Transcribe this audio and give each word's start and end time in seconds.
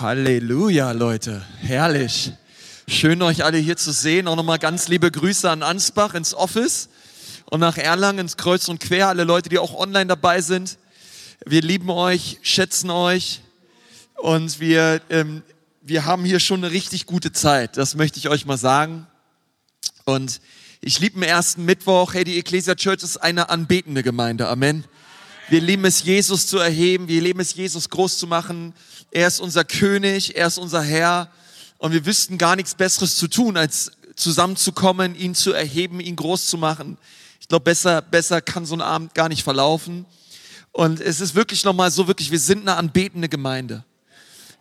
Halleluja, 0.00 0.92
Leute. 0.92 1.44
Herrlich. 1.58 2.30
Schön, 2.86 3.20
euch 3.20 3.44
alle 3.44 3.58
hier 3.58 3.76
zu 3.76 3.90
sehen. 3.90 4.28
Auch 4.28 4.36
nochmal 4.36 4.60
ganz 4.60 4.86
liebe 4.86 5.10
Grüße 5.10 5.50
an 5.50 5.64
Ansbach 5.64 6.14
ins 6.14 6.34
Office 6.34 6.88
und 7.46 7.58
nach 7.58 7.76
Erlangen 7.76 8.20
ins 8.20 8.36
Kreuz 8.36 8.68
und 8.68 8.78
Quer. 8.78 9.08
Alle 9.08 9.24
Leute, 9.24 9.48
die 9.48 9.58
auch 9.58 9.74
online 9.74 10.06
dabei 10.06 10.40
sind. 10.40 10.78
Wir 11.44 11.62
lieben 11.62 11.90
euch, 11.90 12.38
schätzen 12.42 12.90
euch 12.90 13.40
und 14.14 14.60
wir, 14.60 15.02
ähm, 15.10 15.42
wir 15.82 16.04
haben 16.04 16.24
hier 16.24 16.38
schon 16.38 16.62
eine 16.62 16.72
richtig 16.72 17.06
gute 17.06 17.32
Zeit. 17.32 17.76
Das 17.76 17.96
möchte 17.96 18.20
ich 18.20 18.28
euch 18.28 18.46
mal 18.46 18.56
sagen. 18.56 19.08
Und 20.04 20.40
ich 20.80 21.00
liebe 21.00 21.18
den 21.18 21.28
ersten 21.28 21.64
Mittwoch. 21.64 22.14
Hey, 22.14 22.22
die 22.22 22.38
Ecclesia 22.38 22.76
Church 22.76 23.02
ist 23.02 23.16
eine 23.16 23.50
anbetende 23.50 24.04
Gemeinde. 24.04 24.46
Amen. 24.46 24.84
Wir 25.50 25.62
lieben 25.62 25.86
es, 25.86 26.04
Jesus 26.04 26.46
zu 26.46 26.58
erheben. 26.58 27.08
Wir 27.08 27.22
lieben 27.22 27.40
es, 27.40 27.54
Jesus 27.54 27.88
groß 27.88 28.18
zu 28.18 28.26
machen. 28.26 28.74
Er 29.10 29.26
ist 29.28 29.40
unser 29.40 29.64
König. 29.64 30.36
Er 30.36 30.46
ist 30.46 30.58
unser 30.58 30.82
Herr. 30.82 31.30
Und 31.78 31.92
wir 31.92 32.04
wüssten 32.04 32.36
gar 32.36 32.54
nichts 32.54 32.74
Besseres 32.74 33.16
zu 33.16 33.28
tun, 33.28 33.56
als 33.56 33.92
zusammenzukommen, 34.14 35.14
ihn 35.14 35.34
zu 35.34 35.54
erheben, 35.54 36.00
ihn 36.00 36.16
groß 36.16 36.48
zu 36.48 36.58
machen. 36.58 36.98
Ich 37.40 37.48
glaube, 37.48 37.64
besser, 37.64 38.02
besser 38.02 38.42
kann 38.42 38.66
so 38.66 38.74
ein 38.74 38.82
Abend 38.82 39.14
gar 39.14 39.30
nicht 39.30 39.42
verlaufen. 39.42 40.04
Und 40.72 41.00
es 41.00 41.18
ist 41.22 41.34
wirklich 41.34 41.64
nochmal 41.64 41.90
so, 41.90 42.06
wirklich, 42.06 42.30
wir 42.30 42.40
sind 42.40 42.60
eine 42.60 42.76
anbetende 42.76 43.30
Gemeinde. 43.30 43.84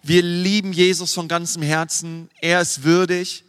Wir 0.03 0.21
lieben 0.21 0.71
Jesus 0.71 1.13
von 1.13 1.27
ganzem 1.27 1.63
Herzen. 1.63 2.29
Er 2.39 2.61
ist 2.61 2.85
würdig. 2.85 3.43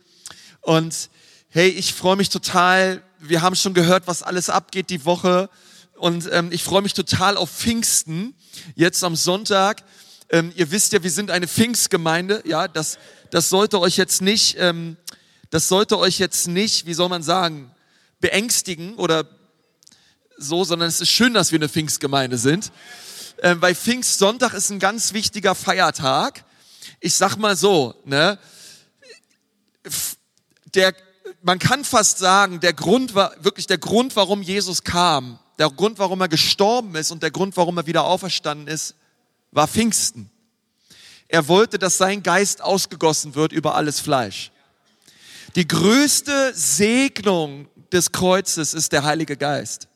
Und 0.61 1.09
hey, 1.51 1.69
ich 1.69 1.95
freue 1.95 2.17
mich 2.17 2.31
total. 2.31 3.01
Wir 3.21 3.43
haben 3.43 3.55
schon 3.55 3.75
gehört, 3.75 4.09
was 4.09 4.25
alles 4.25 4.51
abgeht 4.51 4.91
die 4.91 5.05
Woche. 5.05 5.49
Und 5.99 6.29
ähm, 6.33 6.51
ich 6.53 6.63
freue 6.63 6.83
mich 6.83 6.95
total 6.95 7.37
auf 7.37 7.51
Pfingsten, 7.51 8.35
jetzt 8.77 9.03
am 9.03 9.17
Sonntag. 9.17 9.83
Ähm, 10.31 10.53
ihr 10.55 10.71
wisst 10.71 10.93
ja, 10.93 11.03
wir 11.03 11.11
sind 11.11 11.31
eine 11.31 11.49
Pfingstgemeinde. 11.49 12.43
Ja, 12.47 12.69
das, 12.69 12.99
das 13.31 13.49
sollte 13.49 13.81
euch 13.81 13.97
jetzt 13.97 14.23
nicht, 14.23 14.57
ähm, 14.59 14.97
das 15.51 15.69
sollte 15.69 15.99
euch 15.99 16.19
jetzt 16.19 16.47
nicht, 16.47 16.87
wie 16.87 16.95
soll 16.95 17.09
man 17.09 17.23
sagen, 17.23 17.73
beängstigen 18.21 18.95
oder 18.95 19.27
so, 20.37 20.63
sondern 20.63 20.89
es 20.89 21.01
ist 21.01 21.11
schön, 21.11 21.35
dass 21.35 21.51
wir 21.51 21.59
eine 21.59 21.69
Pfingstgemeinde 21.69 22.39
sind. 22.39 22.71
Ähm, 23.43 23.61
weil 23.61 23.75
Pfingstsonntag 23.75 24.55
ist 24.55 24.71
ein 24.71 24.79
ganz 24.79 25.13
wichtiger 25.13 25.55
Feiertag. 25.55 26.45
Ich 27.01 27.15
sag 27.15 27.37
mal 27.37 27.57
so, 27.57 28.01
ne, 28.05 28.39
der, 30.75 30.95
man 31.43 31.59
kann 31.59 31.85
fast 31.85 32.19
sagen, 32.19 32.61
der 32.61 32.73
Grund 32.73 33.15
war 33.15 33.33
wirklich 33.41 33.67
der 33.67 33.79
Grund, 33.79 34.15
warum 34.15 34.43
Jesus 34.43 34.85
kam, 34.85 35.39
der 35.59 35.71
Grund, 35.71 35.99
warum 35.99 36.21
er 36.21 36.29
gestorben 36.29 36.95
ist 36.95 37.11
und 37.11 37.23
der 37.23 37.31
Grund, 37.31 37.57
warum 37.57 37.77
er 37.79 37.87
wieder 37.87 38.05
auferstanden 38.05 38.69
ist, 38.69 38.95
war 39.51 39.67
Pfingsten. 39.67 40.31
Er 41.27 41.49
wollte, 41.49 41.79
dass 41.79 41.99
sein 41.99 42.23
Geist 42.23 42.63
ausgegossen 42.63 43.35
wird 43.35 43.53
über 43.53 43.75
alles 43.75 44.01
Fleisch. 44.01 44.51
Die 45.57 45.67
größte 45.67 46.53
Segnung 46.55 47.69
des 47.93 48.13
Kreuzes 48.13 48.75
ist 48.75 48.93
der 48.93 49.03
Heilige 49.03 49.37
Geist. 49.37 49.89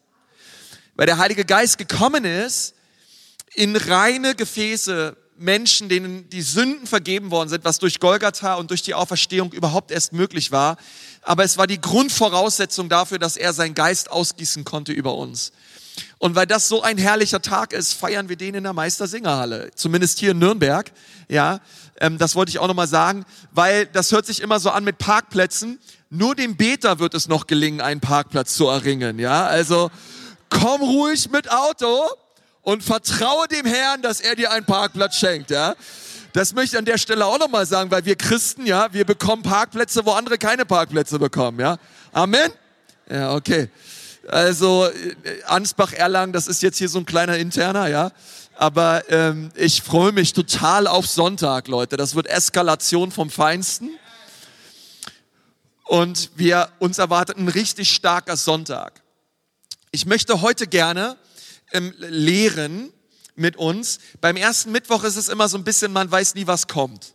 Weil 0.94 1.06
der 1.06 1.18
Heilige 1.18 1.44
Geist 1.44 1.78
gekommen 1.78 2.24
ist, 2.24 2.74
in 3.54 3.76
reine 3.76 4.34
Gefäße 4.34 5.16
Menschen, 5.42 5.88
denen 5.88 6.28
die 6.30 6.42
Sünden 6.42 6.86
vergeben 6.86 7.30
worden 7.30 7.48
sind, 7.48 7.64
was 7.64 7.78
durch 7.78 8.00
Golgatha 8.00 8.54
und 8.54 8.70
durch 8.70 8.82
die 8.82 8.94
Auferstehung 8.94 9.52
überhaupt 9.52 9.90
erst 9.90 10.12
möglich 10.12 10.52
war. 10.52 10.76
Aber 11.22 11.44
es 11.44 11.58
war 11.58 11.66
die 11.66 11.80
Grundvoraussetzung 11.80 12.88
dafür, 12.88 13.18
dass 13.18 13.36
er 13.36 13.52
seinen 13.52 13.74
Geist 13.74 14.10
ausgießen 14.10 14.64
konnte 14.64 14.92
über 14.92 15.14
uns. 15.14 15.52
Und 16.18 16.34
weil 16.36 16.46
das 16.46 16.68
so 16.68 16.82
ein 16.82 16.98
herrlicher 16.98 17.42
Tag 17.42 17.72
ist, 17.72 17.92
feiern 17.92 18.28
wir 18.28 18.36
den 18.36 18.54
in 18.54 18.64
der 18.64 18.72
Meistersingerhalle. 18.72 19.70
Zumindest 19.74 20.18
hier 20.18 20.30
in 20.30 20.38
Nürnberg. 20.38 20.90
Ja, 21.28 21.60
ähm, 22.00 22.18
das 22.18 22.34
wollte 22.34 22.50
ich 22.50 22.58
auch 22.58 22.68
nochmal 22.68 22.88
sagen, 22.88 23.24
weil 23.50 23.86
das 23.86 24.12
hört 24.12 24.26
sich 24.26 24.40
immer 24.40 24.60
so 24.60 24.70
an 24.70 24.84
mit 24.84 24.98
Parkplätzen. 24.98 25.78
Nur 26.10 26.34
dem 26.34 26.56
Beter 26.56 26.98
wird 26.98 27.14
es 27.14 27.28
noch 27.28 27.46
gelingen, 27.46 27.80
einen 27.80 28.00
Parkplatz 28.00 28.54
zu 28.54 28.68
erringen. 28.68 29.18
Ja, 29.18 29.46
also 29.46 29.90
komm 30.48 30.82
ruhig 30.82 31.30
mit 31.30 31.50
Auto 31.50 32.08
und 32.62 32.82
vertraue 32.82 33.48
dem 33.48 33.66
Herrn, 33.66 34.02
dass 34.02 34.20
er 34.20 34.36
dir 34.36 34.52
einen 34.52 34.64
Parkplatz 34.64 35.16
schenkt. 35.16 35.50
Ja, 35.50 35.74
das 36.32 36.54
möchte 36.54 36.76
ich 36.76 36.78
an 36.78 36.84
der 36.84 36.98
Stelle 36.98 37.26
auch 37.26 37.38
nochmal 37.38 37.66
sagen, 37.66 37.90
weil 37.90 38.04
wir 38.04 38.16
Christen, 38.16 38.66
ja, 38.66 38.92
wir 38.92 39.04
bekommen 39.04 39.42
Parkplätze, 39.42 40.06
wo 40.06 40.12
andere 40.12 40.38
keine 40.38 40.64
Parkplätze 40.64 41.18
bekommen. 41.18 41.60
Ja, 41.60 41.78
Amen. 42.12 42.50
Ja, 43.10 43.34
okay. 43.34 43.68
Also 44.28 44.86
äh, 44.86 45.42
Ansbach 45.44 45.92
Erlangen, 45.92 46.32
das 46.32 46.46
ist 46.46 46.62
jetzt 46.62 46.78
hier 46.78 46.88
so 46.88 46.98
ein 46.98 47.06
kleiner 47.06 47.36
interner, 47.36 47.88
ja. 47.88 48.12
Aber 48.56 49.02
ähm, 49.10 49.50
ich 49.56 49.82
freue 49.82 50.12
mich 50.12 50.32
total 50.32 50.86
auf 50.86 51.06
Sonntag, 51.06 51.66
Leute. 51.68 51.96
Das 51.96 52.14
wird 52.14 52.28
Eskalation 52.28 53.10
vom 53.10 53.30
Feinsten. 53.30 53.90
Und 55.84 56.30
wir 56.36 56.68
uns 56.78 56.98
erwartet 56.98 57.38
ein 57.38 57.48
richtig 57.48 57.90
starker 57.90 58.36
Sonntag. 58.36 59.02
Ich 59.90 60.06
möchte 60.06 60.40
heute 60.40 60.66
gerne 60.66 61.16
ähm, 61.72 61.94
lehren 61.98 62.92
mit 63.34 63.56
uns. 63.56 63.98
Beim 64.20 64.36
ersten 64.36 64.72
Mittwoch 64.72 65.04
ist 65.04 65.16
es 65.16 65.28
immer 65.28 65.48
so 65.48 65.58
ein 65.58 65.64
bisschen, 65.64 65.92
man 65.92 66.10
weiß 66.10 66.34
nie, 66.34 66.46
was 66.46 66.68
kommt. 66.68 67.14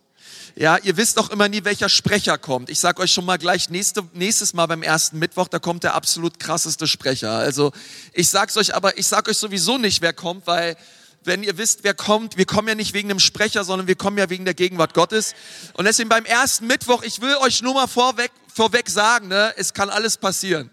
Ja, 0.55 0.77
ihr 0.77 0.97
wisst 0.97 1.19
auch 1.19 1.29
immer 1.29 1.47
nie, 1.47 1.63
welcher 1.65 1.87
Sprecher 1.87 2.39
kommt. 2.39 2.71
Ich 2.71 2.79
sage 2.79 3.01
euch 3.03 3.11
schon 3.11 3.25
mal 3.25 3.37
gleich 3.37 3.69
nächste, 3.69 4.03
nächstes 4.13 4.55
Mal 4.55 4.65
beim 4.65 4.81
ersten 4.81 5.19
Mittwoch, 5.19 5.47
da 5.47 5.59
kommt 5.59 5.83
der 5.83 5.93
absolut 5.93 6.39
krasseste 6.39 6.87
Sprecher. 6.87 7.31
Also 7.31 7.71
ich 8.11 8.29
sag's 8.29 8.57
euch, 8.57 8.73
aber 8.73 8.97
ich 8.97 9.05
sag 9.05 9.29
euch 9.29 9.37
sowieso 9.37 9.77
nicht, 9.77 10.01
wer 10.01 10.13
kommt, 10.13 10.47
weil 10.47 10.75
wenn 11.23 11.43
ihr 11.43 11.59
wisst, 11.59 11.83
wer 11.83 11.93
kommt, 11.93 12.37
wir 12.37 12.45
kommen 12.45 12.67
ja 12.67 12.73
nicht 12.73 12.93
wegen 12.93 13.09
dem 13.09 13.19
Sprecher, 13.19 13.63
sondern 13.63 13.87
wir 13.87 13.95
kommen 13.95 14.17
ja 14.17 14.31
wegen 14.31 14.45
der 14.45 14.55
Gegenwart 14.55 14.95
Gottes. 14.95 15.35
Und 15.73 15.85
deswegen 15.85 16.09
beim 16.09 16.25
ersten 16.25 16.65
Mittwoch, 16.65 17.03
ich 17.03 17.21
will 17.21 17.35
euch 17.35 17.61
nur 17.61 17.75
mal 17.75 17.87
vorweg, 17.87 18.31
vorweg 18.51 18.89
sagen, 18.89 19.27
ne, 19.27 19.53
es 19.57 19.75
kann 19.75 19.91
alles 19.91 20.17
passieren. 20.17 20.71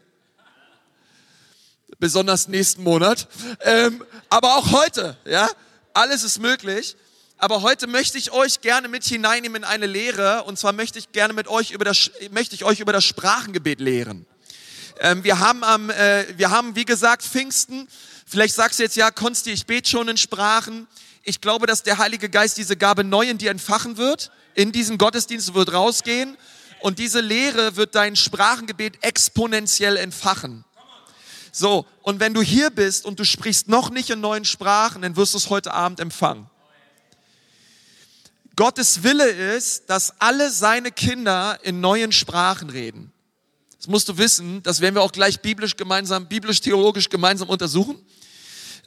Besonders 1.99 2.49
nächsten 2.49 2.83
Monat. 2.83 3.29
Ähm, 3.61 4.05
aber 4.29 4.57
auch 4.57 4.73
heute, 4.73 5.17
ja, 5.25 5.49
alles 5.93 6.25
ist 6.25 6.41
möglich. 6.41 6.97
Aber 7.37 7.63
heute 7.63 7.87
möchte 7.87 8.17
ich 8.17 8.33
euch 8.33 8.61
gerne 8.61 8.89
mit 8.89 9.05
hineinnehmen 9.05 9.63
in 9.63 9.69
eine 9.69 9.87
Lehre. 9.87 10.45
Und 10.45 10.59
zwar 10.59 10.73
möchte 10.73 10.99
ich 10.99 11.13
gerne 11.13 11.35
mit 11.35 11.49
euch 11.49 11.73
über 11.73 11.85
das, 11.85 12.11
möchte 12.31 12.55
ich 12.55 12.65
euch 12.65 12.81
über 12.81 12.93
das 12.93 13.05
Sprachengebet 13.05 13.81
lehren. 13.81 14.27
Ähm, 15.01 15.25
wir 15.25 15.41
haben 15.41 15.65
am, 15.65 15.91
äh, 15.91 16.27
wir 16.37 16.51
haben, 16.51 16.77
wie 16.77 16.85
gesagt, 16.85 17.23
Pfingsten. 17.23 17.89
Vielleicht 18.27 18.55
sagst 18.55 18.79
du 18.79 18.85
jetzt, 18.85 18.97
ja, 18.97 19.11
Konsti, 19.11 19.51
ich 19.51 19.67
bete 19.67 19.91
schon 19.91 20.09
in 20.09 20.17
Sprachen. 20.17 20.87
Ich 21.23 21.41
glaube, 21.41 21.67
dass 21.67 21.83
der 21.83 21.99
Heilige 21.99 22.29
Geist 22.29 22.57
diese 22.57 22.77
Gabe 22.77 23.05
neu 23.05 23.29
in 23.29 23.39
dir 23.39 23.51
entfachen 23.51 23.97
wird. 23.97 24.31
In 24.55 24.73
diesen 24.73 24.99
Gottesdienst 24.99 25.55
wird 25.55 25.73
rausgehen. 25.73 26.37
Und 26.81 26.99
diese 26.99 27.21
Lehre 27.21 27.77
wird 27.77 27.95
dein 27.95 28.15
Sprachengebet 28.15 29.03
exponentiell 29.03 29.97
entfachen. 29.97 30.65
So, 31.57 31.87
und 32.03 32.19
wenn 32.19 32.35
du 32.35 32.43
hier 32.43 32.69
bist 32.71 33.05
und 33.05 33.21
du 33.21 33.25
sprichst 33.25 33.69
noch 33.69 33.89
nicht 33.89 34.11
in 34.11 34.21
neuen 34.21 34.45
Sprachen, 34.45 35.03
dann 35.03 35.15
wirst 35.15 35.35
du 35.35 35.39
es 35.39 35.51
heute 35.51 35.73
Abend 35.73 36.01
empfangen. 36.01 36.51
Gottes 38.57 39.05
Wille 39.05 39.29
ist, 39.29 39.89
dass 39.89 40.21
alle 40.21 40.51
seine 40.51 40.91
Kinder 40.91 41.61
in 41.63 41.81
neuen 41.81 42.11
Sprachen 42.11 42.71
reden. 42.71 43.13
Das 43.79 43.87
musst 43.87 44.09
du 44.09 44.19
wissen, 44.19 44.65
das 44.65 44.81
werden 44.81 44.97
wir 44.97 45.03
auch 45.03 45.13
gleich 45.13 45.43
biblisch 45.43 45.77
gemeinsam, 45.77 46.27
biblisch-theologisch 46.27 47.09
gemeinsam 47.09 47.49
untersuchen. 47.49 48.05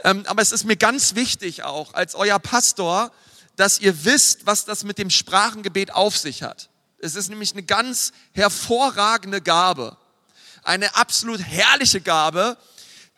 Ähm, 0.03 0.25
aber 0.27 0.41
es 0.41 0.51
ist 0.51 0.65
mir 0.65 0.75
ganz 0.75 1.15
wichtig 1.15 1.63
auch 1.63 1.93
als 1.93 2.15
euer 2.15 2.37
Pastor, 2.37 3.13
dass 3.55 3.79
ihr 3.79 4.03
wisst, 4.03 4.45
was 4.45 4.65
das 4.65 4.83
mit 4.83 4.97
dem 4.97 5.09
Sprachengebet 5.09 5.93
auf 5.93 6.17
sich 6.17 6.43
hat. 6.43 6.69
Es 6.99 7.15
ist 7.15 7.29
nämlich 7.29 7.53
eine 7.53 7.63
ganz 7.63 8.11
hervorragende 8.33 9.39
Gabe, 9.39 9.95
eine 10.67 10.95
absolut 10.95 11.41
herrliche 11.41 12.01
Gabe, 12.01 12.57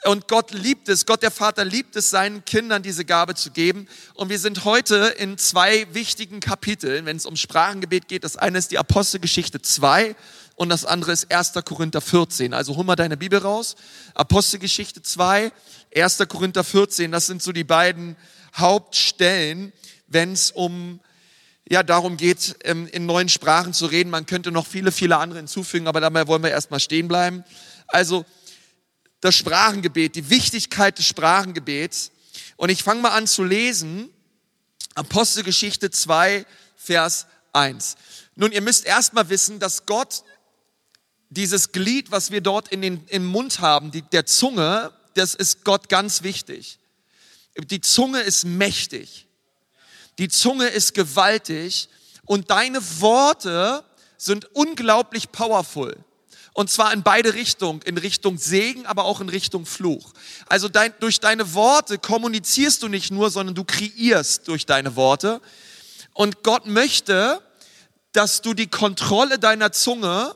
und 0.05 0.29
Gott 0.29 0.51
liebt 0.51 0.87
es, 0.87 1.05
Gott 1.05 1.23
der 1.23 1.31
Vater 1.31 1.65
liebt 1.65 1.97
es, 1.97 2.09
seinen 2.09 2.45
Kindern 2.45 2.81
diese 2.81 3.03
Gabe 3.03 3.35
zu 3.35 3.51
geben. 3.51 3.85
Und 4.13 4.29
wir 4.29 4.39
sind 4.39 4.63
heute 4.63 5.13
in 5.17 5.37
zwei 5.37 5.93
wichtigen 5.93 6.39
Kapiteln, 6.39 7.05
wenn 7.05 7.17
es 7.17 7.25
um 7.25 7.35
Sprachengebet 7.35 8.07
geht. 8.07 8.23
Das 8.23 8.37
eine 8.37 8.57
ist 8.57 8.71
die 8.71 8.77
Apostelgeschichte 8.77 9.61
2 9.61 10.15
und 10.55 10.69
das 10.69 10.85
andere 10.85 11.11
ist 11.11 11.33
1. 11.33 11.51
Korinther 11.65 11.99
14. 11.99 12.53
Also 12.53 12.77
hol 12.77 12.85
mal 12.85 12.95
deine 12.95 13.17
Bibel 13.17 13.39
raus. 13.39 13.75
Apostelgeschichte 14.13 15.01
2, 15.01 15.51
1. 15.93 16.17
Korinther 16.29 16.63
14, 16.63 17.11
das 17.11 17.27
sind 17.27 17.43
so 17.43 17.51
die 17.51 17.65
beiden 17.65 18.15
Hauptstellen, 18.55 19.73
wenn 20.07 20.31
es 20.31 20.51
um 20.51 21.01
ja, 21.69 21.83
darum 21.83 22.17
geht, 22.17 22.55
ähm, 22.63 22.87
in 22.87 23.05
neuen 23.05 23.29
Sprachen 23.29 23.73
zu 23.73 23.85
reden. 23.85 24.09
Man 24.09 24.25
könnte 24.25 24.51
noch 24.51 24.65
viele, 24.65 24.91
viele 24.91 25.17
andere 25.17 25.39
hinzufügen, 25.39 25.87
aber 25.87 26.01
dabei 26.01 26.27
wollen 26.27 26.41
wir 26.41 26.49
erstmal 26.49 26.79
stehen 26.79 27.07
bleiben. 27.07 27.43
Also 27.87 28.25
das 29.21 29.35
Sprachengebet, 29.35 30.15
die 30.15 30.29
Wichtigkeit 30.29 30.97
des 30.97 31.05
Sprachengebets. 31.05 32.11
Und 32.57 32.69
ich 32.69 32.83
fange 32.83 33.01
mal 33.01 33.11
an 33.11 33.27
zu 33.27 33.43
lesen. 33.43 34.09
Apostelgeschichte 34.95 35.91
2, 35.91 36.45
Vers 36.75 37.27
1. 37.53 37.97
Nun, 38.35 38.51
ihr 38.51 38.61
müsst 38.61 38.85
erstmal 38.85 39.29
wissen, 39.29 39.59
dass 39.59 39.85
Gott 39.85 40.23
dieses 41.29 41.71
Glied, 41.71 42.09
was 42.09 42.31
wir 42.31 42.41
dort 42.41 42.69
in 42.69 42.81
den, 42.81 43.05
im 43.09 43.25
Mund 43.25 43.59
haben, 43.59 43.91
die, 43.91 44.01
der 44.01 44.25
Zunge, 44.25 44.91
das 45.13 45.35
ist 45.35 45.63
Gott 45.63 45.87
ganz 45.87 46.23
wichtig. 46.23 46.79
Die 47.57 47.81
Zunge 47.81 48.21
ist 48.21 48.45
mächtig. 48.45 49.28
Die 50.19 50.27
Zunge 50.27 50.67
ist 50.67 50.93
gewaltig 50.93 51.89
und 52.25 52.51
deine 52.51 52.79
Worte 52.99 53.83
sind 54.17 54.53
unglaublich 54.53 55.31
powerful. 55.31 55.97
Und 56.53 56.69
zwar 56.69 56.91
in 56.91 57.03
beide 57.03 57.35
Richtungen, 57.35 57.81
in 57.83 57.97
Richtung 57.97 58.37
Segen, 58.37 58.85
aber 58.85 59.05
auch 59.05 59.21
in 59.21 59.29
Richtung 59.29 59.65
Fluch. 59.65 60.11
Also 60.47 60.67
dein, 60.67 60.93
durch 60.99 61.21
deine 61.21 61.53
Worte 61.53 61.97
kommunizierst 61.97 62.83
du 62.83 62.89
nicht 62.89 63.11
nur, 63.11 63.29
sondern 63.29 63.55
du 63.55 63.63
kreierst 63.63 64.47
durch 64.49 64.65
deine 64.65 64.97
Worte. 64.97 65.39
Und 66.13 66.43
Gott 66.43 66.65
möchte, 66.65 67.41
dass 68.11 68.41
du 68.41 68.53
die 68.53 68.67
Kontrolle 68.67 69.39
deiner 69.39 69.71
Zunge 69.71 70.35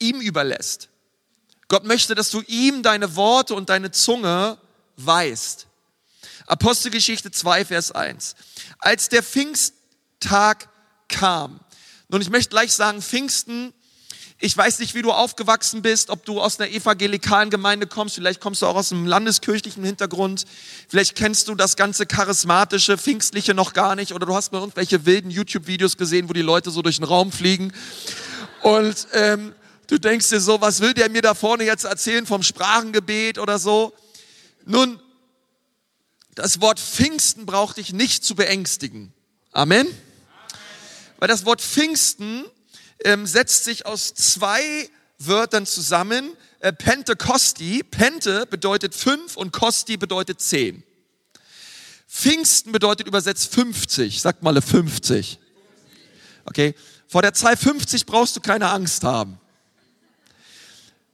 ihm 0.00 0.20
überlässt. 0.20 0.88
Gott 1.68 1.84
möchte, 1.84 2.16
dass 2.16 2.30
du 2.30 2.40
ihm 2.48 2.82
deine 2.82 3.14
Worte 3.14 3.54
und 3.54 3.68
deine 3.68 3.92
Zunge 3.92 4.58
weißt. 4.96 5.68
Apostelgeschichte 6.50 7.30
2, 7.30 7.66
Vers 7.66 7.92
1. 7.92 8.34
Als 8.78 9.08
der 9.08 9.22
Pfingsttag 9.22 10.68
kam, 11.08 11.60
nun 12.08 12.20
ich 12.20 12.30
möchte 12.30 12.50
gleich 12.50 12.72
sagen, 12.72 13.02
Pfingsten 13.02 13.72
ich 14.42 14.56
weiß 14.56 14.78
nicht, 14.78 14.94
wie 14.94 15.02
du 15.02 15.12
aufgewachsen 15.12 15.82
bist, 15.82 16.08
ob 16.08 16.24
du 16.24 16.40
aus 16.40 16.58
einer 16.58 16.70
evangelikalen 16.70 17.50
Gemeinde 17.50 17.86
kommst, 17.86 18.14
vielleicht 18.14 18.40
kommst 18.40 18.62
du 18.62 18.66
auch 18.66 18.74
aus 18.74 18.90
einem 18.90 19.06
landeskirchlichen 19.06 19.84
Hintergrund, 19.84 20.46
vielleicht 20.88 21.14
kennst 21.14 21.48
du 21.48 21.54
das 21.54 21.76
ganze 21.76 22.06
charismatische, 22.06 22.96
pfingstliche 22.96 23.52
noch 23.52 23.74
gar 23.74 23.96
nicht 23.96 24.14
oder 24.14 24.24
du 24.24 24.34
hast 24.34 24.52
mal 24.52 24.60
irgendwelche 24.60 25.04
wilden 25.04 25.30
YouTube-Videos 25.30 25.98
gesehen, 25.98 26.30
wo 26.30 26.32
die 26.32 26.40
Leute 26.40 26.70
so 26.70 26.80
durch 26.80 26.96
den 26.96 27.04
Raum 27.04 27.32
fliegen 27.32 27.70
und 28.62 29.08
ähm, 29.12 29.54
du 29.88 29.98
denkst 29.98 30.30
dir 30.30 30.40
so, 30.40 30.58
was 30.62 30.80
will 30.80 30.94
der 30.94 31.10
mir 31.10 31.20
da 31.20 31.34
vorne 31.34 31.64
jetzt 31.64 31.84
erzählen 31.84 32.24
vom 32.24 32.42
Sprachengebet 32.42 33.38
oder 33.38 33.58
so? 33.58 33.92
Nun, 34.64 34.98
das 36.40 36.62
Wort 36.62 36.80
Pfingsten 36.80 37.44
braucht 37.44 37.76
dich 37.76 37.92
nicht 37.92 38.24
zu 38.24 38.34
beängstigen. 38.34 39.12
Amen? 39.52 39.86
Weil 41.18 41.28
das 41.28 41.44
Wort 41.44 41.60
Pfingsten 41.60 42.46
ähm, 43.04 43.26
setzt 43.26 43.64
sich 43.64 43.84
aus 43.84 44.14
zwei 44.14 44.88
Wörtern 45.18 45.66
zusammen. 45.66 46.32
Äh, 46.60 46.72
Pentecosti, 46.72 47.82
Pente 47.82 48.46
bedeutet 48.46 48.94
fünf 48.94 49.36
und 49.36 49.52
Kosti 49.52 49.98
bedeutet 49.98 50.40
zehn. 50.40 50.82
Pfingsten 52.08 52.72
bedeutet 52.72 53.06
übersetzt 53.06 53.52
50. 53.52 54.22
Sagt 54.22 54.42
mal 54.42 54.60
50. 54.60 55.38
Okay. 56.46 56.74
Vor 57.06 57.20
der 57.20 57.34
Zahl 57.34 57.56
50 57.56 58.06
brauchst 58.06 58.34
du 58.36 58.40
keine 58.40 58.70
Angst 58.70 59.04
haben. 59.04 59.38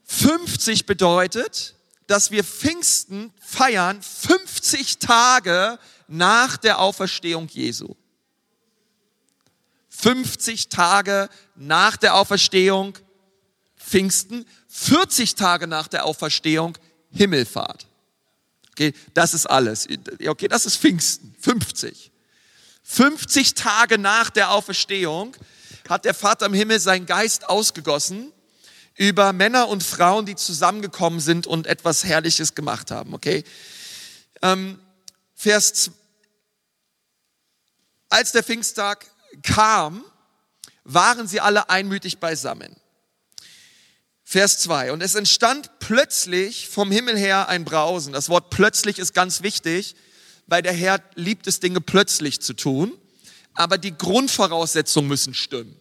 50 0.04 0.86
bedeutet, 0.86 1.74
dass 2.06 2.30
wir 2.30 2.44
Pfingsten 2.44 3.32
feiern 3.40 4.00
50 4.02 4.98
Tage 4.98 5.78
nach 6.08 6.56
der 6.56 6.78
Auferstehung 6.78 7.48
Jesu. 7.48 7.94
50 9.88 10.68
Tage 10.68 11.28
nach 11.54 11.96
der 11.96 12.14
Auferstehung 12.14 12.98
Pfingsten, 13.78 14.44
40 14.68 15.36
Tage 15.36 15.66
nach 15.66 15.88
der 15.88 16.04
Auferstehung 16.04 16.76
Himmelfahrt. 17.10 17.86
Okay, 18.72 18.92
das 19.14 19.32
ist 19.32 19.46
alles. 19.46 19.88
Okay, 20.26 20.48
das 20.48 20.66
ist 20.66 20.76
Pfingsten, 20.76 21.34
50. 21.40 22.12
50 22.82 23.54
Tage 23.54 23.98
nach 23.98 24.30
der 24.30 24.50
Auferstehung 24.50 25.34
hat 25.88 26.04
der 26.04 26.14
Vater 26.14 26.46
im 26.46 26.54
Himmel 26.54 26.78
seinen 26.78 27.06
Geist 27.06 27.48
ausgegossen 27.48 28.32
über 28.96 29.32
Männer 29.32 29.68
und 29.68 29.82
Frauen, 29.82 30.26
die 30.26 30.36
zusammengekommen 30.36 31.20
sind 31.20 31.46
und 31.46 31.66
etwas 31.66 32.04
Herrliches 32.04 32.54
gemacht 32.54 32.90
haben. 32.90 33.14
Okay, 33.14 33.44
ähm, 34.42 34.80
Vers, 35.34 35.90
als 38.08 38.32
der 38.32 38.42
Pfingsttag 38.42 39.06
kam, 39.42 40.02
waren 40.84 41.28
sie 41.28 41.40
alle 41.40 41.68
einmütig 41.68 42.18
beisammen. 42.18 42.74
Vers 44.24 44.58
2. 44.58 44.92
Und 44.92 45.02
es 45.02 45.14
entstand 45.14 45.78
plötzlich 45.78 46.68
vom 46.68 46.90
Himmel 46.90 47.16
her 47.16 47.48
ein 47.48 47.64
Brausen. 47.64 48.12
Das 48.12 48.28
Wort 48.28 48.50
plötzlich 48.50 48.98
ist 48.98 49.14
ganz 49.14 49.42
wichtig, 49.42 49.94
weil 50.46 50.62
der 50.62 50.72
Herr 50.72 51.00
liebt 51.14 51.46
es, 51.46 51.60
Dinge 51.60 51.80
plötzlich 51.80 52.40
zu 52.40 52.54
tun. 52.54 52.92
Aber 53.54 53.78
die 53.78 53.96
Grundvoraussetzungen 53.96 55.08
müssen 55.08 55.34
stimmen. 55.34 55.80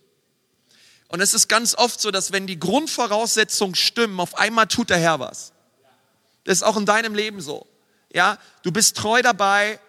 Und 1.15 1.21
es 1.21 1.33
ist 1.33 1.47
ganz 1.47 1.75
oft 1.75 2.01
so, 2.01 2.12
dass 2.12 2.33
wenn 2.33 2.45
die 2.45 2.59
Grundvoraussetzungen 2.59 3.73
stimmen, 3.73 4.19
auf 4.19 4.38
einmal 4.38 4.67
tut 4.67 4.89
der 4.89 4.97
Herr 4.97 5.21
was. 5.21 5.53
Das 6.44 6.57
ist 6.57 6.63
auch 6.63 6.75
in 6.75 6.85
deinem 6.85 7.15
Leben 7.15 7.39
so. 7.39 7.65
Ja, 8.12 8.38
du 8.63 8.73
bist 8.73 8.97
treu 8.97 9.21
dabei, 9.21 9.79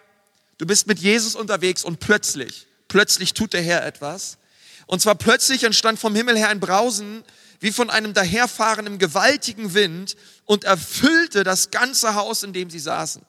du 0.57 0.65
bist 0.65 0.87
mit 0.87 0.99
Jesus 0.99 1.35
unterwegs 1.35 1.83
und 1.83 1.99
plötzlich 1.99 2.65
plötzlich 2.87 3.33
tut 3.33 3.51
der 3.51 3.61
Herr 3.61 3.85
etwas. 3.85 4.37
Und 4.85 5.01
zwar 5.01 5.15
plötzlich 5.15 5.65
entstand 5.65 5.99
vom 5.99 6.15
Himmel 6.15 6.37
her 6.37 6.47
ein 6.47 6.61
Brausen 6.61 7.25
wie 7.59 7.73
von 7.73 7.89
einem 7.89 8.13
daherfahrenden 8.13 8.97
gewaltigen 8.97 9.73
Wind 9.73 10.15
und 10.45 10.63
erfüllte 10.63 11.43
das 11.43 11.71
ganze 11.71 12.15
Haus, 12.15 12.43
in 12.43 12.53
dem 12.53 12.69
sie 12.69 12.79
saßen. 12.79 13.21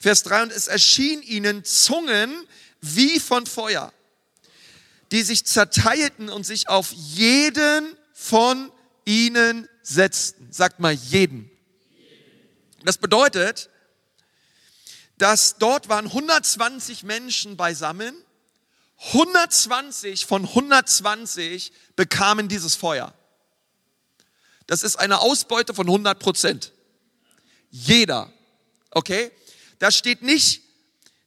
Vers 0.00 0.24
3, 0.24 0.42
und 0.42 0.52
es 0.52 0.66
erschien 0.66 1.22
ihnen 1.22 1.62
Zungen 1.62 2.34
wie 2.80 3.20
von 3.20 3.46
Feuer, 3.46 3.92
die 5.12 5.22
sich 5.22 5.44
zerteilten 5.44 6.28
und 6.28 6.44
sich 6.44 6.68
auf 6.68 6.92
jeden 6.92 7.96
von 8.12 8.70
ihnen 9.04 9.68
setzten. 9.82 10.52
Sagt 10.52 10.80
mal 10.80 10.92
jeden. 10.92 11.50
Das 12.84 12.98
bedeutet, 12.98 13.70
dass 15.18 15.56
dort 15.58 15.88
waren 15.88 16.06
120 16.06 17.02
Menschen 17.02 17.56
beisammen 17.56 18.14
120 19.08 20.26
von 20.26 20.44
120 20.44 21.72
bekamen 21.96 22.48
dieses 22.48 22.74
Feuer. 22.74 23.14
Das 24.66 24.82
ist 24.82 24.96
eine 24.96 25.20
Ausbeute 25.20 25.74
von 25.74 25.86
100 25.86 26.18
Prozent. 26.18 26.72
Jeder. 27.70 28.30
Okay? 28.90 29.32
Da 29.78 29.90
steht 29.90 30.22
nicht 30.22 30.62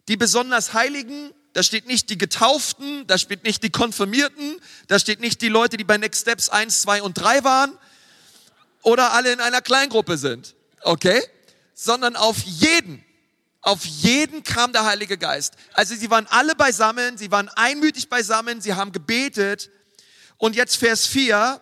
die 0.08 0.18
besonders 0.18 0.74
Heiligen, 0.74 1.34
da 1.54 1.64
steht 1.64 1.88
nicht 1.88 2.10
die 2.10 2.18
Getauften, 2.18 3.06
da 3.08 3.18
steht 3.18 3.44
nicht 3.44 3.64
die 3.64 3.70
Konfirmierten, 3.70 4.60
da 4.88 5.00
steht 5.00 5.20
nicht 5.20 5.42
die 5.42 5.50
Leute, 5.50 5.78
die 5.78 5.84
bei 5.84 5.98
Next 5.98 6.22
Steps 6.22 6.50
1, 6.50 6.82
2 6.82 7.04
und 7.04 7.14
3 7.14 7.44
waren 7.44 7.78
oder 8.82 9.14
alle 9.14 9.32
in 9.32 9.40
einer 9.40 9.62
Kleingruppe 9.62 10.18
sind. 10.18 10.56
Okay? 10.82 11.22
Sondern 11.74 12.16
auf 12.16 12.38
jeden 12.44 13.04
auf 13.64 13.86
jeden 13.86 14.44
kam 14.44 14.74
der 14.74 14.84
Heilige 14.84 15.18
Geist. 15.18 15.54
Also 15.74 15.96
sie 15.96 16.10
waren 16.10 16.28
alle 16.28 16.54
beisammen, 16.54 17.18
sie 17.18 17.32
waren 17.32 17.48
einmütig 17.48 18.10
beisammen, 18.10 18.60
sie 18.60 18.74
haben 18.74 18.92
gebetet. 18.92 19.72
Und 20.38 20.58
jetzt 20.58 20.76
Vers 20.76 21.08
4. 21.08 21.62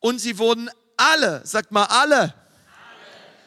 Und 0.00 0.18
sie 0.18 0.38
wurden 0.38 0.68
alle, 0.96 1.40
sagt 1.46 1.70
mal 1.70 1.84
alle, 1.84 2.34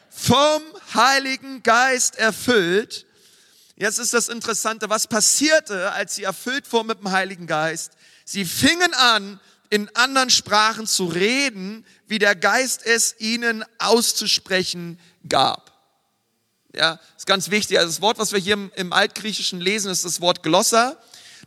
vom 0.08 0.62
Heiligen 0.94 1.62
Geist 1.62 2.16
erfüllt. 2.16 3.04
Jetzt 3.76 3.98
ist 3.98 4.14
das 4.14 4.28
Interessante, 4.28 4.88
was 4.88 5.08
passierte, 5.08 5.90
als 5.92 6.14
sie 6.14 6.22
erfüllt 6.22 6.72
wurden 6.72 6.88
mit 6.88 7.00
dem 7.00 7.10
Heiligen 7.10 7.46
Geist? 7.46 7.92
Sie 8.24 8.44
fingen 8.44 8.94
an, 8.94 9.40
in 9.68 9.94
anderen 9.96 10.30
Sprachen 10.30 10.86
zu 10.86 11.06
reden, 11.06 11.84
wie 12.06 12.20
der 12.20 12.36
Geist 12.36 12.86
es 12.86 13.16
ihnen 13.18 13.64
auszusprechen 13.78 15.00
gab. 15.28 15.72
Ja, 16.74 17.00
ist 17.16 17.26
ganz 17.26 17.50
wichtig. 17.50 17.78
Also 17.78 17.90
das 17.90 18.00
Wort, 18.00 18.18
was 18.18 18.32
wir 18.32 18.38
hier 18.38 18.70
im, 18.74 18.92
Altgriechischen 18.92 19.60
lesen, 19.60 19.90
ist 19.90 20.04
das 20.04 20.20
Wort 20.20 20.42
Glossa. 20.42 20.96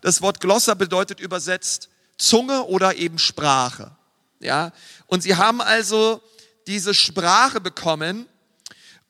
Das 0.01 0.21
Wort 0.21 0.41
Glossa 0.41 0.73
bedeutet 0.73 1.19
übersetzt 1.19 1.89
Zunge 2.17 2.63
oder 2.63 2.95
eben 2.95 3.19
Sprache. 3.19 3.95
Ja, 4.39 4.71
und 5.07 5.23
sie 5.23 5.35
haben 5.35 5.61
also 5.61 6.21
diese 6.67 6.93
Sprache 6.93 7.61
bekommen 7.61 8.27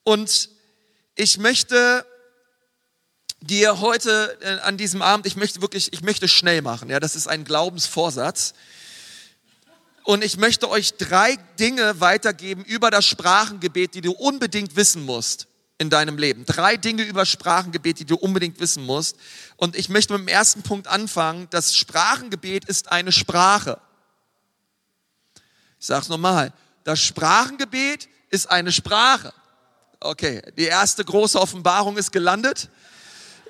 und 0.03 0.49
ich 1.15 1.37
möchte 1.37 2.05
dir 3.41 3.79
heute 3.79 4.37
äh, 4.41 4.59
an 4.59 4.77
diesem 4.77 5.01
Abend, 5.01 5.25
ich 5.25 5.35
möchte 5.35 5.61
wirklich, 5.61 5.93
ich 5.93 6.01
möchte 6.01 6.27
schnell 6.27 6.61
machen. 6.61 6.89
Ja, 6.89 6.99
das 6.99 7.15
ist 7.15 7.27
ein 7.27 7.43
Glaubensvorsatz. 7.43 8.53
Und 10.03 10.23
ich 10.23 10.37
möchte 10.37 10.69
euch 10.69 10.95
drei 10.95 11.35
Dinge 11.59 11.99
weitergeben 11.99 12.63
über 12.63 12.89
das 12.89 13.05
Sprachengebet, 13.05 13.93
die 13.93 14.01
du 14.01 14.13
unbedingt 14.13 14.75
wissen 14.75 15.03
musst 15.03 15.47
in 15.77 15.89
deinem 15.89 16.17
Leben. 16.17 16.45
Drei 16.45 16.77
Dinge 16.77 17.03
über 17.03 17.25
Sprachengebet, 17.25 17.99
die 17.99 18.05
du 18.05 18.15
unbedingt 18.15 18.59
wissen 18.59 18.85
musst. 18.85 19.17
Und 19.57 19.75
ich 19.75 19.89
möchte 19.89 20.13
mit 20.13 20.21
dem 20.21 20.27
ersten 20.29 20.63
Punkt 20.63 20.87
anfangen. 20.87 21.47
Das 21.49 21.75
Sprachengebet 21.75 22.65
ist 22.65 22.91
eine 22.91 23.11
Sprache. 23.11 23.79
Ich 25.79 25.85
sage 25.85 26.03
es 26.03 26.09
nochmal. 26.09 26.53
Das 26.83 27.01
Sprachengebet 27.01 28.07
ist 28.29 28.49
eine 28.49 28.71
Sprache. 28.71 29.33
Okay, 29.99 30.41
die 30.57 30.65
erste 30.65 31.03
große 31.03 31.39
Offenbarung 31.39 31.97
ist 31.97 32.11
gelandet. 32.11 32.69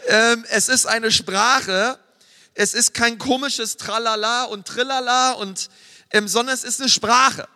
Ähm, 0.07 0.45
es 0.49 0.69
ist 0.69 0.85
eine 0.85 1.11
Sprache. 1.11 1.99
Es 2.53 2.73
ist 2.73 2.93
kein 2.93 3.17
komisches 3.17 3.77
Tralala 3.77 4.45
und 4.45 4.67
Trillala 4.67 5.33
und, 5.33 5.69
ähm, 6.11 6.27
sondern 6.27 6.55
es 6.55 6.63
ist 6.63 6.79
eine 6.79 6.89
Sprache. 6.89 7.47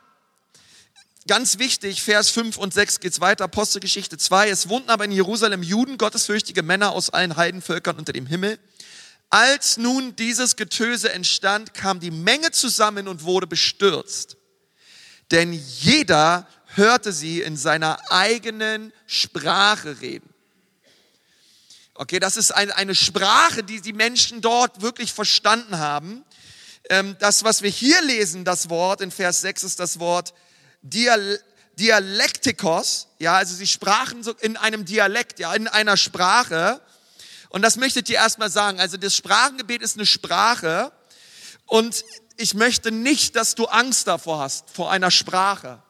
Ganz 1.28 1.60
wichtig, 1.60 2.02
Vers 2.02 2.30
5 2.32 2.58
und 2.58 2.74
6 2.74 3.00
geht's 3.00 3.22
weiter, 3.22 3.44
Apostelgeschichte 3.44 4.18
2. 4.18 4.50
Es 4.50 4.70
wohnten 4.70 4.90
aber 4.90 5.06
in 5.06 5.12
Jerusalem 5.12 5.62
Juden, 5.62 5.98
gottesfürchtige 5.98 6.64
Männer 6.64 6.92
aus 6.94 7.12
allen 7.12 7.36
Heidenvölkern 7.36 7.98
unter 7.98 8.12
dem 8.12 8.26
Himmel. 8.26 8.60
Als 9.30 9.78
nun 9.78 10.16
dieses 10.16 10.56
Getöse 10.56 11.14
entstand, 11.14 11.74
kam 11.74 12.00
die 12.00 12.12
Menge 12.12 12.52
zusammen 12.52 13.08
und 13.08 13.24
wurde 13.24 13.48
bestürzt. 13.48 14.36
Denn 15.32 15.54
jeder 15.54 16.48
hörte 16.76 17.14
sie 17.14 17.42
in 17.42 17.56
seiner 17.56 18.12
eigenen 18.12 18.92
Sprache 19.08 20.02
reden. 20.02 20.31
Okay, 22.02 22.20
das 22.20 22.36
ist 22.36 22.50
eine, 22.50 22.76
eine 22.78 22.96
Sprache, 22.96 23.64
die 23.64 23.80
die 23.80 23.94
Menschen 23.94 24.42
dort 24.42 24.82
wirklich 24.82 25.14
verstanden 25.14 25.78
haben. 25.78 26.26
Ähm, 26.90 27.16
das, 27.20 27.44
was 27.44 27.62
wir 27.62 27.70
hier 27.70 28.02
lesen, 28.02 28.44
das 28.44 28.72
Wort 28.72 29.02
in 29.02 29.12
Vers 29.12 29.42
6 29.42 29.64
ist 29.64 29.80
das 29.80 30.00
Wort 30.00 30.34
Dial 30.82 31.40
Dialektikos. 31.78 33.08
Ja, 33.20 33.36
also 33.36 33.54
sie 33.54 33.68
sprachen 33.68 34.24
so 34.24 34.34
in 34.40 34.58
einem 34.58 34.84
Dialekt, 34.84 35.38
ja, 35.38 35.54
in 35.54 35.68
einer 35.68 35.96
Sprache. 35.96 36.82
Und 37.50 37.62
das 37.62 37.76
möchte 37.76 38.00
ich 38.00 38.06
dir 38.06 38.16
erstmal 38.16 38.50
sagen. 38.50 38.80
Also 38.80 38.98
das 38.98 39.16
Sprachengebet 39.16 39.84
ist 39.84 39.96
eine 39.96 40.08
Sprache. 40.08 40.92
Und 41.68 42.04
ich 42.36 42.56
möchte 42.56 42.90
nicht, 42.92 43.36
dass 43.36 43.54
du 43.54 43.66
Angst 43.66 44.08
davor 44.08 44.40
hast, 44.40 44.72
vor 44.72 44.90
einer 44.90 45.12
Sprache. 45.12 45.84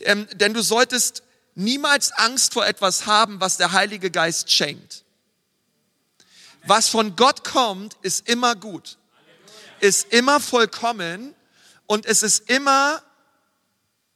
Ähm, 0.00 0.26
denn 0.32 0.52
du 0.52 0.62
solltest 0.62 1.22
niemals 1.54 2.10
Angst 2.10 2.54
vor 2.54 2.66
etwas 2.66 3.06
haben, 3.06 3.40
was 3.40 3.56
der 3.56 3.70
Heilige 3.70 4.10
Geist 4.10 4.50
schenkt. 4.50 5.01
Was 6.64 6.88
von 6.88 7.16
Gott 7.16 7.44
kommt, 7.44 7.96
ist 8.02 8.28
immer 8.28 8.54
gut, 8.54 8.98
ist 9.80 10.12
immer 10.12 10.40
vollkommen 10.40 11.34
und 11.86 12.06
es 12.06 12.22
ist 12.22 12.48
immer 12.48 13.02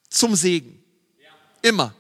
zum 0.08 0.36
Segen. 0.36 0.82
Immer. 1.62 1.94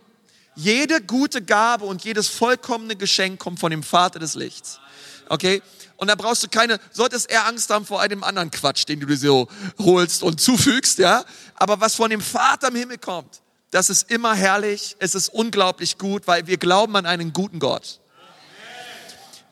Jede 0.54 1.02
gute 1.02 1.42
Gabe 1.42 1.84
und 1.84 2.04
jedes 2.04 2.28
vollkommene 2.28 2.96
Geschenk 2.96 3.40
kommt 3.40 3.60
von 3.60 3.70
dem 3.70 3.82
Vater 3.82 4.18
des 4.18 4.34
Lichts. 4.34 4.80
Okay? 5.28 5.60
Und 5.96 6.08
da 6.08 6.14
brauchst 6.14 6.42
du 6.42 6.48
keine, 6.48 6.78
solltest 6.92 7.30
eher 7.30 7.46
Angst 7.46 7.70
haben 7.70 7.84
vor 7.84 8.00
einem 8.00 8.22
anderen 8.22 8.50
Quatsch, 8.50 8.86
den 8.88 9.00
du 9.00 9.06
dir 9.06 9.16
so 9.16 9.48
holst 9.78 10.22
und 10.22 10.40
zufügst, 10.40 10.98
ja? 10.98 11.24
Aber 11.54 11.80
was 11.80 11.94
von 11.94 12.10
dem 12.10 12.20
Vater 12.20 12.68
im 12.68 12.76
Himmel 12.76 12.98
kommt, 12.98 13.42
das 13.70 13.90
ist 13.90 14.10
immer 14.10 14.34
herrlich, 14.34 14.96
es 14.98 15.14
ist 15.14 15.28
unglaublich 15.30 15.98
gut, 15.98 16.26
weil 16.26 16.46
wir 16.46 16.56
glauben 16.58 16.96
an 16.96 17.06
einen 17.06 17.32
guten 17.32 17.58
Gott. 17.58 18.00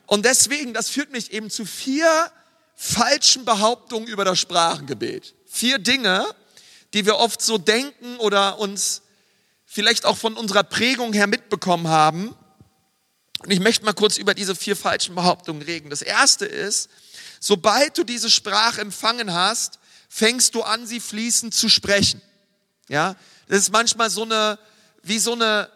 Und 0.06 0.24
deswegen, 0.24 0.74
das 0.74 0.88
führt 0.90 1.10
mich 1.12 1.32
eben 1.32 1.50
zu 1.50 1.64
vier 1.64 2.30
falschen 2.74 3.44
Behauptungen 3.44 4.08
über 4.08 4.24
das 4.24 4.38
Sprachengebet. 4.38 5.34
Vier 5.46 5.78
Dinge, 5.78 6.26
die 6.92 7.06
wir 7.06 7.16
oft 7.16 7.40
so 7.40 7.58
denken 7.58 8.16
oder 8.18 8.58
uns 8.58 9.02
vielleicht 9.64 10.04
auch 10.04 10.16
von 10.16 10.34
unserer 10.36 10.62
Prägung 10.62 11.12
her 11.12 11.26
mitbekommen 11.26 11.88
haben. 11.88 12.34
Und 13.40 13.50
ich 13.50 13.60
möchte 13.60 13.84
mal 13.84 13.92
kurz 13.92 14.16
über 14.16 14.34
diese 14.34 14.54
vier 14.54 14.76
falschen 14.76 15.14
Behauptungen 15.14 15.62
reden. 15.62 15.90
Das 15.90 16.02
erste 16.02 16.46
ist, 16.46 16.88
sobald 17.40 17.98
du 17.98 18.04
diese 18.04 18.30
Sprache 18.30 18.80
empfangen 18.80 19.32
hast, 19.32 19.78
fängst 20.08 20.54
du 20.54 20.62
an, 20.62 20.86
sie 20.86 21.00
fließend 21.00 21.52
zu 21.52 21.68
sprechen. 21.68 22.22
Ja, 22.88 23.16
das 23.48 23.58
ist 23.58 23.72
manchmal 23.72 24.10
so 24.10 24.22
eine, 24.22 24.58
wie 25.02 25.18
so 25.18 25.32
eine, 25.32 25.68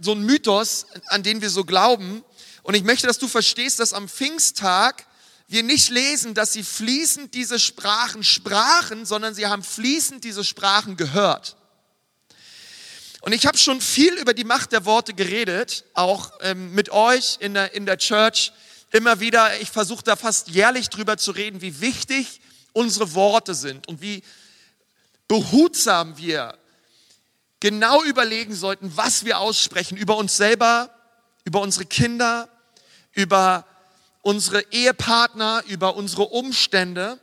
so 0.00 0.12
ein 0.12 0.22
Mythos, 0.22 0.86
an 1.06 1.22
den 1.22 1.40
wir 1.40 1.50
so 1.50 1.64
glauben. 1.64 2.24
Und 2.62 2.74
ich 2.74 2.84
möchte, 2.84 3.06
dass 3.06 3.18
du 3.18 3.28
verstehst, 3.28 3.78
dass 3.78 3.92
am 3.92 4.08
Pfingsttag 4.08 5.06
wir 5.48 5.62
nicht 5.62 5.90
lesen, 5.90 6.34
dass 6.34 6.52
sie 6.52 6.62
fließend 6.62 7.34
diese 7.34 7.58
Sprachen 7.58 8.24
sprachen, 8.24 9.04
sondern 9.04 9.34
sie 9.34 9.46
haben 9.46 9.62
fließend 9.62 10.24
diese 10.24 10.44
Sprachen 10.44 10.96
gehört. 10.96 11.56
Und 13.20 13.32
ich 13.32 13.46
habe 13.46 13.58
schon 13.58 13.80
viel 13.80 14.14
über 14.14 14.34
die 14.34 14.44
Macht 14.44 14.72
der 14.72 14.84
Worte 14.84 15.14
geredet, 15.14 15.84
auch 15.94 16.32
ähm, 16.40 16.74
mit 16.74 16.90
euch 16.90 17.36
in 17.40 17.54
der, 17.54 17.74
in 17.74 17.86
der 17.86 17.98
Church. 17.98 18.52
Immer 18.90 19.20
wieder, 19.20 19.60
ich 19.60 19.70
versuche 19.70 20.02
da 20.02 20.16
fast 20.16 20.48
jährlich 20.48 20.88
drüber 20.88 21.16
zu 21.16 21.30
reden, 21.30 21.60
wie 21.60 21.80
wichtig 21.80 22.40
unsere 22.72 23.14
Worte 23.14 23.54
sind 23.54 23.86
und 23.88 24.00
wie 24.00 24.22
behutsam 25.28 26.16
wir 26.18 26.58
genau 27.60 28.02
überlegen 28.02 28.54
sollten, 28.54 28.96
was 28.96 29.24
wir 29.24 29.38
aussprechen 29.38 29.96
über 29.96 30.16
uns 30.16 30.36
selber, 30.36 30.90
über 31.44 31.60
unsere 31.60 31.86
Kinder, 31.86 32.48
über 33.12 33.66
unsere 34.22 34.62
Ehepartner, 34.72 35.62
über 35.66 35.96
unsere 35.96 36.24
Umstände. 36.24 37.18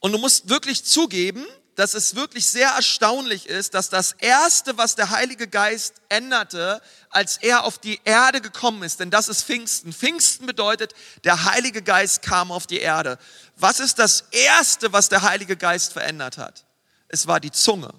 Und 0.00 0.12
du 0.12 0.18
musst 0.18 0.48
wirklich 0.48 0.84
zugeben, 0.84 1.44
dass 1.78 1.94
es 1.94 2.16
wirklich 2.16 2.44
sehr 2.44 2.70
erstaunlich 2.70 3.46
ist, 3.46 3.72
dass 3.72 3.88
das 3.88 4.10
Erste, 4.18 4.76
was 4.76 4.96
der 4.96 5.10
Heilige 5.10 5.46
Geist 5.46 5.94
änderte, 6.08 6.82
als 7.08 7.36
er 7.36 7.62
auf 7.62 7.78
die 7.78 8.00
Erde 8.04 8.40
gekommen 8.40 8.82
ist, 8.82 8.98
denn 8.98 9.10
das 9.10 9.28
ist 9.28 9.44
Pfingsten. 9.44 9.92
Pfingsten 9.92 10.46
bedeutet, 10.46 10.92
der 11.22 11.44
Heilige 11.44 11.80
Geist 11.80 12.22
kam 12.22 12.50
auf 12.50 12.66
die 12.66 12.80
Erde. 12.80 13.16
Was 13.54 13.78
ist 13.78 14.00
das 14.00 14.24
Erste, 14.32 14.92
was 14.92 15.08
der 15.08 15.22
Heilige 15.22 15.56
Geist 15.56 15.92
verändert 15.92 16.36
hat? 16.36 16.66
Es 17.06 17.28
war 17.28 17.38
die 17.38 17.52
Zunge. 17.52 17.94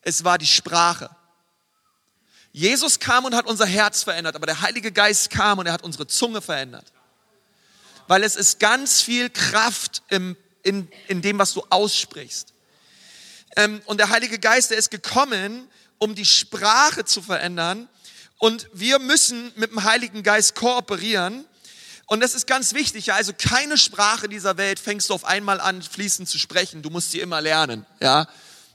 Es 0.00 0.22
war 0.22 0.38
die 0.38 0.46
Sprache. 0.46 1.10
Jesus 2.52 2.98
kam 2.98 3.24
und 3.24 3.34
hat 3.34 3.46
unser 3.46 3.66
Herz 3.66 4.02
verändert, 4.02 4.34
aber 4.34 4.46
der 4.46 4.60
Heilige 4.60 4.90
Geist 4.90 5.30
kam 5.30 5.58
und 5.58 5.66
er 5.66 5.72
hat 5.72 5.82
unsere 5.82 6.06
Zunge 6.06 6.40
verändert. 6.40 6.92
Weil 8.08 8.24
es 8.24 8.34
ist 8.34 8.58
ganz 8.58 9.02
viel 9.02 9.30
Kraft 9.30 10.02
im, 10.08 10.36
in, 10.62 10.88
in 11.06 11.22
dem, 11.22 11.38
was 11.38 11.52
du 11.52 11.62
aussprichst. 11.70 12.52
Ähm, 13.56 13.82
und 13.86 13.98
der 13.98 14.10
Heilige 14.10 14.38
Geist, 14.38 14.70
der 14.70 14.78
ist 14.78 14.90
gekommen, 14.90 15.68
um 15.98 16.14
die 16.14 16.24
Sprache 16.24 17.04
zu 17.04 17.22
verändern. 17.22 17.88
Und 18.38 18.68
wir 18.72 18.98
müssen 18.98 19.52
mit 19.54 19.70
dem 19.70 19.84
Heiligen 19.84 20.22
Geist 20.22 20.54
kooperieren. 20.54 21.44
Und 22.06 22.20
das 22.20 22.34
ist 22.34 22.48
ganz 22.48 22.74
wichtig. 22.74 23.06
Ja? 23.06 23.14
Also 23.14 23.32
keine 23.36 23.78
Sprache 23.78 24.28
dieser 24.28 24.56
Welt 24.56 24.80
fängst 24.80 25.10
du 25.10 25.14
auf 25.14 25.24
einmal 25.24 25.60
an, 25.60 25.82
fließend 25.82 26.28
zu 26.28 26.38
sprechen. 26.38 26.82
Du 26.82 26.90
musst 26.90 27.12
sie 27.12 27.20
immer 27.20 27.40
lernen. 27.40 27.86
Ja? 28.00 28.26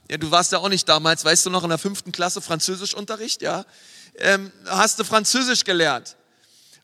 Ja, 0.08 0.18
du 0.18 0.30
warst 0.30 0.52
ja 0.52 0.58
auch 0.58 0.68
nicht 0.68 0.88
damals, 0.88 1.24
weißt 1.24 1.46
du 1.46 1.50
noch, 1.50 1.64
in 1.64 1.68
der 1.68 1.78
fünften 1.78 2.12
Klasse 2.12 2.40
Französischunterricht, 2.40 3.42
ja? 3.42 3.64
Ähm, 4.18 4.52
hast 4.66 4.98
du 4.98 5.04
Französisch 5.04 5.64
gelernt? 5.64 6.16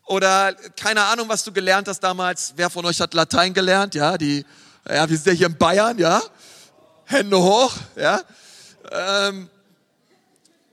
Oder 0.07 0.55
keine 0.76 1.05
Ahnung, 1.05 1.29
was 1.29 1.45
du 1.45 1.52
gelernt 1.52 1.87
hast 1.87 2.00
damals. 2.00 2.55
Wer 2.57 2.69
von 2.69 2.85
euch 2.85 3.00
hat 3.00 3.14
Latein 3.14 3.55
gelernt? 3.55 3.95
Ja, 3.95 4.19
die, 4.19 4.45
ja, 4.88 5.09
wir 5.09 5.17
sind 5.17 5.26
ja 5.29 5.33
hier 5.33 5.47
in 5.47 5.57
Bayern, 5.57 5.99
ja? 5.99 6.21
Hände 7.05 7.38
hoch, 7.38 7.73
ja? 7.95 8.21
Ähm, 8.91 9.49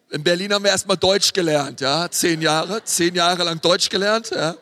in 0.10 0.24
Berlin 0.24 0.52
haben 0.52 0.64
wir 0.64 0.72
erstmal 0.72 0.98
Deutsch 0.98 1.32
gelernt, 1.32 1.82
ja? 1.82 2.10
Zehn 2.10 2.42
Jahre, 2.42 2.84
zehn 2.84 3.14
Jahre 3.14 3.44
lang 3.44 3.62
Deutsch 3.62 3.90
gelernt, 3.90 4.32
ja? 4.32 4.56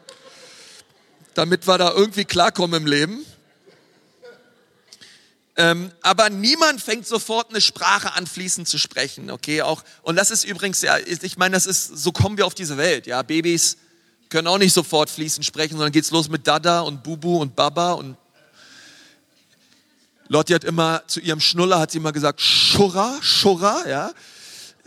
Damit 1.34 1.66
wir 1.66 1.78
da 1.78 1.92
irgendwie 1.94 2.26
klarkommen 2.26 2.82
im 2.82 2.88
Leben. 2.88 3.26
Ähm, 5.60 5.92
aber 6.04 6.30
niemand 6.30 6.82
fängt 6.82 7.08
sofort 7.08 7.50
eine 7.50 7.62
Sprache 7.62 8.14
an, 8.14 8.28
fließend 8.28 8.68
zu 8.68 8.78
sprechen, 8.78 9.32
okay? 9.32 9.64
Auch, 9.64 9.84
und 10.04 10.16
das 10.16 10.30
ist 10.30 10.44
übrigens, 10.44 10.84
ja, 10.84 10.98
ich 11.00 11.38
meine, 11.38 11.56
das 11.56 11.66
ist, 11.66 11.88
so 11.88 12.12
kommen 12.12 12.38
wir 12.38 12.46
auf 12.46 12.54
diese 12.54 12.78
Welt, 12.78 13.08
ja? 13.08 13.24
Babys 13.24 13.78
können 14.30 14.48
auch 14.48 14.60
nicht 14.60 14.74
sofort 14.74 15.10
fließend 15.10 15.44
sprechen, 15.44 15.74
sondern 15.74 15.92
geht's 15.92 16.12
los 16.12 16.30
mit 16.30 16.46
Dada 16.46 16.82
und 16.82 17.02
Bubu 17.02 17.42
und 17.42 17.56
Baba 17.56 17.94
und 17.94 18.18
Lotti 20.28 20.54
hat 20.54 20.64
immer 20.64 21.02
zu 21.08 21.22
ihrem 21.22 21.40
Schnuller 21.40 21.80
hat 21.80 21.92
sie 21.92 21.98
immer 21.98 22.12
gesagt 22.12 22.40
Schurra, 22.40 23.18
Schurra, 23.22 23.88
ja. 23.88 24.12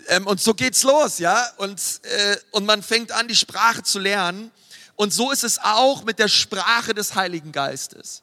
Ähm, 0.06 0.26
und 0.26 0.40
so 0.40 0.54
geht's 0.54 0.84
los, 0.84 1.18
ja. 1.18 1.48
Und 1.56 1.80
äh, 2.02 2.36
und 2.52 2.66
man 2.66 2.82
fängt 2.82 3.10
an, 3.10 3.26
die 3.26 3.34
Sprache 3.34 3.82
zu 3.82 3.98
lernen. 3.98 4.52
Und 4.94 5.14
so 5.14 5.30
ist 5.32 5.44
es 5.44 5.58
auch 5.58 6.04
mit 6.04 6.18
der 6.18 6.28
Sprache 6.28 6.94
des 6.94 7.14
Heiligen 7.14 7.52
Geistes. 7.52 8.22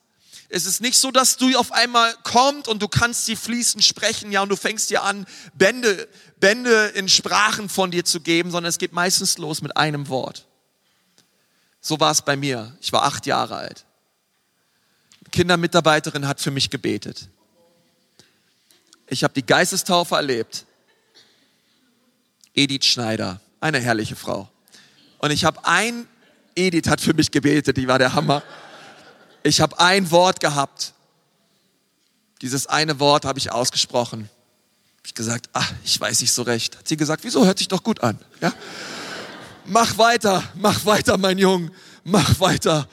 Es 0.50 0.64
ist 0.64 0.80
nicht 0.80 0.98
so, 0.98 1.10
dass 1.10 1.36
du 1.36 1.54
auf 1.58 1.72
einmal 1.72 2.14
kommt 2.22 2.68
und 2.68 2.80
du 2.80 2.88
kannst 2.88 3.26
sie 3.26 3.36
fließend 3.36 3.84
sprechen, 3.84 4.32
ja, 4.32 4.42
und 4.42 4.48
du 4.48 4.56
fängst 4.56 4.88
dir 4.88 5.02
an, 5.02 5.26
Bände, 5.54 6.08
Bände 6.40 6.86
in 6.94 7.08
Sprachen 7.08 7.68
von 7.68 7.90
dir 7.90 8.04
zu 8.04 8.20
geben, 8.20 8.50
sondern 8.50 8.70
es 8.70 8.78
geht 8.78 8.92
meistens 8.92 9.36
los 9.36 9.60
mit 9.60 9.76
einem 9.76 10.08
Wort. 10.08 10.46
So 11.80 12.00
war 12.00 12.10
es 12.10 12.22
bei 12.22 12.36
mir. 12.36 12.76
Ich 12.80 12.92
war 12.92 13.02
acht 13.02 13.26
Jahre 13.26 13.56
alt. 13.56 13.84
Kindermitarbeiterin 15.30 16.26
hat 16.26 16.40
für 16.40 16.50
mich 16.50 16.70
gebetet. 16.70 17.28
Ich 19.06 19.24
habe 19.24 19.34
die 19.34 19.44
Geistestaufe 19.44 20.14
erlebt. 20.14 20.64
Edith 22.54 22.86
Schneider, 22.86 23.40
eine 23.60 23.78
herrliche 23.78 24.16
Frau. 24.16 24.48
Und 25.18 25.30
ich 25.30 25.44
habe 25.44 25.64
ein, 25.64 26.06
Edith 26.54 26.88
hat 26.88 27.00
für 27.00 27.14
mich 27.14 27.30
gebetet, 27.30 27.76
die 27.76 27.86
war 27.86 27.98
der 27.98 28.14
Hammer. 28.14 28.42
Ich 29.42 29.60
habe 29.60 29.78
ein 29.78 30.10
Wort 30.10 30.40
gehabt. 30.40 30.92
Dieses 32.42 32.66
eine 32.66 33.00
Wort 33.00 33.24
habe 33.24 33.38
ich 33.38 33.50
ausgesprochen. 33.50 34.28
Ich 35.04 35.14
gesagt, 35.14 35.48
ach, 35.52 35.72
ich 35.84 35.98
weiß 36.00 36.20
nicht 36.20 36.32
so 36.32 36.42
recht. 36.42 36.76
Hat 36.76 36.86
sie 36.86 36.96
gesagt, 36.96 37.24
wieso 37.24 37.44
hört 37.46 37.58
sich 37.58 37.68
doch 37.68 37.82
gut 37.82 38.02
an? 38.02 38.18
Ja? 38.40 38.52
Mach 39.64 39.98
weiter, 39.98 40.42
mach 40.54 40.84
weiter, 40.84 41.16
mein 41.18 41.38
Junge, 41.38 41.70
mach 42.04 42.40
weiter. 42.40 42.88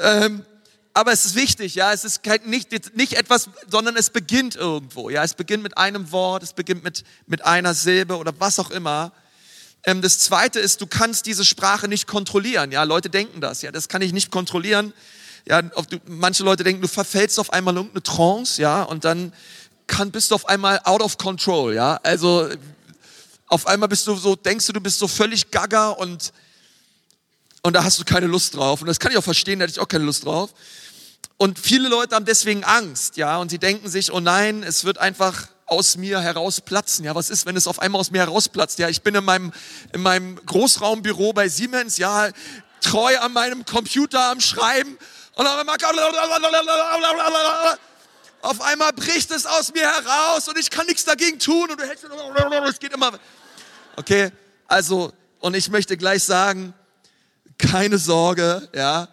Ähm, 0.00 0.44
aber 0.92 1.12
es 1.12 1.24
ist 1.24 1.34
wichtig, 1.34 1.74
ja, 1.76 1.92
es 1.92 2.04
ist 2.04 2.20
nicht, 2.44 2.96
nicht 2.96 3.12
etwas, 3.14 3.48
sondern 3.70 3.96
es 3.96 4.10
beginnt 4.10 4.56
irgendwo, 4.56 5.08
ja, 5.08 5.22
es 5.22 5.34
beginnt 5.34 5.62
mit 5.62 5.78
einem 5.78 6.10
Wort, 6.10 6.42
es 6.42 6.52
beginnt 6.52 6.82
mit, 6.82 7.04
mit 7.26 7.44
einer 7.44 7.74
Silbe 7.74 8.16
oder 8.18 8.32
was 8.38 8.58
auch 8.58 8.70
immer. 8.70 9.12
Ähm, 9.84 10.02
das 10.02 10.18
zweite 10.18 10.58
ist, 10.60 10.80
du 10.80 10.86
kannst 10.86 11.26
diese 11.26 11.44
Sprache 11.44 11.88
nicht 11.88 12.06
kontrollieren. 12.06 12.72
Ja, 12.72 12.82
Leute 12.82 13.08
denken 13.08 13.40
das. 13.40 13.62
Ja, 13.62 13.72
das 13.72 13.88
kann 13.88 14.02
ich 14.02 14.12
nicht 14.12 14.30
kontrollieren. 14.30 14.92
Ja, 15.46 15.62
du, 15.62 15.98
manche 16.06 16.42
Leute 16.42 16.64
denken, 16.64 16.82
du 16.82 16.88
verfällst 16.88 17.38
auf 17.38 17.52
einmal 17.52 17.74
in 17.74 17.78
irgendeine 17.78 18.02
Trance, 18.02 18.60
ja, 18.60 18.82
und 18.82 19.04
dann 19.04 19.32
kann, 19.86 20.10
bist 20.10 20.30
du 20.30 20.34
auf 20.34 20.48
einmal 20.48 20.80
out 20.84 21.02
of 21.02 21.18
control, 21.18 21.74
ja. 21.74 21.98
Also 22.02 22.48
auf 23.48 23.66
einmal 23.66 23.88
bist 23.88 24.06
du 24.06 24.14
so, 24.14 24.36
denkst 24.36 24.66
du, 24.66 24.72
du 24.72 24.80
bist 24.80 24.98
so 24.98 25.08
völlig 25.08 25.50
gaga 25.50 25.88
und, 25.88 26.32
und 27.62 27.74
da 27.74 27.82
hast 27.82 27.98
du 27.98 28.04
keine 28.04 28.26
Lust 28.26 28.54
drauf. 28.54 28.80
Und 28.80 28.86
das 28.86 29.00
kann 29.00 29.10
ich 29.10 29.18
auch 29.18 29.24
verstehen, 29.24 29.58
da 29.58 29.64
hätte 29.64 29.72
ich 29.72 29.80
auch 29.80 29.88
keine 29.88 30.04
Lust 30.04 30.24
drauf. 30.24 30.50
Und 31.36 31.58
viele 31.58 31.88
Leute 31.88 32.14
haben 32.14 32.26
deswegen 32.26 32.64
Angst, 32.64 33.16
ja, 33.16 33.38
und 33.38 33.50
sie 33.50 33.58
denken 33.58 33.88
sich, 33.88 34.12
oh 34.12 34.20
nein, 34.20 34.62
es 34.62 34.84
wird 34.84 34.98
einfach 34.98 35.48
aus 35.66 35.96
mir 35.96 36.20
herausplatzen. 36.20 37.04
Ja, 37.04 37.14
was 37.14 37.30
ist, 37.30 37.46
wenn 37.46 37.56
es 37.56 37.66
auf 37.66 37.78
einmal 37.78 38.00
aus 38.00 38.10
mir 38.10 38.18
herausplatzt? 38.18 38.78
Ja, 38.78 38.88
ich 38.88 39.02
bin 39.02 39.14
in 39.14 39.24
meinem, 39.24 39.52
in 39.92 40.02
meinem 40.02 40.36
Großraumbüro 40.44 41.32
bei 41.32 41.48
Siemens, 41.48 41.96
ja, 41.96 42.28
treu 42.80 43.18
an 43.18 43.32
meinem 43.32 43.64
Computer 43.64 44.30
am 44.30 44.40
Schreiben 44.40 44.98
und 45.40 45.46
auf 45.46 45.58
einmal, 45.58 45.78
auf 48.42 48.60
einmal 48.60 48.92
bricht 48.92 49.30
es 49.30 49.46
aus 49.46 49.72
mir 49.72 49.90
heraus 49.90 50.46
und 50.48 50.58
ich 50.58 50.68
kann 50.68 50.86
nichts 50.86 51.06
dagegen 51.06 51.38
tun 51.38 51.70
und 51.70 51.80
du 51.80 51.86
hältst, 51.86 52.04
es 52.04 52.78
geht 52.78 52.92
immer. 52.92 53.18
Okay, 53.96 54.32
also, 54.66 55.14
und 55.38 55.56
ich 55.56 55.70
möchte 55.70 55.96
gleich 55.96 56.24
sagen, 56.24 56.74
keine 57.56 57.96
Sorge, 57.96 58.68
ja, 58.74 59.08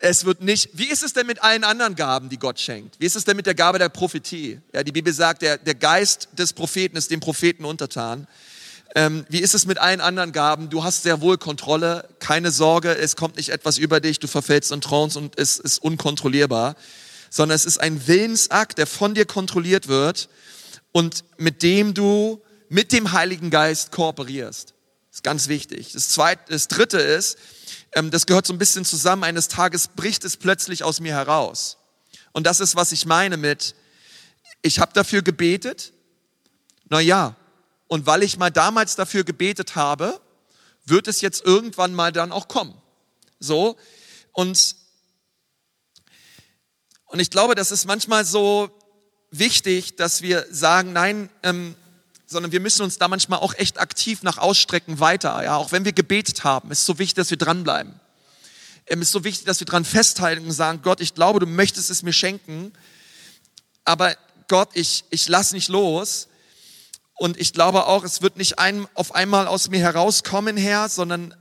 es 0.00 0.24
wird 0.24 0.42
nicht, 0.42 0.70
wie 0.72 0.88
ist 0.88 1.04
es 1.04 1.12
denn 1.12 1.28
mit 1.28 1.40
allen 1.44 1.62
anderen 1.62 1.94
Gaben, 1.94 2.28
die 2.28 2.38
Gott 2.38 2.58
schenkt? 2.58 2.98
Wie 2.98 3.06
ist 3.06 3.14
es 3.14 3.24
denn 3.24 3.36
mit 3.36 3.46
der 3.46 3.54
Gabe 3.54 3.78
der 3.78 3.88
Prophetie? 3.88 4.60
Ja, 4.72 4.82
die 4.82 4.90
Bibel 4.90 5.12
sagt, 5.12 5.42
der, 5.42 5.58
der 5.58 5.76
Geist 5.76 6.26
des 6.32 6.54
Propheten 6.54 6.96
ist 6.96 7.12
dem 7.12 7.20
Propheten 7.20 7.64
untertan. 7.64 8.26
Ähm, 8.94 9.26
wie 9.28 9.40
ist 9.40 9.54
es 9.54 9.66
mit 9.66 9.78
allen 9.78 10.00
anderen 10.00 10.32
Gaben? 10.32 10.70
Du 10.70 10.84
hast 10.84 11.02
sehr 11.02 11.20
wohl 11.20 11.38
Kontrolle, 11.38 12.08
keine 12.18 12.50
Sorge, 12.50 12.96
es 12.96 13.16
kommt 13.16 13.36
nicht 13.36 13.50
etwas 13.50 13.78
über 13.78 14.00
dich, 14.00 14.20
du 14.20 14.28
verfällst 14.28 14.72
in 14.72 14.80
Trance 14.80 15.18
und 15.18 15.38
es 15.38 15.58
ist 15.58 15.78
unkontrollierbar, 15.78 16.76
sondern 17.30 17.56
es 17.56 17.66
ist 17.66 17.78
ein 17.78 18.06
Willensakt, 18.06 18.78
der 18.78 18.86
von 18.86 19.14
dir 19.14 19.26
kontrolliert 19.26 19.88
wird 19.88 20.28
und 20.92 21.24
mit 21.36 21.62
dem 21.62 21.92
du 21.92 22.40
mit 22.68 22.92
dem 22.92 23.12
Heiligen 23.12 23.50
Geist 23.50 23.92
kooperierst. 23.92 24.74
Das 25.10 25.18
ist 25.18 25.22
ganz 25.22 25.48
wichtig. 25.48 25.92
Das, 25.92 26.08
zweite, 26.08 26.42
das 26.48 26.68
dritte 26.68 26.98
ist, 26.98 27.38
ähm, 27.92 28.10
das 28.10 28.26
gehört 28.26 28.46
so 28.46 28.52
ein 28.52 28.58
bisschen 28.58 28.84
zusammen, 28.84 29.24
eines 29.24 29.48
Tages 29.48 29.88
bricht 29.88 30.24
es 30.24 30.36
plötzlich 30.36 30.84
aus 30.84 31.00
mir 31.00 31.12
heraus. 31.12 31.78
Und 32.32 32.46
das 32.46 32.60
ist, 32.60 32.76
was 32.76 32.92
ich 32.92 33.06
meine 33.06 33.36
mit, 33.36 33.74
ich 34.62 34.78
habe 34.78 34.92
dafür 34.92 35.22
gebetet, 35.22 35.92
na 36.88 37.00
ja, 37.00 37.36
und 37.88 38.06
weil 38.06 38.22
ich 38.22 38.36
mal 38.36 38.50
damals 38.50 38.96
dafür 38.96 39.24
gebetet 39.24 39.76
habe, 39.76 40.20
wird 40.84 41.08
es 41.08 41.20
jetzt 41.20 41.44
irgendwann 41.44 41.94
mal 41.94 42.12
dann 42.12 42.32
auch 42.32 42.48
kommen. 42.48 42.74
So, 43.38 43.76
und, 44.32 44.76
und 47.06 47.20
ich 47.20 47.30
glaube, 47.30 47.54
das 47.54 47.72
ist 47.72 47.86
manchmal 47.86 48.24
so 48.24 48.70
wichtig, 49.30 49.96
dass 49.96 50.22
wir 50.22 50.46
sagen, 50.50 50.92
nein, 50.92 51.30
ähm, 51.42 51.74
sondern 52.26 52.50
wir 52.50 52.60
müssen 52.60 52.82
uns 52.82 52.98
da 52.98 53.08
manchmal 53.08 53.38
auch 53.38 53.54
echt 53.54 53.78
aktiv 53.78 54.22
nach 54.22 54.38
ausstrecken 54.38 54.98
weiter. 54.98 55.42
Ja, 55.44 55.56
auch 55.56 55.70
wenn 55.72 55.84
wir 55.84 55.92
gebetet 55.92 56.44
haben, 56.44 56.70
ist 56.70 56.84
so 56.84 56.98
wichtig, 56.98 57.14
dass 57.14 57.30
wir 57.30 57.36
dranbleiben. 57.36 58.00
Es 58.84 58.98
ist 58.98 59.12
so 59.12 59.24
wichtig, 59.24 59.46
dass 59.46 59.60
wir 59.60 59.66
dran 59.66 59.84
festhalten 59.84 60.44
und 60.44 60.52
sagen, 60.52 60.80
Gott, 60.82 61.00
ich 61.00 61.14
glaube, 61.14 61.40
du 61.40 61.46
möchtest 61.46 61.90
es 61.90 62.02
mir 62.02 62.12
schenken, 62.12 62.72
aber 63.84 64.16
Gott, 64.48 64.70
ich, 64.74 65.04
ich 65.10 65.28
lass 65.28 65.52
nicht 65.52 65.68
los. 65.68 66.28
Und 67.16 67.38
ich 67.38 67.52
glaube 67.52 67.86
auch, 67.86 68.04
es 68.04 68.22
wird 68.22 68.36
nicht 68.36 68.58
ein, 68.58 68.86
auf 68.94 69.14
einmal 69.14 69.46
aus 69.46 69.68
mir 69.68 69.80
herauskommen, 69.80 70.56
Herr, 70.56 70.88
sondern 70.88 71.34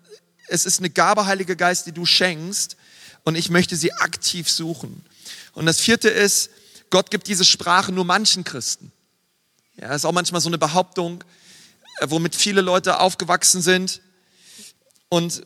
es 0.48 0.65
ist 0.65 0.79
eine 0.79 0.89
Gabe, 0.89 1.25
Heilige 1.25 1.55
Geist, 1.55 1.86
die 1.86 1.91
du 1.91 2.05
schenkst. 2.05 2.77
Und 3.24 3.36
ich 3.36 3.50
möchte 3.50 3.75
sie 3.75 3.91
aktiv 3.94 4.50
suchen. 4.50 5.03
Und 5.53 5.65
das 5.65 5.79
vierte 5.79 6.10
ist, 6.10 6.50
Gott 6.89 7.12
gibt 7.12 7.27
diese 7.27 7.44
Sprache 7.44 7.91
nur 7.91 8.05
manchen 8.05 8.44
Christen. 8.44 8.92
Ja, 9.81 9.94
ist 9.94 10.05
auch 10.05 10.11
manchmal 10.11 10.42
so 10.42 10.50
eine 10.50 10.57
Behauptung, 10.57 11.24
äh, 12.00 12.07
womit 12.09 12.35
viele 12.35 12.61
Leute 12.61 13.00
aufgewachsen 13.00 13.61
sind 13.61 14.01
und 15.09 15.44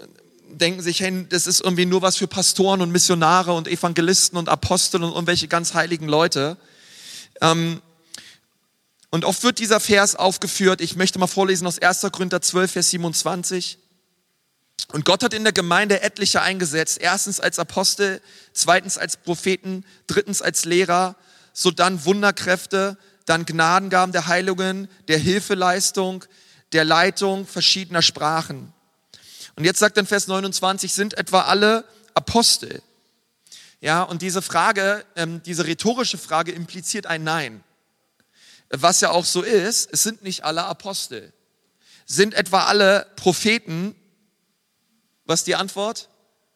denken 0.51 0.81
sich, 0.81 0.99
hey, 0.99 1.25
das 1.29 1.47
ist 1.47 1.61
irgendwie 1.61 1.85
nur 1.85 2.01
was 2.01 2.17
für 2.17 2.27
Pastoren 2.27 2.81
und 2.81 2.91
Missionare 2.91 3.53
und 3.53 3.67
Evangelisten 3.67 4.37
und 4.37 4.49
Apostel 4.49 5.03
und 5.03 5.11
irgendwelche 5.11 5.47
ganz 5.47 5.73
heiligen 5.73 6.07
Leute. 6.07 6.57
Ähm, 7.41 7.81
und 9.11 9.25
oft 9.25 9.43
wird 9.43 9.59
dieser 9.59 9.79
Vers 9.79 10.15
aufgeführt, 10.15 10.81
ich 10.81 10.95
möchte 10.95 11.17
mal 11.17 11.27
vorlesen 11.27 11.65
aus 11.65 11.79
1. 11.79 12.01
Korinther 12.11 12.41
12, 12.41 12.71
Vers 12.71 12.89
27. 12.91 13.79
Und 14.91 15.05
Gott 15.05 15.23
hat 15.23 15.33
in 15.33 15.43
der 15.43 15.53
Gemeinde 15.53 16.01
etliche 16.01 16.41
eingesetzt, 16.41 16.99
erstens 16.99 17.39
als 17.39 17.59
Apostel, 17.59 18.21
zweitens 18.53 18.97
als 18.97 19.17
Propheten, 19.17 19.83
drittens 20.07 20.41
als 20.41 20.65
Lehrer, 20.65 21.15
sodann 21.53 22.05
Wunderkräfte, 22.05 22.97
dann 23.25 23.45
Gnadengaben 23.45 24.11
der 24.11 24.27
Heilungen, 24.27 24.87
der 25.07 25.17
Hilfeleistung, 25.17 26.25
der 26.71 26.85
Leitung 26.85 27.45
verschiedener 27.45 28.01
Sprachen. 28.01 28.73
Und 29.55 29.65
jetzt 29.65 29.79
sagt 29.79 29.97
dann 29.97 30.05
Vers 30.05 30.27
29, 30.27 30.93
sind 30.93 31.17
etwa 31.17 31.41
alle 31.41 31.83
Apostel? 32.13 32.81
Ja, 33.81 34.03
und 34.03 34.21
diese 34.21 34.41
Frage, 34.41 35.05
ähm, 35.15 35.41
diese 35.43 35.65
rhetorische 35.65 36.17
Frage 36.17 36.51
impliziert 36.51 37.07
ein 37.07 37.23
Nein. 37.23 37.63
Was 38.69 39.01
ja 39.01 39.11
auch 39.11 39.25
so 39.25 39.41
ist, 39.41 39.89
es 39.91 40.03
sind 40.03 40.23
nicht 40.23 40.43
alle 40.43 40.65
Apostel. 40.65 41.33
Sind 42.05 42.33
etwa 42.33 42.65
alle 42.65 43.07
Propheten? 43.15 43.95
Was 45.25 45.43
die 45.43 45.55
Antwort? 45.55 46.09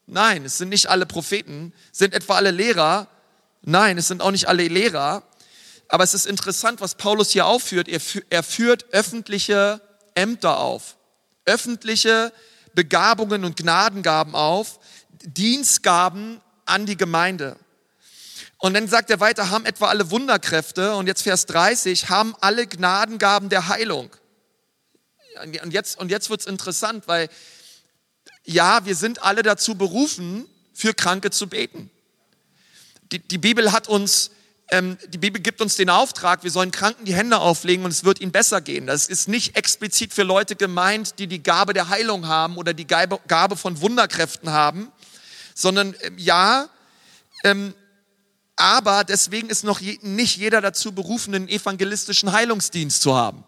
Nein, 0.05 0.45
es 0.45 0.57
sind 0.57 0.69
nicht 0.69 0.87
alle 0.87 1.05
Propheten. 1.05 1.73
Sind 1.91 2.13
etwa 2.13 2.35
alle 2.35 2.51
Lehrer? 2.51 3.07
Nein, 3.61 3.97
es 3.97 4.07
sind 4.07 4.21
auch 4.21 4.31
nicht 4.31 4.47
alle 4.47 4.67
Lehrer. 4.67 5.23
Aber 5.87 6.03
es 6.03 6.13
ist 6.13 6.25
interessant, 6.25 6.81
was 6.81 6.95
Paulus 6.95 7.31
hier 7.31 7.45
aufführt. 7.45 7.87
Er, 7.87 8.01
er 8.29 8.43
führt 8.43 8.93
öffentliche 8.93 9.81
Ämter 10.15 10.57
auf, 10.57 10.97
öffentliche 11.45 12.31
Begabungen 12.73 13.45
und 13.45 13.57
Gnadengaben 13.57 14.35
auf, 14.35 14.79
Dienstgaben 15.23 16.41
an 16.65 16.85
die 16.85 16.97
Gemeinde. 16.97 17.57
Und 18.63 18.75
dann 18.75 18.87
sagt 18.87 19.09
er 19.09 19.19
weiter, 19.19 19.49
haben 19.49 19.65
etwa 19.65 19.89
alle 19.89 20.09
Wunderkräfte. 20.09 20.95
Und 20.95 21.07
jetzt 21.07 21.23
Vers 21.23 21.45
30, 21.47 22.07
haben 22.07 22.33
alle 22.39 22.65
Gnadengaben 22.65 23.49
der 23.49 23.67
Heilung. 23.67 24.09
Und 25.63 25.73
jetzt, 25.73 25.99
und 25.99 26.09
jetzt 26.09 26.29
wird's 26.29 26.45
interessant, 26.45 27.05
weil 27.09 27.27
ja, 28.45 28.85
wir 28.85 28.95
sind 28.95 29.21
alle 29.21 29.43
dazu 29.43 29.75
berufen, 29.75 30.45
für 30.73 30.93
Kranke 30.93 31.29
zu 31.29 31.47
beten. 31.47 31.91
Die, 33.11 33.19
die 33.19 33.37
Bibel 33.37 33.73
hat 33.73 33.89
uns 33.89 34.31
ähm, 34.71 34.97
die 35.09 35.17
Bibel 35.17 35.41
gibt 35.41 35.59
uns 35.59 35.75
den 35.75 35.89
Auftrag, 35.89 36.45
wir 36.45 36.51
sollen 36.51 36.71
Kranken 36.71 37.03
die 37.03 37.15
Hände 37.15 37.39
auflegen 37.39 37.83
und 37.83 37.91
es 37.91 38.05
wird 38.05 38.21
ihnen 38.21 38.31
besser 38.31 38.61
gehen. 38.61 38.87
Das 38.87 39.07
ist 39.07 39.27
nicht 39.27 39.57
explizit 39.57 40.13
für 40.13 40.23
Leute 40.23 40.55
gemeint, 40.55 41.19
die 41.19 41.27
die 41.27 41.43
Gabe 41.43 41.73
der 41.73 41.89
Heilung 41.89 42.27
haben 42.27 42.55
oder 42.55 42.73
die 42.73 42.87
Gabe 42.87 43.57
von 43.57 43.81
Wunderkräften 43.81 44.51
haben, 44.51 44.89
sondern 45.53 45.93
ähm, 46.03 46.17
ja, 46.17 46.69
ähm, 47.43 47.73
aber 48.55 49.03
deswegen 49.03 49.49
ist 49.49 49.63
noch 49.63 49.79
je, 49.79 49.99
nicht 50.01 50.37
jeder 50.37 50.61
dazu 50.61 50.91
berufen, 50.91 51.33
einen 51.33 51.49
evangelistischen 51.49 52.31
Heilungsdienst 52.31 53.01
zu 53.01 53.15
haben. 53.15 53.43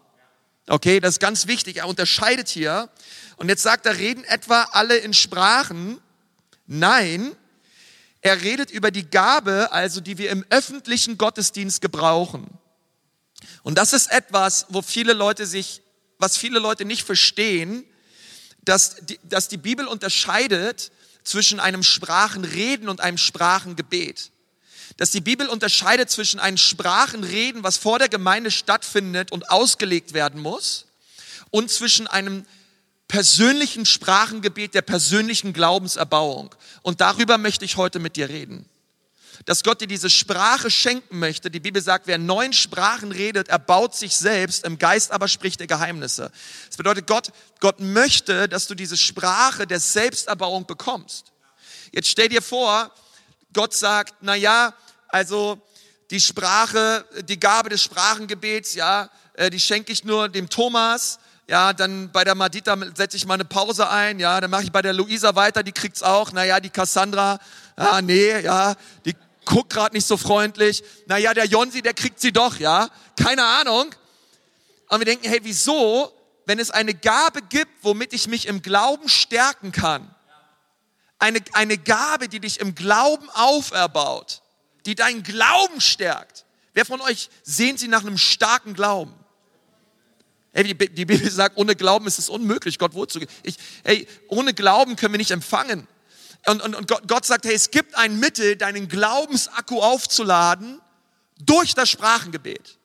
Okay, 0.68 0.98
das 0.98 1.14
ist 1.14 1.20
ganz 1.20 1.46
wichtig. 1.46 1.76
Er 1.76 1.88
unterscheidet 1.88 2.48
hier. 2.48 2.88
Und 3.36 3.48
jetzt 3.48 3.62
sagt 3.62 3.86
er, 3.86 3.98
reden 3.98 4.24
etwa 4.24 4.62
alle 4.72 4.96
in 4.96 5.14
Sprachen? 5.14 6.00
Nein, 6.66 7.36
er 8.20 8.42
redet 8.42 8.72
über 8.72 8.90
die 8.90 9.08
Gabe, 9.08 9.70
also 9.70 10.00
die 10.00 10.18
wir 10.18 10.30
im 10.30 10.44
öffentlichen 10.50 11.16
Gottesdienst 11.16 11.80
gebrauchen. 11.80 12.48
Und 13.62 13.78
das 13.78 13.92
ist 13.92 14.10
etwas, 14.10 14.66
wo 14.70 14.82
viele 14.82 15.12
Leute 15.12 15.46
sich, 15.46 15.82
was 16.18 16.36
viele 16.36 16.58
Leute 16.58 16.84
nicht 16.84 17.04
verstehen, 17.04 17.84
dass 18.62 18.96
die, 18.96 19.20
dass 19.22 19.46
die 19.46 19.58
Bibel 19.58 19.86
unterscheidet 19.86 20.90
zwischen 21.22 21.60
einem 21.60 21.84
Sprachenreden 21.84 22.88
und 22.88 23.00
einem 23.00 23.18
Sprachengebet. 23.18 24.32
Dass 24.96 25.10
die 25.10 25.20
Bibel 25.20 25.48
unterscheidet 25.48 26.10
zwischen 26.10 26.40
einem 26.40 26.56
Sprachenreden, 26.56 27.62
was 27.62 27.76
vor 27.76 27.98
der 27.98 28.08
Gemeinde 28.08 28.50
stattfindet 28.50 29.30
und 29.30 29.50
ausgelegt 29.50 30.14
werden 30.14 30.40
muss, 30.40 30.86
und 31.50 31.70
zwischen 31.70 32.06
einem 32.06 32.46
persönlichen 33.08 33.86
Sprachengebet, 33.86 34.74
der 34.74 34.82
persönlichen 34.82 35.52
Glaubenserbauung. 35.52 36.54
Und 36.82 37.00
darüber 37.00 37.38
möchte 37.38 37.64
ich 37.64 37.76
heute 37.76 37.98
mit 37.98 38.16
dir 38.16 38.28
reden. 38.28 38.68
Dass 39.44 39.62
Gott 39.62 39.80
dir 39.80 39.86
diese 39.86 40.10
Sprache 40.10 40.70
schenken 40.70 41.18
möchte. 41.18 41.50
Die 41.50 41.60
Bibel 41.60 41.80
sagt, 41.80 42.06
wer 42.06 42.18
neun 42.18 42.52
Sprachen 42.52 43.12
redet, 43.12 43.48
erbaut 43.48 43.94
sich 43.94 44.16
selbst, 44.16 44.64
im 44.64 44.78
Geist 44.78 45.12
aber 45.12 45.28
spricht 45.28 45.60
er 45.60 45.66
Geheimnisse. 45.66 46.32
Das 46.66 46.76
bedeutet, 46.76 47.06
Gott, 47.06 47.30
Gott 47.60 47.78
möchte, 47.78 48.48
dass 48.48 48.66
du 48.66 48.74
diese 48.74 48.96
Sprache 48.96 49.66
der 49.66 49.78
Selbsterbauung 49.78 50.66
bekommst. 50.66 51.32
Jetzt 51.92 52.08
stell 52.08 52.28
dir 52.28 52.42
vor, 52.42 52.90
Gott 53.52 53.72
sagt, 53.72 54.14
na 54.20 54.34
ja, 54.34 54.74
also 55.08 55.58
die 56.10 56.20
Sprache, 56.20 57.04
die 57.28 57.38
Gabe 57.38 57.68
des 57.68 57.82
Sprachengebets, 57.82 58.74
ja, 58.74 59.10
äh, 59.34 59.50
die 59.50 59.60
schenke 59.60 59.92
ich 59.92 60.04
nur 60.04 60.28
dem 60.28 60.48
Thomas 60.48 61.18
Ja, 61.48 61.72
dann 61.72 62.10
bei 62.10 62.24
der 62.24 62.34
Madita 62.34 62.76
setze 62.96 63.16
ich 63.16 63.24
mal 63.24 63.34
eine 63.34 63.44
Pause 63.44 63.88
ein. 63.88 64.18
Ja, 64.18 64.40
dann 64.40 64.50
mache 64.50 64.64
ich 64.64 64.72
bei 64.72 64.82
der 64.82 64.92
Luisa 64.92 65.36
weiter, 65.36 65.62
die 65.62 65.72
kriegt's 65.72 66.02
auch. 66.02 66.32
Naja, 66.32 66.58
die 66.58 66.70
Cassandra, 66.70 67.38
ah, 67.76 68.02
nee, 68.02 68.40
ja, 68.40 68.74
die 69.04 69.14
guckt 69.44 69.72
gerade 69.72 69.94
nicht 69.94 70.06
so 70.06 70.16
freundlich. 70.16 70.82
Naja, 71.06 71.32
der 71.34 71.46
Jonsi, 71.46 71.82
der 71.82 71.94
kriegt 71.94 72.20
sie 72.20 72.32
doch, 72.32 72.58
ja. 72.58 72.88
Keine 73.16 73.44
Ahnung. 73.44 73.94
Und 74.88 74.98
wir 74.98 75.04
denken, 75.04 75.28
hey, 75.28 75.40
wieso, 75.42 76.12
wenn 76.46 76.58
es 76.58 76.70
eine 76.70 76.94
Gabe 76.94 77.42
gibt, 77.42 77.72
womit 77.82 78.12
ich 78.12 78.26
mich 78.26 78.46
im 78.46 78.60
Glauben 78.60 79.08
stärken 79.08 79.70
kann, 79.72 80.12
eine, 81.18 81.38
eine 81.52 81.78
Gabe, 81.78 82.28
die 82.28 82.40
dich 82.40 82.60
im 82.60 82.74
Glauben 82.74 83.30
auferbaut, 83.30 84.42
die 84.86 84.94
deinen 84.94 85.22
Glauben 85.22 85.80
stärkt. 85.80 86.44
Wer 86.72 86.84
von 86.84 87.00
euch 87.00 87.28
sehnt 87.42 87.78
sie 87.78 87.88
nach 87.88 88.02
einem 88.02 88.18
starken 88.18 88.74
Glauben? 88.74 89.14
Hey, 90.52 90.64
die, 90.64 91.04
Bibel 91.04 91.30
sagt, 91.30 91.58
ohne 91.58 91.76
Glauben 91.76 92.06
ist 92.06 92.18
es 92.18 92.28
unmöglich, 92.28 92.78
Gott 92.78 92.94
wohlzugehen. 92.94 93.30
Hey, 93.84 94.06
ohne 94.28 94.54
Glauben 94.54 94.96
können 94.96 95.12
wir 95.12 95.18
nicht 95.18 95.30
empfangen. 95.30 95.86
Und, 96.46 96.62
und, 96.62 96.74
und 96.74 96.88
Gott, 96.88 97.08
Gott 97.08 97.26
sagt, 97.26 97.44
hey, 97.44 97.54
es 97.54 97.70
gibt 97.70 97.94
ein 97.96 98.18
Mittel, 98.20 98.56
deinen 98.56 98.88
Glaubensakku 98.88 99.80
aufzuladen 99.80 100.80
durch 101.38 101.74
das 101.74 101.90
Sprachengebet. 101.90 102.78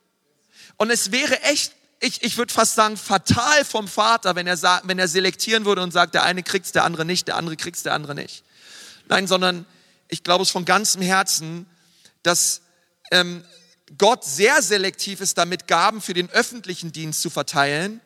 Und 0.76 0.90
es 0.90 1.12
wäre 1.12 1.40
echt 1.42 1.72
ich, 2.04 2.22
ich 2.24 2.36
würde 2.36 2.52
fast 2.52 2.74
sagen, 2.74 2.96
fatal 2.96 3.64
vom 3.64 3.86
Vater, 3.86 4.34
wenn 4.34 4.48
er, 4.48 4.58
wenn 4.82 4.98
er 4.98 5.06
selektieren 5.06 5.64
würde 5.64 5.82
und 5.82 5.92
sagt, 5.92 6.14
der 6.14 6.24
eine 6.24 6.42
kriegt's, 6.42 6.72
der 6.72 6.82
andere 6.82 7.04
nicht, 7.04 7.28
der 7.28 7.36
andere 7.36 7.56
kriegt's, 7.56 7.84
der 7.84 7.94
andere 7.94 8.16
nicht. 8.16 8.42
Nein, 9.08 9.28
sondern 9.28 9.66
ich 10.08 10.24
glaube 10.24 10.42
es 10.42 10.50
von 10.50 10.64
ganzem 10.64 11.00
Herzen, 11.00 11.64
dass 12.22 12.62
ähm, 13.10 13.44
Gott 13.98 14.24
sehr 14.24 14.62
selektiv 14.62 15.20
ist, 15.20 15.38
damit 15.38 15.68
Gaben 15.68 16.00
für 16.00 16.14
den 16.14 16.30
öffentlichen 16.30 16.92
Dienst 16.92 17.22
zu 17.22 17.30
verteilen. 17.30 18.00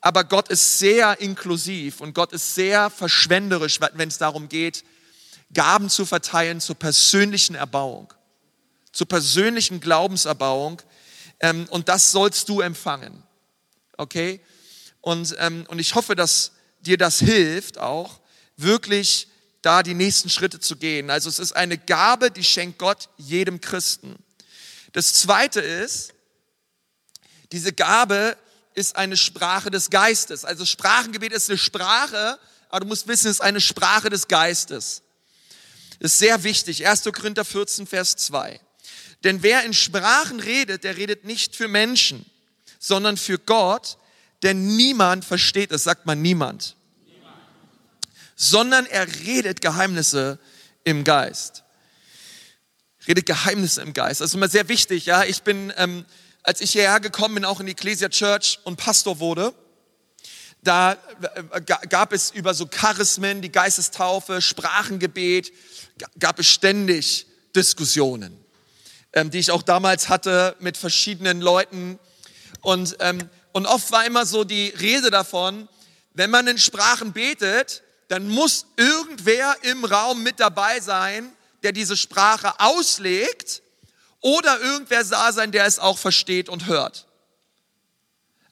Aber 0.00 0.24
Gott 0.24 0.48
ist 0.48 0.78
sehr 0.78 1.20
inklusiv 1.20 2.00
und 2.00 2.14
Gott 2.14 2.32
ist 2.32 2.54
sehr 2.54 2.90
verschwenderisch, 2.90 3.80
wenn 3.94 4.08
es 4.08 4.18
darum 4.18 4.48
geht, 4.48 4.84
Gaben 5.52 5.90
zu 5.90 6.06
verteilen 6.06 6.60
zur 6.60 6.76
persönlichen 6.76 7.54
Erbauung, 7.54 8.12
zur 8.92 9.08
persönlichen 9.08 9.80
Glaubenserbauung. 9.80 10.82
Ähm, 11.40 11.66
und 11.70 11.88
das 11.88 12.12
sollst 12.12 12.48
du 12.48 12.60
empfangen 12.60 13.22
okay? 13.96 14.40
Und, 15.00 15.36
ähm, 15.38 15.64
und 15.68 15.78
ich 15.78 15.94
hoffe, 15.94 16.14
dass 16.14 16.52
dir 16.80 16.98
das 16.98 17.18
hilft 17.18 17.78
auch, 17.78 18.20
wirklich 18.56 19.28
da 19.66 19.82
die 19.82 19.94
nächsten 19.94 20.30
Schritte 20.30 20.60
zu 20.60 20.76
gehen. 20.76 21.10
Also 21.10 21.28
es 21.28 21.40
ist 21.40 21.56
eine 21.56 21.76
Gabe, 21.76 22.30
die 22.30 22.44
schenkt 22.44 22.78
Gott 22.78 23.08
jedem 23.16 23.60
Christen. 23.60 24.14
Das 24.92 25.12
Zweite 25.14 25.60
ist, 25.60 26.14
diese 27.50 27.72
Gabe 27.72 28.36
ist 28.74 28.94
eine 28.94 29.16
Sprache 29.16 29.72
des 29.72 29.90
Geistes. 29.90 30.44
Also 30.44 30.64
Sprachengebet 30.64 31.32
ist 31.32 31.50
eine 31.50 31.58
Sprache, 31.58 32.38
aber 32.68 32.80
du 32.80 32.86
musst 32.86 33.08
wissen, 33.08 33.26
es 33.26 33.38
ist 33.38 33.40
eine 33.40 33.60
Sprache 33.60 34.08
des 34.08 34.28
Geistes. 34.28 35.02
Das 35.98 36.12
ist 36.12 36.18
sehr 36.20 36.44
wichtig. 36.44 36.86
1. 36.86 37.02
Korinther 37.02 37.44
14, 37.44 37.88
Vers 37.88 38.14
2. 38.14 38.60
Denn 39.24 39.42
wer 39.42 39.64
in 39.64 39.74
Sprachen 39.74 40.38
redet, 40.38 40.84
der 40.84 40.96
redet 40.96 41.24
nicht 41.24 41.56
für 41.56 41.66
Menschen, 41.66 42.24
sondern 42.78 43.16
für 43.16 43.40
Gott, 43.40 43.98
denn 44.44 44.76
niemand 44.76 45.24
versteht 45.24 45.72
es, 45.72 45.82
sagt 45.82 46.06
man 46.06 46.22
niemand. 46.22 46.52
niemand. 46.52 46.75
Sondern 48.36 48.86
er 48.86 49.06
redet 49.26 49.60
Geheimnisse 49.60 50.38
im 50.84 51.02
Geist. 51.02 51.64
Redet 53.08 53.26
Geheimnisse 53.26 53.82
im 53.82 53.92
Geist. 53.92 54.20
Das 54.20 54.30
ist 54.30 54.34
immer 54.34 54.48
sehr 54.48 54.68
wichtig. 54.68 55.06
Ja, 55.06 55.24
ich 55.24 55.42
bin, 55.42 55.72
ähm, 55.76 56.04
als 56.42 56.60
ich 56.60 56.72
hierher 56.72 57.00
gekommen 57.00 57.36
bin, 57.36 57.44
auch 57.44 57.58
in 57.58 57.66
die 57.66 57.72
Ecclesia 57.72 58.08
Church 58.08 58.60
und 58.64 58.76
Pastor 58.76 59.18
wurde, 59.18 59.54
da 60.62 60.92
äh, 60.92 61.60
gab 61.88 62.12
es 62.12 62.30
über 62.30 62.54
so 62.54 62.66
Charismen, 62.66 63.42
die 63.42 63.50
Geistestaufe, 63.50 64.42
Sprachengebet, 64.42 65.52
gab 66.18 66.38
es 66.38 66.46
ständig 66.46 67.26
Diskussionen, 67.54 68.36
ähm, 69.12 69.30
die 69.30 69.38
ich 69.38 69.50
auch 69.50 69.62
damals 69.62 70.08
hatte 70.08 70.56
mit 70.60 70.76
verschiedenen 70.76 71.40
Leuten, 71.40 71.98
und, 72.66 72.96
ähm, 72.98 73.30
und 73.52 73.64
oft 73.66 73.92
war 73.92 74.04
immer 74.06 74.26
so 74.26 74.42
die 74.42 74.70
Rede 74.70 75.12
davon, 75.12 75.68
wenn 76.14 76.30
man 76.30 76.48
in 76.48 76.58
Sprachen 76.58 77.12
betet, 77.12 77.84
dann 78.08 78.28
muss 78.28 78.66
irgendwer 78.76 79.56
im 79.62 79.84
Raum 79.84 80.22
mit 80.22 80.40
dabei 80.40 80.80
sein, 80.80 81.32
der 81.62 81.72
diese 81.72 81.96
Sprache 81.96 82.60
auslegt 82.60 83.62
oder 84.20 84.60
irgendwer 84.60 85.04
da 85.04 85.32
sein, 85.32 85.52
der 85.52 85.66
es 85.66 85.78
auch 85.78 85.98
versteht 85.98 86.48
und 86.48 86.66
hört. 86.66 87.06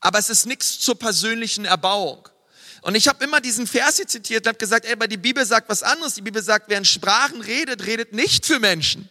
Aber 0.00 0.18
es 0.18 0.28
ist 0.30 0.46
nichts 0.46 0.80
zur 0.80 0.98
persönlichen 0.98 1.64
Erbauung. 1.64 2.28
Und 2.82 2.94
ich 2.94 3.08
habe 3.08 3.24
immer 3.24 3.40
diesen 3.40 3.66
Vers 3.66 3.96
hier 3.96 4.06
zitiert 4.06 4.44
und 4.44 4.48
habe 4.48 4.58
gesagt, 4.58 4.84
ey, 4.84 4.92
aber 4.92 5.08
die 5.08 5.16
Bibel 5.16 5.46
sagt 5.46 5.70
was 5.70 5.82
anderes. 5.82 6.14
Die 6.14 6.20
Bibel 6.20 6.42
sagt, 6.42 6.68
wer 6.68 6.76
in 6.76 6.84
Sprachen 6.84 7.40
redet, 7.40 7.86
redet 7.86 8.12
nicht 8.12 8.44
für 8.44 8.58
Menschen. 8.58 9.08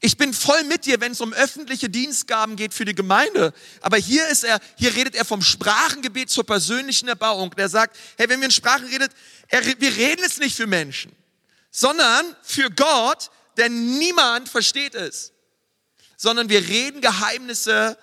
Ich 0.00 0.16
bin 0.16 0.34
voll 0.34 0.62
mit 0.64 0.84
dir, 0.84 1.00
wenn 1.00 1.12
es 1.12 1.20
um 1.20 1.32
öffentliche 1.32 1.88
Dienstgaben 1.88 2.56
geht 2.56 2.74
für 2.74 2.84
die 2.84 2.94
Gemeinde. 2.94 3.52
Aber 3.80 3.96
hier 3.96 4.28
ist 4.28 4.44
er, 4.44 4.60
hier 4.76 4.94
redet 4.94 5.14
er 5.14 5.24
vom 5.24 5.42
Sprachengebet 5.42 6.28
zur 6.28 6.44
persönlichen 6.44 7.08
Erbauung. 7.08 7.50
Der 7.56 7.68
sagt, 7.68 7.96
hey, 8.18 8.28
wenn 8.28 8.40
wir 8.40 8.46
in 8.46 8.52
Sprachen 8.52 8.86
redet, 8.86 9.12
er, 9.48 9.64
wir 9.64 9.96
reden 9.96 10.22
es 10.24 10.38
nicht 10.38 10.54
für 10.56 10.66
Menschen, 10.66 11.12
sondern 11.70 12.24
für 12.42 12.70
Gott, 12.70 13.30
denn 13.56 13.98
niemand 13.98 14.48
versteht 14.48 14.94
es. 14.94 15.32
Sondern 16.16 16.48
wir 16.48 16.66
reden 16.66 17.00
Geheimnisse 17.00 17.98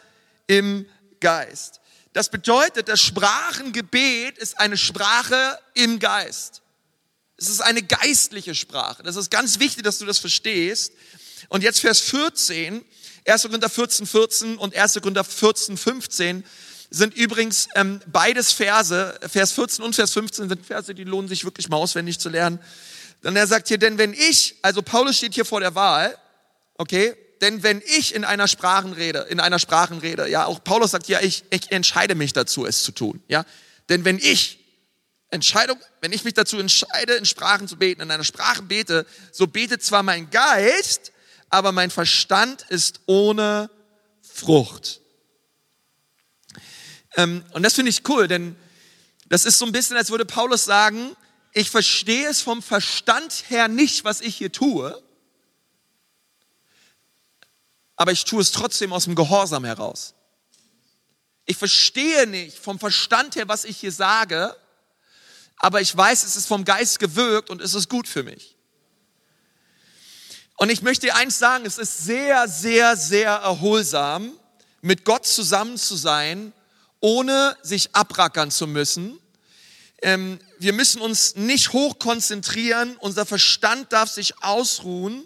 im 0.48 0.88
Geist. 1.20 1.80
Das 2.14 2.30
bedeutet, 2.30 2.88
das 2.90 3.02
Sprachengebet 3.02 4.38
ist 4.38 4.60
eine 4.60 4.78
Sprache 4.78 5.60
im 5.74 6.00
Geist. 6.00 6.62
Es 7.38 7.50
ist 7.50 7.62
eine 7.62 7.82
geistliche 7.82 8.54
Sprache. 8.54 9.02
Das 9.04 9.16
ist 9.16 9.32
ganz 9.32 9.60
wichtig, 9.60 9.84
dass 9.84 9.98
du 9.98 10.06
das 10.06 10.20
verstehst. 10.20 10.94
Und 11.50 11.64
jetzt 11.64 11.80
Vers 11.80 12.00
14, 12.00 12.84
1. 13.26 13.42
Korinther 13.44 13.70
14, 13.70 14.06
14 14.06 14.58
und 14.58 14.76
1. 14.76 14.94
Korinther 14.96 15.24
14, 15.24 15.78
15 15.78 16.44
sind 16.90 17.16
übrigens 17.16 17.68
ähm, 17.76 18.02
beides 18.06 18.52
Verse, 18.52 19.20
Vers 19.28 19.52
14 19.54 19.84
und 19.84 19.96
Vers 19.96 20.12
15 20.14 20.50
sind 20.50 20.66
Verse, 20.66 20.94
die 20.94 21.04
lohnen 21.04 21.28
sich 21.28 21.44
wirklich 21.44 21.70
mal 21.70 21.78
auswendig 21.78 22.20
zu 22.20 22.30
lernen. 22.30 22.60
Dann 23.22 23.36
er 23.36 23.48
sagt 23.48 23.70
hier, 23.70 23.78
denn 23.78 23.98
wenn 23.98 24.14
ich, 24.14 24.56
also 24.62 24.82
Paulus 24.82 25.18
steht 25.18 25.34
hier 25.34 25.46
vor 25.46 25.60
der 25.60 25.74
Wahl, 25.76 26.16
okay, 26.78 27.16
denn 27.42 27.64
wenn 27.64 27.82
ich 27.86 28.14
in 28.14 28.24
einer 28.26 28.48
Sprachenrede, 28.48 29.26
in 29.30 29.40
einer 29.40 29.60
Sprachenrede, 29.60 30.30
ja, 30.30 30.46
auch 30.46 30.64
Paulus 30.64 30.92
sagt 30.92 31.08
ja, 31.08 31.20
ich, 31.22 31.44
ich 31.50 31.72
entscheide 31.72 32.16
mich 32.16 32.34
dazu, 32.34 32.66
es 32.66 32.84
zu 32.84 32.92
tun, 32.92 33.24
ja, 33.28 33.46
denn 33.90 34.06
wenn 34.06 34.18
ich 34.20 34.60
Entscheidung, 35.32 35.80
wenn 36.02 36.14
ich 36.14 36.24
mich 36.26 36.36
dazu 36.36 36.60
entscheide, 36.60 37.14
in 37.14 37.26
Sprachen 37.26 37.68
zu 37.68 37.78
beten, 37.78 38.02
in 38.02 38.12
einer 38.12 38.24
Sprache 38.24 38.62
bete, 38.62 39.08
so 39.32 39.48
betet 39.48 39.84
zwar 39.84 40.04
mein 40.04 40.30
Geist, 40.30 41.13
aber 41.54 41.72
mein 41.72 41.92
Verstand 41.92 42.64
ist 42.70 43.02
ohne 43.06 43.70
Frucht. 44.22 45.02
Ähm, 47.16 47.46
und 47.54 47.62
das 47.62 47.76
finde 47.76 47.92
ich 47.92 48.10
cool, 48.10 48.28
denn 48.28 48.56
das 49.30 49.46
ist 49.46 49.60
so 49.60 49.66
ein 49.66 49.72
bisschen, 49.72 49.96
als 49.96 50.10
würde 50.10 50.26
Paulus 50.26 50.66
sagen, 50.66 51.16
ich 51.54 51.70
verstehe 51.70 52.28
es 52.28 52.42
vom 52.42 52.64
Verstand 52.64 53.46
her 53.50 53.68
nicht, 53.68 54.04
was 54.04 54.20
ich 54.22 54.36
hier 54.36 54.52
tue, 54.52 55.00
aber 57.98 58.12
ich 58.12 58.26
tue 58.26 58.42
es 58.42 58.52
trotzdem 58.52 58.92
aus 58.92 59.04
dem 59.04 59.14
Gehorsam 59.14 59.64
heraus. 59.64 60.16
Ich 61.46 61.58
verstehe 61.58 62.26
nicht 62.26 62.58
vom 62.58 62.80
Verstand 62.80 63.36
her, 63.36 63.48
was 63.48 63.64
ich 63.64 63.78
hier 63.78 63.92
sage, 63.92 64.56
aber 65.58 65.82
ich 65.82 65.96
weiß, 65.96 66.24
es 66.24 66.36
ist 66.36 66.48
vom 66.48 66.66
Geist 66.66 66.98
gewirkt 66.98 67.52
und 67.52 67.62
es 67.62 67.76
ist 67.76 67.90
gut 67.90 68.08
für 68.08 68.24
mich. 68.24 68.58
Und 70.58 70.70
ich 70.70 70.82
möchte 70.82 71.08
dir 71.08 71.16
eins 71.16 71.40
sagen, 71.40 71.66
es 71.66 71.78
ist 71.78 72.06
sehr, 72.06 72.48
sehr, 72.48 72.96
sehr 72.96 73.32
erholsam, 73.32 74.32
mit 74.82 75.06
Gott 75.06 75.26
zusammen 75.26 75.78
zu 75.78 75.96
sein, 75.96 76.54
ohne 77.00 77.58
sich 77.62 77.96
abrackern 77.96 78.52
zu 78.52 78.68
müssen. 78.68 79.20
Ähm, 80.02 80.40
wir 80.60 80.74
müssen 80.74 81.02
uns 81.02 81.36
nicht 81.36 81.74
hoch 81.74 81.98
konzentrieren, 82.00 82.98
unser 83.00 83.26
Verstand 83.26 83.92
darf 83.94 84.10
sich 84.10 84.44
ausruhen 84.44 85.26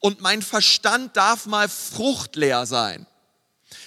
und 0.00 0.20
mein 0.20 0.42
Verstand 0.42 1.16
darf 1.16 1.46
mal 1.46 1.68
fruchtleer 1.68 2.66
sein. 2.66 3.06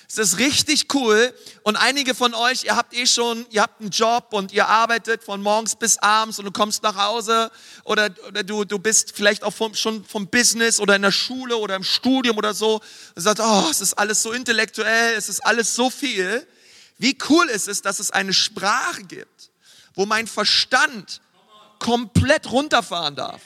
Es 0.09 0.17
ist 0.17 0.37
richtig 0.37 0.93
cool 0.93 1.33
und 1.63 1.75
einige 1.75 2.15
von 2.15 2.33
euch, 2.33 2.63
ihr 2.63 2.77
habt 2.77 2.93
eh 2.95 3.05
schon, 3.05 3.45
ihr 3.49 3.61
habt 3.61 3.81
einen 3.81 3.89
Job 3.89 4.27
und 4.31 4.53
ihr 4.53 4.65
arbeitet 4.65 5.21
von 5.21 5.41
morgens 5.41 5.75
bis 5.75 5.97
abends 5.97 6.39
und 6.39 6.45
du 6.45 6.51
kommst 6.51 6.81
nach 6.81 6.95
Hause 6.95 7.51
oder, 7.83 8.09
oder 8.25 8.43
du, 8.43 8.63
du 8.63 8.79
bist 8.79 9.11
vielleicht 9.13 9.43
auch 9.43 9.53
vom, 9.53 9.75
schon 9.75 10.05
vom 10.05 10.27
Business 10.27 10.79
oder 10.79 10.95
in 10.95 11.01
der 11.01 11.11
Schule 11.11 11.57
oder 11.57 11.75
im 11.75 11.83
Studium 11.83 12.37
oder 12.37 12.53
so 12.53 12.75
und 13.15 13.21
sagst, 13.21 13.43
oh, 13.43 13.67
es 13.69 13.81
ist 13.81 13.95
alles 13.95 14.23
so 14.23 14.31
intellektuell, 14.31 15.15
es 15.17 15.27
ist 15.27 15.45
alles 15.45 15.75
so 15.75 15.89
viel. 15.89 16.47
Wie 16.97 17.17
cool 17.27 17.47
ist 17.49 17.67
es, 17.67 17.81
dass 17.81 17.99
es 17.99 18.09
eine 18.09 18.33
Sprache 18.33 19.03
gibt, 19.03 19.51
wo 19.93 20.05
mein 20.05 20.25
Verstand 20.25 21.19
komplett 21.79 22.49
runterfahren 22.49 23.17
darf 23.17 23.41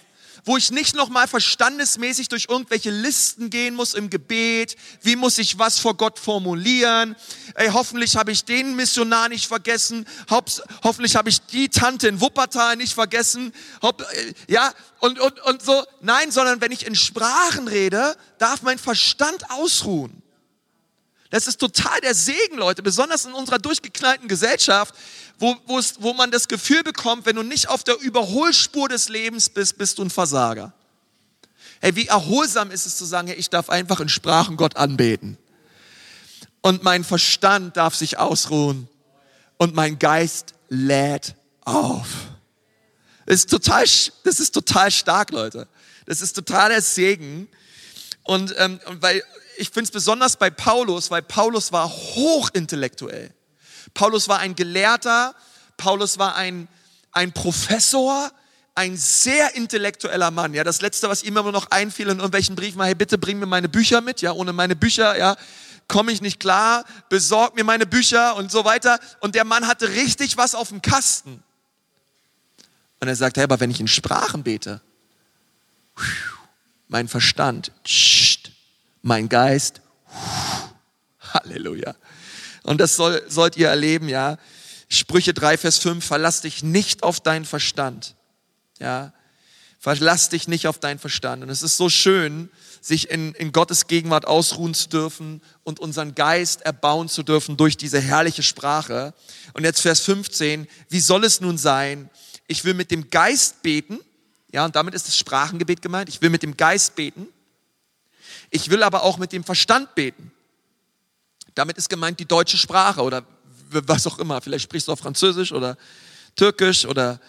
wo 0.45 0.57
ich 0.57 0.71
nicht 0.71 0.95
nochmal 0.95 1.27
verstandesmäßig 1.27 2.29
durch 2.29 2.47
irgendwelche 2.49 2.91
Listen 2.91 3.49
gehen 3.49 3.75
muss 3.75 3.93
im 3.93 4.09
Gebet. 4.09 4.75
Wie 5.01 5.15
muss 5.15 5.37
ich 5.37 5.59
was 5.59 5.79
vor 5.79 5.95
Gott 5.95 6.19
formulieren? 6.19 7.15
Ey, 7.55 7.69
hoffentlich 7.69 8.15
habe 8.15 8.31
ich 8.31 8.45
den 8.45 8.75
Missionar 8.75 9.29
nicht 9.29 9.47
vergessen. 9.47 10.07
hoffentlich 10.83 11.15
habe 11.15 11.29
ich 11.29 11.41
die 11.41 11.69
Tante 11.69 12.07
in 12.07 12.21
Wuppertal 12.21 12.75
nicht 12.75 12.93
vergessen. 12.93 13.53
Äh, 13.81 14.33
ja, 14.47 14.73
und, 14.99 15.19
und, 15.19 15.39
und 15.41 15.61
so. 15.61 15.83
Nein, 16.01 16.31
sondern 16.31 16.61
wenn 16.61 16.71
ich 16.71 16.85
in 16.85 16.95
Sprachen 16.95 17.67
rede, 17.67 18.15
darf 18.37 18.61
mein 18.61 18.79
Verstand 18.79 19.49
ausruhen. 19.51 20.21
Das 21.31 21.47
ist 21.47 21.61
total 21.61 22.01
der 22.01 22.13
Segen, 22.13 22.57
Leute, 22.57 22.83
besonders 22.83 23.23
in 23.23 23.31
unserer 23.31 23.57
durchgeknallten 23.57 24.27
Gesellschaft, 24.27 24.93
wo, 25.41 25.57
wo, 25.99 26.13
man 26.13 26.29
das 26.29 26.47
Gefühl 26.47 26.83
bekommt, 26.83 27.25
wenn 27.25 27.35
du 27.35 27.41
nicht 27.41 27.67
auf 27.67 27.83
der 27.83 27.99
Überholspur 27.99 28.87
des 28.87 29.09
Lebens 29.09 29.49
bist, 29.49 29.77
bist 29.77 29.97
du 29.97 30.03
ein 30.03 30.11
Versager. 30.11 30.71
Hey, 31.79 31.95
wie 31.95 32.05
erholsam 32.05 32.69
ist 32.69 32.85
es 32.85 32.95
zu 32.95 33.05
sagen, 33.05 33.27
hey, 33.27 33.37
ich 33.37 33.49
darf 33.49 33.69
einfach 33.69 33.99
in 33.99 34.07
Sprachen 34.07 34.55
Gott 34.55 34.77
anbeten. 34.77 35.37
Und 36.61 36.83
mein 36.83 37.03
Verstand 37.03 37.75
darf 37.75 37.95
sich 37.95 38.19
ausruhen 38.19 38.87
und 39.57 39.73
mein 39.73 39.97
Geist 39.97 40.53
lädt 40.69 41.33
auf. 41.65 42.07
Das 43.25 43.37
ist 43.37 43.49
total, 43.49 43.83
das 44.23 44.39
ist 44.39 44.51
total 44.51 44.91
stark, 44.91 45.31
Leute. 45.31 45.67
Das 46.05 46.21
ist 46.21 46.33
total 46.33 46.69
der 46.69 46.83
Segen. 46.83 47.47
Und 48.23 48.53
ähm, 48.59 48.79
weil 48.99 49.23
ich 49.57 49.69
finde 49.69 49.85
es 49.85 49.91
besonders 49.91 50.37
bei 50.37 50.51
Paulus, 50.51 51.09
weil 51.09 51.23
Paulus 51.23 51.71
war 51.71 51.89
hochintellektuell. 51.89 53.33
Paulus 53.93 54.27
war 54.27 54.39
ein 54.39 54.55
Gelehrter, 54.55 55.35
Paulus 55.77 56.17
war 56.17 56.35
ein, 56.35 56.67
ein 57.11 57.31
Professor, 57.31 58.31
ein 58.75 58.95
sehr 58.97 59.55
intellektueller 59.55 60.31
Mann. 60.31 60.53
Ja, 60.53 60.63
das 60.63 60.81
letzte, 60.81 61.09
was 61.09 61.23
ihm 61.23 61.37
immer 61.37 61.51
noch 61.51 61.71
einfiel 61.71 62.07
in 62.07 62.17
irgendwelchen 62.17 62.55
Briefen 62.55 62.79
war, 62.79 62.85
hey, 62.85 62.95
bitte 62.95 63.17
bring 63.17 63.39
mir 63.39 63.45
meine 63.45 63.69
Bücher 63.69 64.01
mit. 64.01 64.21
Ja, 64.21 64.31
ohne 64.31 64.53
meine 64.53 64.75
Bücher, 64.75 65.17
ja, 65.17 65.35
komme 65.87 66.11
ich 66.11 66.21
nicht 66.21 66.39
klar. 66.39 66.85
Besorg 67.09 67.55
mir 67.55 67.63
meine 67.63 67.85
Bücher 67.85 68.35
und 68.37 68.51
so 68.51 68.63
weiter. 68.63 68.99
Und 69.19 69.35
der 69.35 69.43
Mann 69.43 69.67
hatte 69.67 69.89
richtig 69.89 70.37
was 70.37 70.55
auf 70.55 70.69
dem 70.69 70.81
Kasten. 70.81 71.43
Und 72.99 73.07
er 73.07 73.15
sagt, 73.15 73.37
hey, 73.37 73.43
aber 73.43 73.59
wenn 73.59 73.71
ich 73.71 73.79
in 73.79 73.87
Sprachen 73.87 74.43
bete, 74.43 74.81
mein 76.87 77.07
Verstand, 77.07 77.71
mein 79.01 79.27
Geist. 79.27 79.81
Halleluja. 81.33 81.95
Und 82.63 82.79
das 82.79 82.95
soll, 82.95 83.23
sollt 83.27 83.57
ihr 83.57 83.69
erleben, 83.69 84.09
ja. 84.09 84.37
Sprüche 84.89 85.33
3, 85.33 85.57
Vers 85.57 85.77
5, 85.79 86.03
verlass 86.03 86.41
dich 86.41 86.63
nicht 86.63 87.03
auf 87.03 87.19
deinen 87.19 87.45
Verstand. 87.45 88.15
Ja. 88.79 89.13
Verlass 89.79 90.29
dich 90.29 90.47
nicht 90.47 90.67
auf 90.67 90.79
deinen 90.79 90.99
Verstand. 90.99 91.43
Und 91.43 91.49
es 91.49 91.63
ist 91.63 91.77
so 91.77 91.89
schön, 91.89 92.49
sich 92.81 93.09
in, 93.09 93.33
in 93.33 93.51
Gottes 93.51 93.87
Gegenwart 93.87 94.27
ausruhen 94.27 94.73
zu 94.73 94.89
dürfen 94.89 95.41
und 95.63 95.79
unseren 95.79 96.13
Geist 96.13 96.61
erbauen 96.61 97.09
zu 97.09 97.23
dürfen 97.23 97.57
durch 97.57 97.77
diese 97.77 97.99
herrliche 97.99 98.43
Sprache. 98.43 99.13
Und 99.53 99.63
jetzt 99.63 99.81
Vers 99.81 100.01
15, 100.01 100.67
wie 100.89 100.99
soll 100.99 101.23
es 101.23 101.41
nun 101.41 101.57
sein? 101.57 102.09
Ich 102.47 102.63
will 102.63 102.73
mit 102.73 102.91
dem 102.91 103.09
Geist 103.09 103.61
beten. 103.61 103.99
Ja, 104.51 104.65
und 104.65 104.75
damit 104.75 104.93
ist 104.93 105.07
das 105.07 105.17
Sprachengebet 105.17 105.81
gemeint. 105.81 106.09
Ich 106.09 106.21
will 106.21 106.29
mit 106.29 106.43
dem 106.43 106.57
Geist 106.57 106.95
beten 106.95 107.27
ich 108.51 108.69
will 108.69 108.83
aber 108.83 109.03
auch 109.03 109.17
mit 109.17 109.31
dem 109.31 109.43
Verstand 109.43 109.95
beten. 109.95 110.31
Damit 111.55 111.77
ist 111.77 111.89
gemeint 111.89 112.19
die 112.19 112.25
deutsche 112.25 112.57
Sprache 112.57 113.01
oder 113.01 113.23
was 113.69 114.07
auch 114.07 114.19
immer. 114.19 114.41
Vielleicht 114.41 114.63
sprichst 114.63 114.87
du 114.87 114.93
auch 114.93 114.99
Französisch 114.99 115.51
oder 115.51 115.77
Türkisch 116.35 116.85
oder 116.85 117.19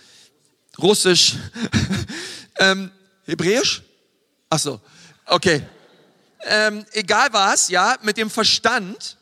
Russisch, 0.79 1.35
ähm, 2.59 2.91
Hebräisch. 3.25 3.83
Ach 4.49 4.59
so, 4.59 4.81
okay. 5.27 5.63
Ähm, 6.45 6.85
egal 6.93 7.29
was, 7.33 7.69
ja, 7.69 7.97
mit 8.03 8.17
dem 8.17 8.31
Verstand. 8.31 9.17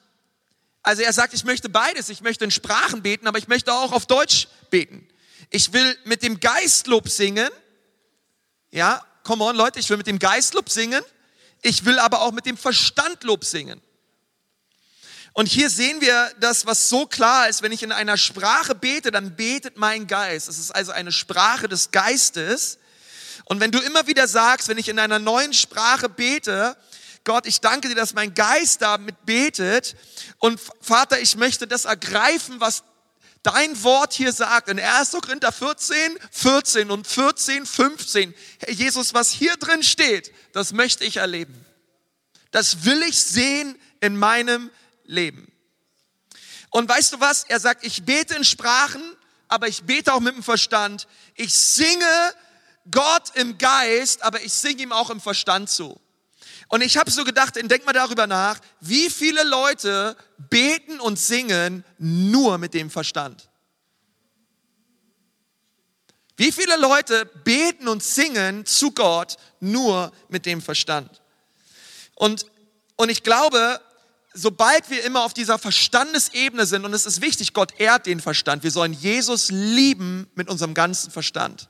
Also 0.83 1.03
er 1.03 1.13
sagt, 1.13 1.35
ich 1.35 1.45
möchte 1.45 1.69
beides. 1.69 2.09
Ich 2.09 2.23
möchte 2.23 2.45
in 2.45 2.51
Sprachen 2.51 3.03
beten, 3.03 3.27
aber 3.27 3.39
ich 3.39 3.49
möchte 3.49 3.73
auch 3.73 3.93
auf 3.93 4.07
Deutsch 4.07 4.49
beten. 4.71 5.07
Ich 5.51 5.73
will 5.73 5.97
mit 6.05 6.23
dem 6.23 6.41
Geistlob 6.41 7.09
singen. 7.09 7.51
Ja, 8.71 9.05
come 9.25 9.45
on 9.45 9.57
Leute, 9.57 9.81
ich 9.81 9.91
will 9.91 9.99
mit 9.99 10.07
dem 10.07 10.19
Geistlob 10.19 10.71
singen 10.71 11.03
ich 11.63 11.85
will 11.85 11.99
aber 11.99 12.23
auch 12.23 12.33
mit 12.33 12.47
dem 12.47 12.57
Verstand 12.57 13.25
Lob 13.25 13.45
singen. 13.45 13.81
Und 15.33 15.47
hier 15.47 15.71
sehen 15.71 16.01
wir 16.01 16.33
das, 16.41 16.67
was 16.67 16.89
so 16.89 17.07
klar 17.07 17.49
ist, 17.49 17.63
wenn 17.63 17.73
ich 17.73 17.83
in 17.83 17.93
einer 17.93 18.17
Sprache 18.17 18.75
bete, 18.75 19.11
dann 19.11 19.37
betet 19.37 19.77
mein 19.77 20.07
Geist. 20.07 20.49
Es 20.49 20.59
ist 20.59 20.73
also 20.73 20.93
eine 20.93 21.13
Sprache 21.13 21.69
des 21.69 21.93
Geistes. 21.93 22.79
Und 23.45 23.61
wenn 23.61 23.71
du 23.71 23.79
immer 23.79 24.07
wieder 24.07 24.27
sagst, 24.27 24.69
wenn 24.69 24.79
ich 24.79 24.89
in 24.89 24.99
einer 24.99 25.19
neuen 25.19 25.53
Sprache 25.53 26.09
bete, 26.09 26.77
Gott, 27.25 27.47
ich 27.47 27.61
danke 27.61 27.89
dir, 27.89 27.95
dass 27.95 28.15
mein 28.15 28.35
Geist 28.35 28.83
damit 28.83 29.25
betet. 29.25 29.95
Und 30.39 30.61
Vater, 30.81 31.21
ich 31.21 31.37
möchte 31.37 31.67
das 31.67 31.85
ergreifen, 31.85 32.61
was 32.61 32.83
dein 33.43 33.83
Wort 33.83 34.15
hier 34.15 34.33
sagt. 34.33 34.69
In 34.69 34.81
1. 34.81 35.13
Korinther 35.13 35.53
14, 35.53 36.19
14 36.31 36.91
und 36.91 37.07
14, 37.07 37.67
15. 37.67 38.35
Herr 38.59 38.73
Jesus, 38.73 39.15
was 39.15 39.31
hier 39.31 39.57
drin 39.57 39.83
steht, 39.83 40.33
das 40.53 40.73
möchte 40.73 41.05
ich 41.05 41.19
erleben. 41.19 41.65
Das 42.51 42.85
will 42.85 43.03
ich 43.03 43.21
sehen 43.21 43.79
in 44.01 44.17
meinem 44.17 44.71
Leben. 45.11 45.53
Und 46.71 46.89
weißt 46.89 47.13
du 47.13 47.21
was? 47.21 47.45
Er 47.45 47.61
sagt, 47.61 47.85
ich 47.85 48.05
bete 48.05 48.35
in 48.35 48.45
Sprachen, 48.45 49.03
aber 49.49 49.67
ich 49.69 49.83
bete 49.83 50.15
auch 50.15 50.21
mit 50.21 50.35
dem 50.35 50.43
Verstand. 50.43 51.09
Ich 51.35 51.53
singe 51.53 52.33
Gott 52.91 53.31
im 53.35 53.59
Geist, 53.59 54.23
aber 54.23 54.41
ich 54.43 54.53
singe 54.53 54.83
ihm 54.83 54.93
auch 54.93 55.11
im 55.11 55.21
Verstand 55.21 55.69
zu. 55.69 56.01
Und 56.69 56.83
ich 56.83 56.97
habe 56.97 57.11
so 57.11 57.25
gedacht, 57.25 57.57
denk 57.57 57.85
mal 57.85 57.93
darüber 57.93 58.29
nach, 58.29 58.61
wie 58.81 59.11
viele 59.11 59.43
Leute 59.43 60.17
beten 60.39 61.01
und 61.01 61.19
singen 61.19 61.85
nur 61.99 62.59
mit 62.59 62.75
dem 62.75 62.91
Verstand. 62.91 63.49
Wie 66.37 66.53
viele 66.53 66.77
Leute 66.77 67.27
beten 67.27 67.89
und 67.89 68.03
singen 68.03 68.65
zu 68.65 68.93
Gott 68.93 69.37
nur 69.59 70.13
mit 70.29 70.47
dem 70.47 70.63
Verstand? 70.63 71.21
Und, 72.15 72.47
und 72.97 73.09
ich 73.09 73.25
glaube, 73.25 73.81
sobald 74.35 74.91
wir 74.91 75.05
immer 75.05 75.23
auf 75.25 75.35
dieser 75.35 75.59
Verstandesebene 75.59 76.67
sind, 76.67 76.85
und 76.85 76.95
es 76.95 77.07
ist 77.07 77.21
wichtig, 77.21 77.53
Gott 77.53 77.73
ehrt 77.79 78.07
den 78.07 78.21
Verstand, 78.21 78.63
wir 78.63 78.71
sollen 78.71 78.93
Jesus 78.93 79.51
lieben 79.51 80.29
mit 80.35 80.49
unserem 80.49 80.75
ganzen 80.75 81.11
Verstand. 81.11 81.69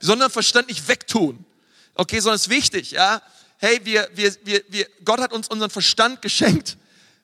Wir 0.00 0.06
sollen 0.06 0.20
den 0.20 0.30
Verstand 0.30 0.68
nicht 0.68 0.88
wegtun. 0.88 1.44
Okay, 1.94 2.20
sondern 2.20 2.36
es 2.36 2.42
ist 2.42 2.50
wichtig, 2.50 2.92
ja. 2.92 3.22
Hey, 3.58 3.80
wir, 3.84 4.08
wir, 4.14 4.34
wir, 4.44 4.62
wir, 4.68 4.86
Gott 5.04 5.20
hat 5.20 5.32
uns 5.32 5.48
unseren 5.48 5.70
Verstand 5.70 6.22
geschenkt. 6.22 6.76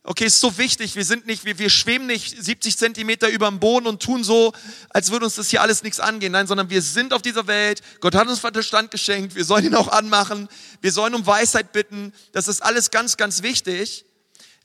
Okay, 0.05 0.27
ist 0.27 0.41
so 0.41 0.57
wichtig. 0.57 0.95
Wir 0.95 1.05
sind 1.05 1.27
nicht, 1.27 1.45
wir, 1.45 1.59
wir 1.59 1.69
schweben 1.69 2.07
nicht 2.07 2.43
70 2.43 2.79
Zentimeter 2.79 3.29
über 3.29 3.49
dem 3.49 3.59
Boden 3.59 3.87
und 3.87 4.01
tun 4.01 4.25
so, 4.25 4.53
als 4.91 5.11
würde 5.11 5.27
uns 5.27 5.35
das 5.35 5.49
hier 5.49 5.61
alles 5.61 5.83
nichts 5.83 6.01
angehen. 6.01 6.33
Nein, 6.33 6.47
sondern 6.47 6.71
wir 6.71 6.81
sind 6.81 7.13
auf 7.13 7.21
dieser 7.21 7.47
Welt. 7.47 7.83
Gott 8.01 8.15
hat 8.15 8.29
uns 8.29 8.39
Verstand 8.39 8.91
geschenkt. 8.91 9.35
Wir 9.35 9.45
sollen 9.45 9.67
ihn 9.67 9.75
auch 9.75 9.89
anmachen. 9.89 10.49
Wir 10.81 10.93
sollen 10.93 11.15
um 11.15 11.27
Weisheit 11.27 11.73
bitten. 11.73 12.13
Das 12.33 12.49
ist 12.49 12.63
alles 12.63 12.91
ganz, 12.91 13.17
ganz 13.17 13.43
wichtig. 13.43 14.07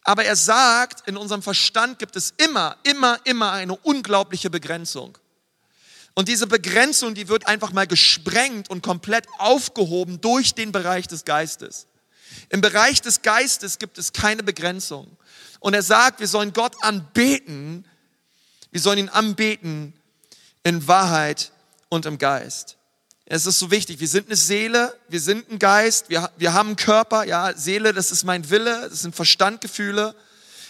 Aber 0.04 0.26
er 0.26 0.36
sagt, 0.36 1.08
in 1.08 1.18
unserem 1.18 1.42
Verstand 1.42 2.00
gibt 2.00 2.16
es 2.16 2.34
immer, 2.38 2.78
immer, 2.84 3.20
immer 3.24 3.52
eine 3.52 3.76
unglaubliche 3.76 4.50
Begrenzung. 4.50 5.18
Und 6.14 6.28
diese 6.28 6.46
Begrenzung, 6.46 7.16
die 7.16 7.28
wird 7.28 7.48
einfach 7.48 7.72
mal 7.72 7.88
gesprengt 7.88 8.70
und 8.70 8.84
komplett 8.84 9.26
aufgehoben 9.40 10.22
durch 10.22 10.54
den 10.54 10.72
Bereich 10.72 11.08
des 11.08 11.26
Geistes. 11.26 11.88
Im 12.50 12.62
Bereich 12.62 13.02
des 13.02 13.22
Geistes 13.22 13.80
gibt 13.80 13.98
es 13.98 14.14
keine 14.14 14.44
Begrenzung. 14.44 15.18
Und 15.60 15.74
er 15.74 15.82
sagt, 15.82 16.20
wir 16.20 16.28
sollen 16.28 16.54
Gott 16.54 16.76
anbeten, 16.84 17.86
wir 18.72 18.82
sollen 18.82 19.00
ihn 19.00 19.10
anbeten 19.10 19.94
in 20.64 20.88
Wahrheit 20.88 21.52
und 21.90 22.06
im 22.06 22.18
Geist. 22.18 22.78
Es 23.36 23.48
ist 23.48 23.58
so 23.58 23.72
wichtig, 23.72 24.00
wir 24.00 24.08
sind 24.08 24.28
eine 24.28 24.36
Seele, 24.36 24.96
wir 25.10 25.20
sind 25.20 25.50
ein 25.50 25.58
Geist, 25.58 26.08
wir, 26.08 26.30
wir 26.38 26.54
haben 26.54 26.68
einen 26.68 26.76
Körper, 26.76 27.24
ja, 27.24 27.52
Seele, 27.58 27.92
das 27.92 28.12
ist 28.12 28.26
mein 28.26 28.48
Wille, 28.52 28.88
das 28.88 29.02
sind 29.02 29.16
Verstandgefühle. 29.16 30.14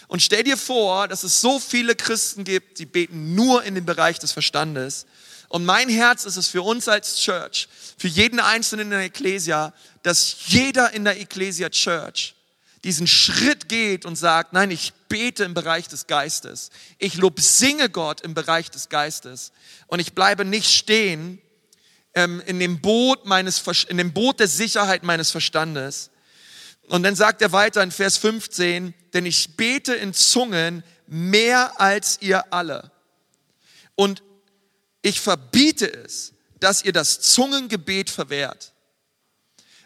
Und 0.08 0.22
stell 0.22 0.44
dir 0.44 0.56
vor, 0.56 1.06
dass 1.06 1.24
es 1.24 1.42
so 1.42 1.58
viele 1.58 1.94
Christen 1.94 2.42
gibt, 2.42 2.78
die 2.78 2.86
beten 2.86 3.34
nur 3.34 3.64
in 3.64 3.74
dem 3.74 3.84
Bereich 3.84 4.18
des 4.18 4.32
Verstandes. 4.32 5.04
Und 5.50 5.66
mein 5.66 5.90
Herz 5.90 6.24
ist 6.24 6.38
es 6.38 6.48
für 6.48 6.62
uns 6.62 6.88
als 6.88 7.18
Church, 7.18 7.68
für 7.98 8.08
jeden 8.08 8.40
Einzelnen 8.40 8.86
in 8.86 8.90
der 8.92 9.00
Ecclesia, 9.00 9.74
dass 10.02 10.34
jeder 10.46 10.90
in 10.92 11.04
der 11.04 11.20
Ecclesia 11.20 11.68
Church 11.68 12.34
diesen 12.82 13.06
Schritt 13.06 13.68
geht 13.68 14.06
und 14.06 14.16
sagt, 14.16 14.54
nein, 14.54 14.70
ich 14.70 14.94
bete 15.10 15.44
im 15.44 15.52
Bereich 15.52 15.88
des 15.88 16.06
Geistes. 16.06 16.70
Ich 16.96 17.16
lob 17.16 17.40
singe 17.40 17.90
Gott 17.90 18.22
im 18.22 18.32
Bereich 18.32 18.70
des 18.70 18.88
Geistes. 18.88 19.52
Und 19.86 20.00
ich 20.00 20.14
bleibe 20.14 20.46
nicht 20.46 20.72
stehen 20.72 21.42
ähm, 22.14 22.42
in, 22.46 22.58
dem 22.58 22.80
Boot 22.80 23.26
meines, 23.26 23.62
in 23.88 23.98
dem 23.98 24.12
Boot 24.12 24.40
der 24.40 24.48
Sicherheit 24.48 25.02
meines 25.02 25.30
Verstandes. 25.30 26.10
Und 26.88 27.02
dann 27.02 27.16
sagt 27.16 27.42
er 27.42 27.52
weiter 27.52 27.82
in 27.82 27.90
Vers 27.90 28.16
15, 28.18 28.94
denn 29.12 29.26
ich 29.26 29.56
bete 29.56 29.94
in 29.94 30.12
Zungen 30.12 30.84
mehr 31.06 31.80
als 31.80 32.18
ihr 32.20 32.52
alle. 32.52 32.90
Und 33.94 34.22
ich 35.02 35.20
verbiete 35.20 35.86
es, 35.86 36.32
dass 36.60 36.82
ihr 36.82 36.92
das 36.92 37.20
Zungengebet 37.20 38.10
verwehrt. 38.10 38.72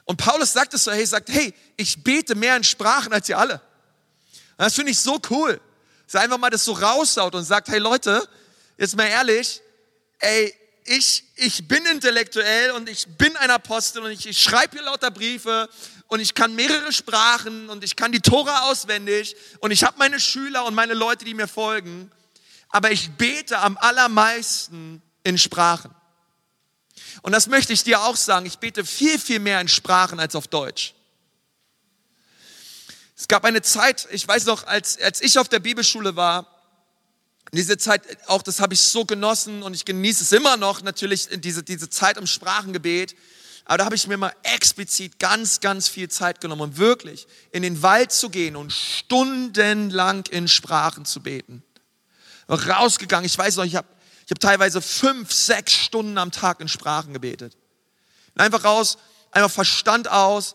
Und 0.04 0.16
Paulus 0.16 0.52
sagt 0.52 0.74
es 0.74 0.84
so, 0.84 0.92
hey, 0.92 1.04
sagt, 1.04 1.28
hey, 1.28 1.52
ich 1.76 2.02
bete 2.02 2.34
mehr 2.34 2.56
in 2.56 2.64
Sprachen 2.64 3.12
als 3.12 3.28
ihr 3.28 3.38
alle. 3.38 3.60
Das 4.56 4.74
finde 4.74 4.92
ich 4.92 4.98
so 4.98 5.20
cool. 5.30 5.60
Dass 6.10 6.22
einfach 6.22 6.38
mal 6.38 6.50
das 6.50 6.64
so 6.64 6.72
raushaut 6.72 7.34
und 7.34 7.44
sagt, 7.44 7.68
hey 7.68 7.78
Leute, 7.78 8.26
jetzt 8.78 8.96
mal 8.96 9.06
ehrlich, 9.06 9.60
ey, 10.20 10.54
ich, 10.88 11.24
ich 11.36 11.68
bin 11.68 11.84
intellektuell 11.86 12.72
und 12.72 12.88
ich 12.88 13.06
bin 13.06 13.36
ein 13.36 13.50
Apostel 13.50 14.02
und 14.02 14.10
ich, 14.10 14.26
ich 14.26 14.42
schreibe 14.42 14.76
hier 14.76 14.82
lauter 14.82 15.10
Briefe 15.10 15.68
und 16.06 16.20
ich 16.20 16.34
kann 16.34 16.54
mehrere 16.54 16.92
Sprachen 16.92 17.68
und 17.68 17.84
ich 17.84 17.94
kann 17.94 18.12
die 18.12 18.20
Tora 18.20 18.70
auswendig 18.70 19.36
und 19.60 19.70
ich 19.70 19.84
habe 19.84 19.98
meine 19.98 20.18
Schüler 20.18 20.64
und 20.64 20.74
meine 20.74 20.94
Leute, 20.94 21.24
die 21.24 21.34
mir 21.34 21.48
folgen, 21.48 22.10
aber 22.70 22.90
ich 22.90 23.10
bete 23.12 23.58
am 23.58 23.76
allermeisten 23.76 25.02
in 25.24 25.38
Sprachen. 25.38 25.94
Und 27.22 27.32
das 27.32 27.46
möchte 27.46 27.72
ich 27.72 27.84
dir 27.84 28.02
auch 28.02 28.16
sagen, 28.16 28.46
ich 28.46 28.58
bete 28.58 28.84
viel, 28.84 29.18
viel 29.18 29.40
mehr 29.40 29.60
in 29.60 29.68
Sprachen 29.68 30.20
als 30.20 30.34
auf 30.34 30.48
Deutsch. 30.48 30.94
Es 33.16 33.28
gab 33.28 33.44
eine 33.44 33.62
Zeit, 33.62 34.08
ich 34.10 34.26
weiß 34.26 34.46
noch, 34.46 34.66
als, 34.66 34.98
als 35.00 35.20
ich 35.20 35.38
auf 35.38 35.48
der 35.48 35.58
Bibelschule 35.58 36.16
war, 36.16 36.57
diese 37.52 37.78
Zeit, 37.78 38.02
auch 38.26 38.42
das 38.42 38.60
habe 38.60 38.74
ich 38.74 38.80
so 38.80 39.04
genossen 39.04 39.62
und 39.62 39.74
ich 39.74 39.84
genieße 39.84 40.22
es 40.22 40.32
immer 40.32 40.56
noch, 40.56 40.82
natürlich 40.82 41.28
diese, 41.32 41.62
diese 41.62 41.88
Zeit 41.88 42.16
im 42.16 42.26
Sprachengebet. 42.26 43.14
Aber 43.64 43.78
da 43.78 43.84
habe 43.84 43.94
ich 43.94 44.06
mir 44.06 44.16
mal 44.16 44.32
explizit 44.42 45.18
ganz, 45.18 45.60
ganz 45.60 45.88
viel 45.88 46.08
Zeit 46.08 46.40
genommen, 46.40 46.62
um 46.62 46.76
wirklich 46.78 47.26
in 47.52 47.62
den 47.62 47.82
Wald 47.82 48.12
zu 48.12 48.30
gehen 48.30 48.56
und 48.56 48.72
stundenlang 48.72 50.24
in 50.30 50.48
Sprachen 50.48 51.04
zu 51.04 51.22
beten. 51.22 51.62
Rausgegangen, 52.48 53.26
ich 53.26 53.36
weiß 53.36 53.56
noch, 53.56 53.64
ich 53.64 53.76
habe 53.76 53.88
ich 54.24 54.30
hab 54.30 54.40
teilweise 54.40 54.82
fünf, 54.82 55.32
sechs 55.32 55.72
Stunden 55.72 56.18
am 56.18 56.30
Tag 56.30 56.60
in 56.60 56.68
Sprachen 56.68 57.14
gebetet. 57.14 57.56
Einfach 58.36 58.64
raus, 58.64 58.98
einfach 59.30 59.50
Verstand 59.50 60.10
aus 60.10 60.54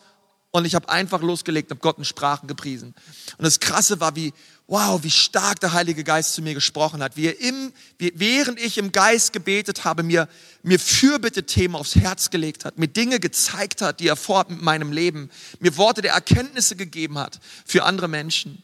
und 0.51 0.65
ich 0.65 0.75
habe 0.75 0.89
einfach 0.89 1.21
losgelegt 1.21 1.71
und 1.71 1.81
Gott 1.81 1.97
in 1.97 2.05
Sprachen 2.05 2.47
gepriesen. 2.47 2.93
Und 3.37 3.43
das 3.43 3.59
Krasse 3.59 3.99
war, 3.99 4.15
wie, 4.15 4.31
wow, 4.67 5.03
wie 5.03 5.11
stark 5.11 5.59
der 5.59 5.73
Heilige 5.73 6.03
Geist 6.03 6.33
zu 6.33 6.41
mir 6.41 6.53
gesprochen 6.53 7.03
hat, 7.03 7.17
wie 7.17 7.27
er 7.27 7.39
im, 7.39 7.73
während 7.97 8.59
ich 8.59 8.77
im 8.77 8.91
Geist 8.91 9.33
gebetet 9.33 9.83
habe, 9.83 10.03
mir, 10.03 10.29
mir 10.63 10.79
Fürbitte-Themen 10.79 11.75
aufs 11.75 11.95
Herz 11.95 12.29
gelegt 12.29 12.65
hat, 12.65 12.79
mir 12.79 12.87
Dinge 12.87 13.19
gezeigt 13.19 13.81
hat, 13.81 13.99
die 13.99 14.07
er 14.07 14.15
vorhat 14.15 14.49
mit 14.49 14.61
meinem 14.61 14.91
Leben, 14.91 15.29
mir 15.59 15.75
Worte 15.77 16.01
der 16.01 16.13
Erkenntnisse 16.13 16.75
gegeben 16.75 17.17
hat 17.17 17.39
für 17.65 17.83
andere 17.83 18.07
Menschen. 18.07 18.63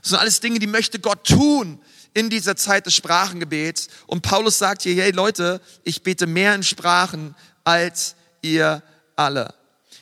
Das 0.00 0.10
sind 0.10 0.18
alles 0.18 0.40
Dinge, 0.40 0.58
die 0.58 0.66
möchte 0.66 0.98
Gott 0.98 1.26
tun 1.26 1.80
in 2.14 2.30
dieser 2.30 2.56
Zeit 2.56 2.86
des 2.86 2.94
Sprachengebets. 2.94 3.88
Und 4.06 4.22
Paulus 4.22 4.58
sagt 4.58 4.82
hier, 4.82 5.02
hey 5.02 5.10
Leute, 5.10 5.60
ich 5.84 6.02
bete 6.02 6.26
mehr 6.26 6.54
in 6.54 6.62
Sprachen 6.62 7.34
als 7.62 8.14
ihr 8.40 8.82
alle. 9.16 9.54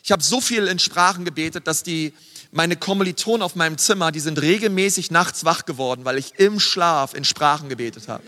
Ich 0.05 0.13
habe 0.13 0.23
so 0.23 0.41
viel 0.41 0.69
in 0.69 0.79
Sprachen 0.79 1.25
gebetet, 1.25 1.67
dass 1.67 1.83
die, 1.83 2.13
meine 2.55 2.77
Kommilitonen 2.77 3.43
auf 3.43 3.57
meinem 3.57 3.79
Zimmer, 3.79 4.13
die 4.13 4.21
sind 4.21 4.41
regelmäßig 4.41 5.11
nachts 5.11 5.45
wach 5.45 5.65
geworden, 5.65 6.05
weil 6.05 6.19
ich 6.19 6.39
im 6.39 6.61
Schlaf 6.61 7.13
in 7.13 7.25
Sprachen 7.25 7.69
gebetet 7.69 8.07
habe. 8.07 8.23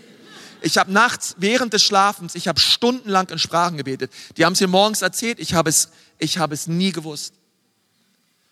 Ich 0.61 0.77
habe 0.77 0.91
nachts 0.91 1.35
während 1.37 1.71
des 1.71 1.81
Schlafens, 1.83 2.35
ich 2.35 2.49
habe 2.49 2.59
stundenlang 2.59 3.29
in 3.29 3.39
Sprachen 3.39 3.77
gebetet. 3.77 4.11
Die 4.35 4.43
haben 4.43 4.51
es 4.51 4.59
mir 4.59 4.67
morgens 4.67 5.01
erzählt, 5.01 5.39
ich 5.39 5.53
habe 5.53 5.69
es, 5.69 5.89
ich 6.17 6.39
habe 6.39 6.53
es 6.53 6.67
nie 6.67 6.91
gewusst. 6.91 7.35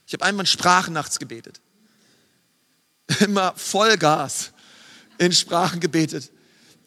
Ich 0.08 0.14
habe 0.14 0.24
einmal 0.24 0.44
in 0.44 0.48
Sprachen 0.48 0.94
nachts 0.94 1.20
gebetet. 1.20 1.60
Immer 3.20 3.54
Vollgas 3.58 4.54
in 5.18 5.34
Sprachen 5.34 5.82
gebetet. 5.82 6.32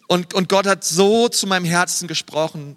Und, 0.07 0.33
und 0.33 0.49
Gott 0.49 0.65
hat 0.65 0.83
so 0.83 1.29
zu 1.29 1.45
meinem 1.45 1.65
Herzen 1.65 2.07
gesprochen. 2.07 2.75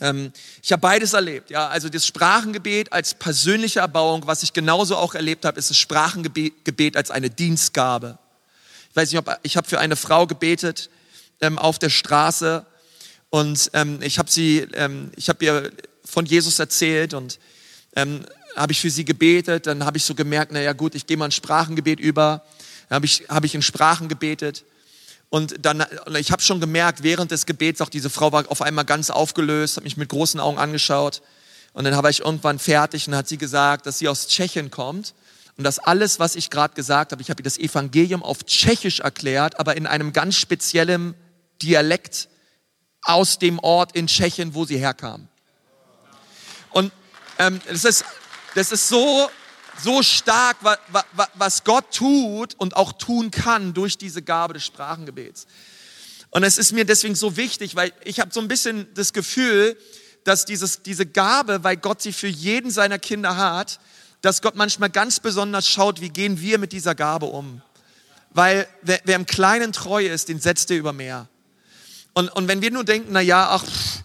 Ähm, 0.00 0.32
ich 0.62 0.72
habe 0.72 0.80
beides 0.80 1.12
erlebt. 1.12 1.50
Ja, 1.50 1.68
also 1.68 1.88
das 1.88 2.06
Sprachengebet 2.06 2.92
als 2.92 3.14
persönliche 3.14 3.80
Erbauung, 3.80 4.26
was 4.26 4.42
ich 4.42 4.52
genauso 4.52 4.96
auch 4.96 5.14
erlebt 5.14 5.44
habe, 5.44 5.58
ist 5.58 5.70
das 5.70 5.76
Sprachengebet 5.76 6.96
als 6.96 7.10
eine 7.10 7.30
Dienstgabe. 7.30 8.18
Ich 8.90 8.96
weiß 8.96 9.10
nicht, 9.10 9.18
ob 9.18 9.38
ich 9.42 9.56
habe 9.56 9.68
für 9.68 9.78
eine 9.78 9.96
Frau 9.96 10.26
gebetet 10.26 10.90
ähm, 11.40 11.58
auf 11.58 11.78
der 11.78 11.90
Straße 11.90 12.64
und 13.30 13.70
ähm, 13.74 13.98
ich 14.02 14.18
habe 14.18 14.30
sie, 14.30 14.66
ähm, 14.72 15.10
ich 15.16 15.28
habe 15.28 15.44
ihr 15.44 15.70
von 16.04 16.24
Jesus 16.24 16.58
erzählt 16.58 17.12
und 17.12 17.38
ähm, 17.94 18.24
habe 18.56 18.72
ich 18.72 18.80
für 18.80 18.90
sie 18.90 19.04
gebetet. 19.04 19.66
Dann 19.66 19.84
habe 19.84 19.98
ich 19.98 20.04
so 20.04 20.14
gemerkt, 20.14 20.52
na 20.52 20.60
ja 20.60 20.72
gut, 20.72 20.94
ich 20.94 21.06
gehe 21.06 21.16
mal 21.16 21.26
ein 21.26 21.32
Sprachengebet 21.32 22.00
über. 22.00 22.42
Dann 22.88 22.96
habe 22.96 23.06
ich, 23.06 23.24
hab 23.28 23.44
ich 23.44 23.54
in 23.54 23.62
Sprachen 23.62 24.08
gebetet. 24.08 24.64
Und 25.30 25.56
dann, 25.60 25.84
ich 26.16 26.32
habe 26.32 26.40
schon 26.42 26.60
gemerkt, 26.60 27.02
während 27.02 27.30
des 27.30 27.44
Gebets, 27.44 27.80
auch 27.80 27.90
diese 27.90 28.08
Frau 28.08 28.32
war 28.32 28.50
auf 28.50 28.62
einmal 28.62 28.84
ganz 28.84 29.10
aufgelöst, 29.10 29.76
hat 29.76 29.84
mich 29.84 29.96
mit 29.96 30.08
großen 30.08 30.40
Augen 30.40 30.58
angeschaut. 30.58 31.20
Und 31.74 31.84
dann 31.84 31.94
habe 31.94 32.10
ich 32.10 32.20
irgendwann 32.20 32.58
fertig 32.58 33.06
und 33.08 33.14
hat 33.14 33.28
sie 33.28 33.36
gesagt, 33.36 33.86
dass 33.86 33.98
sie 33.98 34.08
aus 34.08 34.26
Tschechien 34.28 34.70
kommt 34.70 35.14
und 35.58 35.64
dass 35.64 35.78
alles, 35.78 36.18
was 36.18 36.34
ich 36.34 36.50
gerade 36.50 36.74
gesagt 36.74 37.12
habe, 37.12 37.20
ich 37.20 37.30
habe 37.30 37.42
ihr 37.42 37.44
das 37.44 37.58
Evangelium 37.58 38.22
auf 38.22 38.44
Tschechisch 38.44 39.00
erklärt, 39.00 39.60
aber 39.60 39.76
in 39.76 39.86
einem 39.86 40.12
ganz 40.12 40.36
speziellen 40.36 41.14
Dialekt 41.60 42.28
aus 43.02 43.38
dem 43.38 43.58
Ort 43.58 43.94
in 43.94 44.06
Tschechien, 44.06 44.54
wo 44.54 44.64
sie 44.64 44.78
herkam. 44.78 45.28
Und 46.70 46.92
ähm, 47.38 47.60
das, 47.68 47.84
ist, 47.84 48.04
das 48.54 48.72
ist 48.72 48.88
so 48.88 49.28
so 49.82 50.02
stark, 50.02 50.56
was 51.34 51.64
Gott 51.64 51.92
tut 51.92 52.54
und 52.54 52.76
auch 52.76 52.92
tun 52.92 53.30
kann 53.30 53.74
durch 53.74 53.98
diese 53.98 54.22
Gabe 54.22 54.54
des 54.54 54.64
Sprachengebets. 54.64 55.46
Und 56.30 56.42
es 56.42 56.58
ist 56.58 56.72
mir 56.72 56.84
deswegen 56.84 57.14
so 57.14 57.36
wichtig, 57.36 57.74
weil 57.74 57.92
ich 58.04 58.20
habe 58.20 58.32
so 58.32 58.40
ein 58.40 58.48
bisschen 58.48 58.86
das 58.94 59.12
Gefühl, 59.12 59.76
dass 60.24 60.44
dieses, 60.44 60.82
diese 60.82 61.06
Gabe, 61.06 61.64
weil 61.64 61.76
Gott 61.76 62.02
sie 62.02 62.12
für 62.12 62.28
jeden 62.28 62.70
seiner 62.70 62.98
Kinder 62.98 63.36
hat, 63.36 63.80
dass 64.20 64.42
Gott 64.42 64.56
manchmal 64.56 64.90
ganz 64.90 65.20
besonders 65.20 65.68
schaut, 65.68 66.00
wie 66.00 66.10
gehen 66.10 66.40
wir 66.40 66.58
mit 66.58 66.72
dieser 66.72 66.94
Gabe 66.94 67.26
um. 67.26 67.62
Weil 68.30 68.68
wer, 68.82 69.00
wer 69.04 69.16
im 69.16 69.26
Kleinen 69.26 69.72
treu 69.72 70.06
ist, 70.06 70.28
den 70.28 70.40
setzt 70.40 70.70
er 70.70 70.76
über 70.76 70.92
mehr. 70.92 71.28
Und, 72.14 72.28
und 72.30 72.48
wenn 72.48 72.62
wir 72.62 72.70
nur 72.70 72.84
denken, 72.84 73.10
na 73.12 73.20
ja, 73.20 73.48
ach, 73.50 73.64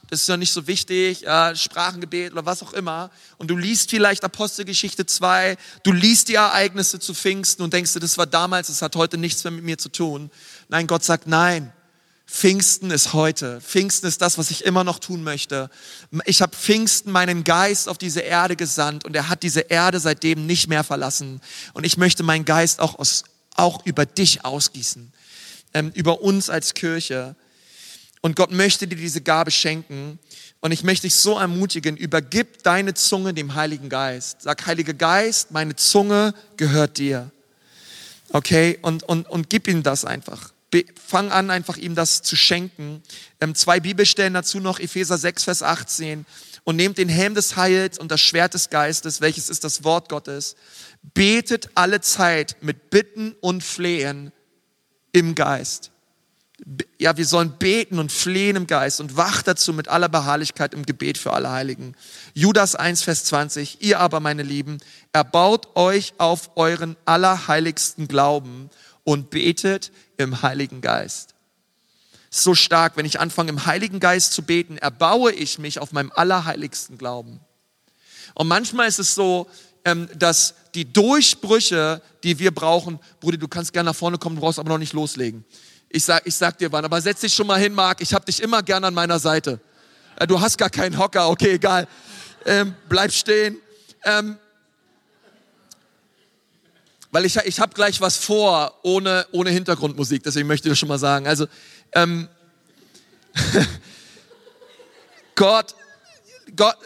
das 0.09 0.21
ist 0.21 0.29
ja 0.29 0.37
nicht 0.37 0.51
so 0.51 0.67
wichtig, 0.67 1.25
äh, 1.25 1.55
Sprachengebet 1.55 2.33
oder 2.33 2.45
was 2.45 2.61
auch 2.61 2.73
immer, 2.73 3.09
und 3.37 3.49
du 3.49 3.57
liest 3.57 3.89
vielleicht 3.89 4.23
Apostelgeschichte 4.23 5.05
2, 5.05 5.57
du 5.83 5.91
liest 5.91 6.27
die 6.27 6.35
Ereignisse 6.35 6.99
zu 6.99 7.15
Pfingsten 7.15 7.63
und 7.63 7.73
denkst 7.73 7.93
dir, 7.93 7.99
das 7.99 8.17
war 8.17 8.27
damals, 8.27 8.67
das 8.67 8.81
hat 8.81 8.95
heute 8.95 9.17
nichts 9.17 9.43
mehr 9.43 9.51
mit 9.51 9.63
mir 9.63 9.77
zu 9.77 9.89
tun. 9.89 10.29
Nein, 10.69 10.85
Gott 10.85 11.03
sagt, 11.03 11.25
nein, 11.25 11.73
Pfingsten 12.27 12.89
ist 12.89 13.13
heute. 13.13 13.61
Pfingsten 13.61 14.07
ist 14.07 14.21
das, 14.21 14.37
was 14.37 14.49
ich 14.49 14.65
immer 14.65 14.83
noch 14.83 14.99
tun 14.99 15.23
möchte. 15.23 15.69
Ich 16.25 16.41
habe 16.41 16.55
Pfingsten 16.55 17.11
meinen 17.11 17.43
Geist 17.43 17.89
auf 17.89 17.97
diese 17.97 18.21
Erde 18.21 18.55
gesandt 18.55 19.05
und 19.05 19.15
er 19.15 19.29
hat 19.29 19.43
diese 19.43 19.61
Erde 19.61 19.99
seitdem 19.99 20.45
nicht 20.45 20.67
mehr 20.67 20.83
verlassen. 20.83 21.41
Und 21.73 21.85
ich 21.85 21.97
möchte 21.97 22.23
meinen 22.23 22.45
Geist 22.45 22.79
auch, 22.79 22.97
aus, 22.97 23.23
auch 23.55 23.85
über 23.85 24.05
dich 24.05 24.45
ausgießen, 24.45 25.13
ähm, 25.73 25.91
über 25.93 26.21
uns 26.21 26.49
als 26.49 26.73
Kirche. 26.73 27.35
Und 28.25 28.37
Gott 28.37 28.51
möchte 28.51 28.87
dir 28.87 28.95
diese 28.95 29.19
Gabe 29.19 29.51
schenken. 29.51 30.17
Und 30.61 30.71
ich 30.71 30.83
möchte 30.83 31.07
dich 31.07 31.15
so 31.15 31.37
ermutigen, 31.37 31.97
übergib 31.97 32.63
deine 32.63 32.93
Zunge 32.93 33.33
dem 33.33 33.53
Heiligen 33.53 33.89
Geist. 33.89 34.43
Sag, 34.43 34.65
Heiliger 34.65 34.93
Geist, 34.93 35.51
meine 35.51 35.75
Zunge 35.75 36.33
gehört 36.55 36.97
dir. 36.97 37.31
Okay? 38.29 38.79
Und, 38.81 39.03
und, 39.03 39.29
und 39.29 39.49
gib 39.49 39.67
ihm 39.67 39.83
das 39.83 40.05
einfach. 40.05 40.53
Fang 41.05 41.31
an, 41.31 41.49
einfach 41.49 41.75
ihm 41.75 41.95
das 41.95 42.21
zu 42.21 42.37
schenken. 42.37 43.03
Ähm, 43.41 43.55
zwei 43.55 43.81
Bibelstellen 43.81 44.33
dazu 44.33 44.61
noch, 44.61 44.79
Epheser 44.79 45.17
6, 45.17 45.43
Vers 45.43 45.61
18. 45.61 46.25
Und 46.63 46.77
nehmt 46.77 46.97
den 46.97 47.09
Helm 47.09 47.35
des 47.35 47.57
Heils 47.57 47.99
und 47.99 48.09
das 48.09 48.21
Schwert 48.21 48.53
des 48.53 48.69
Geistes, 48.69 49.19
welches 49.19 49.49
ist 49.49 49.65
das 49.65 49.83
Wort 49.83 50.07
Gottes. 50.07 50.55
Betet 51.13 51.71
alle 51.75 51.99
Zeit 51.99 52.55
mit 52.61 52.89
Bitten 52.89 53.35
und 53.41 53.65
Flehen 53.65 54.31
im 55.11 55.35
Geist 55.35 55.92
ja, 56.97 57.17
wir 57.17 57.25
sollen 57.25 57.57
beten 57.57 57.99
und 57.99 58.11
flehen 58.11 58.55
im 58.55 58.67
Geist 58.67 59.01
und 59.01 59.17
wacht 59.17 59.47
dazu 59.47 59.73
mit 59.73 59.89
aller 59.89 60.07
Beharrlichkeit 60.07 60.73
im 60.73 60.85
Gebet 60.85 61.17
für 61.17 61.33
alle 61.33 61.51
Heiligen. 61.51 61.95
Judas 62.33 62.75
1, 62.75 63.03
Vers 63.03 63.25
20. 63.25 63.81
Ihr 63.81 63.99
aber, 63.99 64.19
meine 64.19 64.43
Lieben, 64.43 64.77
erbaut 65.11 65.75
euch 65.75 66.13
auf 66.17 66.51
euren 66.55 66.95
allerheiligsten 67.05 68.07
Glauben 68.07 68.69
und 69.03 69.29
betet 69.29 69.91
im 70.17 70.41
Heiligen 70.41 70.79
Geist. 70.79 71.35
So 72.29 72.55
stark, 72.55 72.95
wenn 72.95 73.05
ich 73.05 73.19
anfange 73.19 73.49
im 73.49 73.65
Heiligen 73.65 73.99
Geist 73.99 74.31
zu 74.33 74.43
beten, 74.43 74.77
erbaue 74.77 75.33
ich 75.33 75.59
mich 75.59 75.79
auf 75.79 75.91
meinem 75.91 76.11
allerheiligsten 76.15 76.97
Glauben. 76.97 77.41
Und 78.33 78.47
manchmal 78.47 78.87
ist 78.87 78.99
es 78.99 79.13
so, 79.13 79.47
ähm, 79.85 80.07
dass 80.15 80.55
die 80.73 80.91
Durchbrüche, 80.91 82.01
die 82.23 82.39
wir 82.39 82.51
brauchen, 82.51 82.99
Bruder, 83.19 83.37
du 83.37 83.47
kannst 83.47 83.73
gerne 83.73 83.89
nach 83.89 83.95
vorne 83.95 84.17
kommen, 84.17 84.37
du 84.37 84.41
brauchst 84.41 84.59
aber 84.59 84.69
noch 84.69 84.77
nicht 84.77 84.93
loslegen. 84.93 85.45
Ich 85.95 86.05
sag, 86.05 86.25
ich 86.25 86.33
sag 86.33 86.57
dir 86.57 86.71
wann, 86.71 86.83
aber 86.83 86.99
setz 86.99 87.21
dich 87.21 87.35
schon 87.35 87.45
mal 87.45 87.59
hin, 87.59 87.71
Marc. 87.71 88.01
Ich 88.01 88.15
hab 88.15 88.25
dich 88.25 88.41
immer 88.41 88.63
gern 88.63 88.83
an 88.83 88.95
meiner 88.95 89.19
Seite. 89.19 89.59
Ja, 90.19 90.25
du 90.25 90.41
hast 90.41 90.57
gar 90.57 90.71
keinen 90.71 90.97
Hocker, 90.97 91.29
okay, 91.29 91.51
egal. 91.51 91.87
Ähm, 92.47 92.73
bleib 92.89 93.11
stehen. 93.11 93.57
Ähm, 94.03 94.39
weil 97.11 97.25
ich, 97.25 97.37
ich 97.37 97.59
habe 97.59 97.75
gleich 97.75 98.01
was 98.01 98.17
vor, 98.17 98.79
ohne, 98.81 99.27
ohne 99.33 99.51
Hintergrundmusik, 99.51 100.23
deswegen 100.23 100.47
möchte 100.47 100.67
ich 100.67 100.71
das 100.71 100.79
schon 100.79 100.89
mal 100.89 100.97
sagen. 100.97 101.27
Also, 101.27 101.45
ähm, 101.91 102.27
Gott, 105.35 105.75
Gott, 106.55 106.77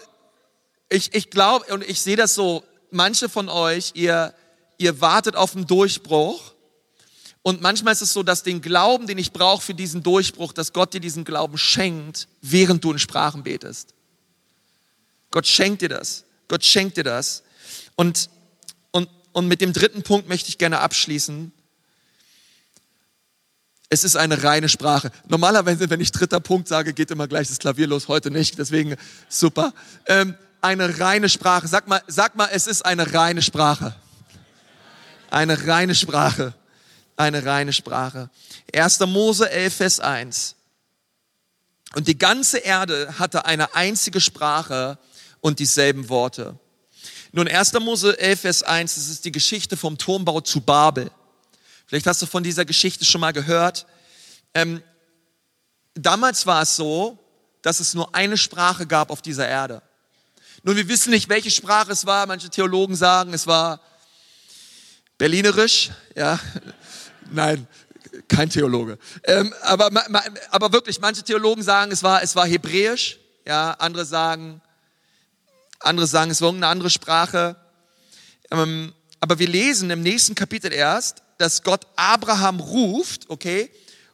ich, 0.89 1.15
ich 1.15 1.29
glaube 1.29 1.73
und 1.73 1.81
ich 1.81 2.01
sehe 2.01 2.17
das 2.17 2.35
so, 2.35 2.61
manche 2.91 3.29
von 3.29 3.47
euch, 3.47 3.91
ihr, 3.93 4.33
ihr 4.77 4.99
wartet 4.99 5.37
auf 5.37 5.55
einen 5.55 5.65
Durchbruch. 5.65 6.56
Und 7.47 7.61
manchmal 7.61 7.93
ist 7.93 8.01
es 8.01 8.11
so, 8.11 8.23
dass 8.23 8.43
den 8.43 8.59
Glauben, 8.59 9.07
den 9.07 9.17
ich 9.17 9.31
brauche 9.31 9.61
für 9.61 9.73
diesen 9.73 10.03
Durchbruch, 10.03 10.51
dass 10.51 10.73
Gott 10.73 10.93
dir 10.93 10.99
diesen 10.99 11.23
Glauben 11.23 11.57
schenkt, 11.57 12.27
während 12.41 12.83
du 12.83 12.91
in 12.91 12.99
Sprachen 12.99 13.43
betest. 13.43 13.93
Gott 15.31 15.47
schenkt 15.47 15.81
dir 15.81 15.87
das. 15.87 16.25
Gott 16.49 16.65
schenkt 16.65 16.97
dir 16.97 17.05
das. 17.05 17.43
Und, 17.95 18.29
und, 18.91 19.07
und 19.31 19.47
mit 19.47 19.61
dem 19.61 19.71
dritten 19.71 20.03
Punkt 20.03 20.27
möchte 20.27 20.49
ich 20.49 20.57
gerne 20.57 20.79
abschließen. 20.79 21.53
Es 23.87 24.03
ist 24.03 24.17
eine 24.17 24.43
reine 24.43 24.67
Sprache. 24.67 25.09
Normalerweise, 25.29 25.89
wenn 25.89 26.01
ich 26.01 26.11
dritter 26.11 26.41
Punkt 26.41 26.67
sage, 26.67 26.91
geht 26.91 27.11
immer 27.11 27.29
gleich 27.29 27.47
das 27.47 27.59
Klavier 27.59 27.87
los. 27.87 28.09
Heute 28.09 28.29
nicht, 28.29 28.59
deswegen 28.59 28.97
super. 29.29 29.73
Ähm, 30.07 30.35
eine 30.59 30.99
reine 30.99 31.29
Sprache. 31.29 31.69
Sag 31.69 31.87
mal, 31.87 32.01
sag 32.07 32.35
mal, 32.35 32.49
es 32.51 32.67
ist 32.67 32.85
eine 32.85 33.13
reine 33.13 33.41
Sprache. 33.41 33.95
Eine 35.29 35.65
reine 35.65 35.95
Sprache. 35.95 36.53
Eine 37.18 37.43
reine 37.43 37.74
Sprache. 37.74 38.30
1. 38.74 38.99
Mose 39.01 39.49
11, 39.49 39.76
Vers 39.76 39.99
1. 39.99 40.55
Und 41.95 42.07
die 42.07 42.18
ganze 42.18 42.59
Erde 42.59 43.15
hatte 43.18 43.45
eine 43.45 43.74
einzige 43.74 44.22
Sprache 44.22 44.99
und 45.41 45.57
dieselben 45.57 46.09
Worte. 46.09 46.59
Nun, 47.32 47.47
1. 47.47 47.74
Mose 47.80 48.20
11, 48.20 48.39
Vers 48.39 48.63
1, 48.63 48.95
das 48.95 49.07
ist 49.07 49.26
die 49.26 49.32
Geschichte 49.32 49.76
vom 49.76 49.97
Turmbau 49.97 50.41
zu 50.41 50.61
Babel. 50.61 51.09
Vielleicht 51.88 52.05
hast 52.05 52.22
du 52.22 52.28
von 52.28 52.43
dieser 52.43 52.65
Geschichte 52.65 53.03
schon 53.03 53.22
mal 53.22 53.34
gehört. 53.34 53.88
Ähm, 54.53 54.84
damals 55.95 56.45
war 56.45 56.61
es 56.61 56.76
so, 56.76 57.18
dass 57.63 57.80
es 57.80 57.95
nur 57.95 58.13
eine 58.13 58.38
Sprache 58.38 58.86
gab 58.86 59.09
auf 59.09 59.24
dieser 59.24 59.47
Erde. 59.47 59.82
Nun, 60.61 60.76
wir 60.76 60.88
wissen 60.88 61.09
nicht, 61.09 61.30
welche 61.30 61.49
Sprache 61.49 61.93
es 61.93 62.05
war. 62.05 62.28
Manche 62.28 62.49
Theologen 62.49 62.95
sagen, 62.95 63.34
es 63.34 63.47
war 63.47 63.80
Berlinerisch. 65.18 65.89
Ja, 66.15 66.39
nein, 67.32 67.67
kein 68.28 68.49
Theologe. 68.49 68.97
Ähm, 69.23 69.53
aber, 69.61 69.89
aber 70.49 70.73
wirklich, 70.73 70.99
manche 70.99 71.23
Theologen 71.23 71.63
sagen, 71.63 71.91
es 71.91 72.03
war, 72.03 72.23
es 72.23 72.36
war 72.36 72.45
Hebräisch. 72.45 73.19
Ja, 73.45 73.71
andere 73.80 74.05
sagen, 74.05 74.61
andere 75.80 76.07
sagen, 76.07 76.32
es 76.32 76.41
war 76.41 76.49
irgendeine 76.49 76.71
andere 76.71 76.89
Sprache. 76.89 77.55
Ähm, 78.51 78.93
aber 79.19 79.39
wir 79.39 79.47
lesen 79.47 79.89
im 79.89 80.01
nächsten 80.01 80.36
Kapitel 80.36 80.73
erst, 80.73 81.23
dass 81.38 81.63
Gott 81.63 81.88
Abraham 81.95 82.59
ruft, 82.59 83.30
okay, 83.30 83.71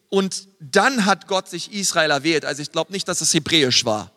und 0.09 0.47
dann 0.59 1.05
hat 1.05 1.28
Gott 1.28 1.49
sich 1.49 1.74
Israel 1.74 2.11
erwählt. 2.11 2.45
Also 2.45 2.61
ich 2.61 2.72
glaube 2.72 2.91
nicht, 2.91 3.07
dass 3.07 3.22
es 3.22 3.34
Hebräisch 3.34 3.84
war. 3.86 4.11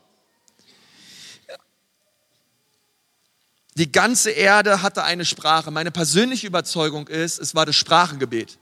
Die 3.76 3.90
ganze 3.90 4.30
Erde 4.30 4.82
hatte 4.82 5.04
eine 5.04 5.24
Sprache. 5.24 5.70
Meine 5.70 5.90
persönliche 5.90 6.46
Überzeugung 6.46 7.08
ist, 7.08 7.38
es 7.38 7.54
war 7.54 7.66
das 7.66 7.76
Sprachengebet. 7.76 8.58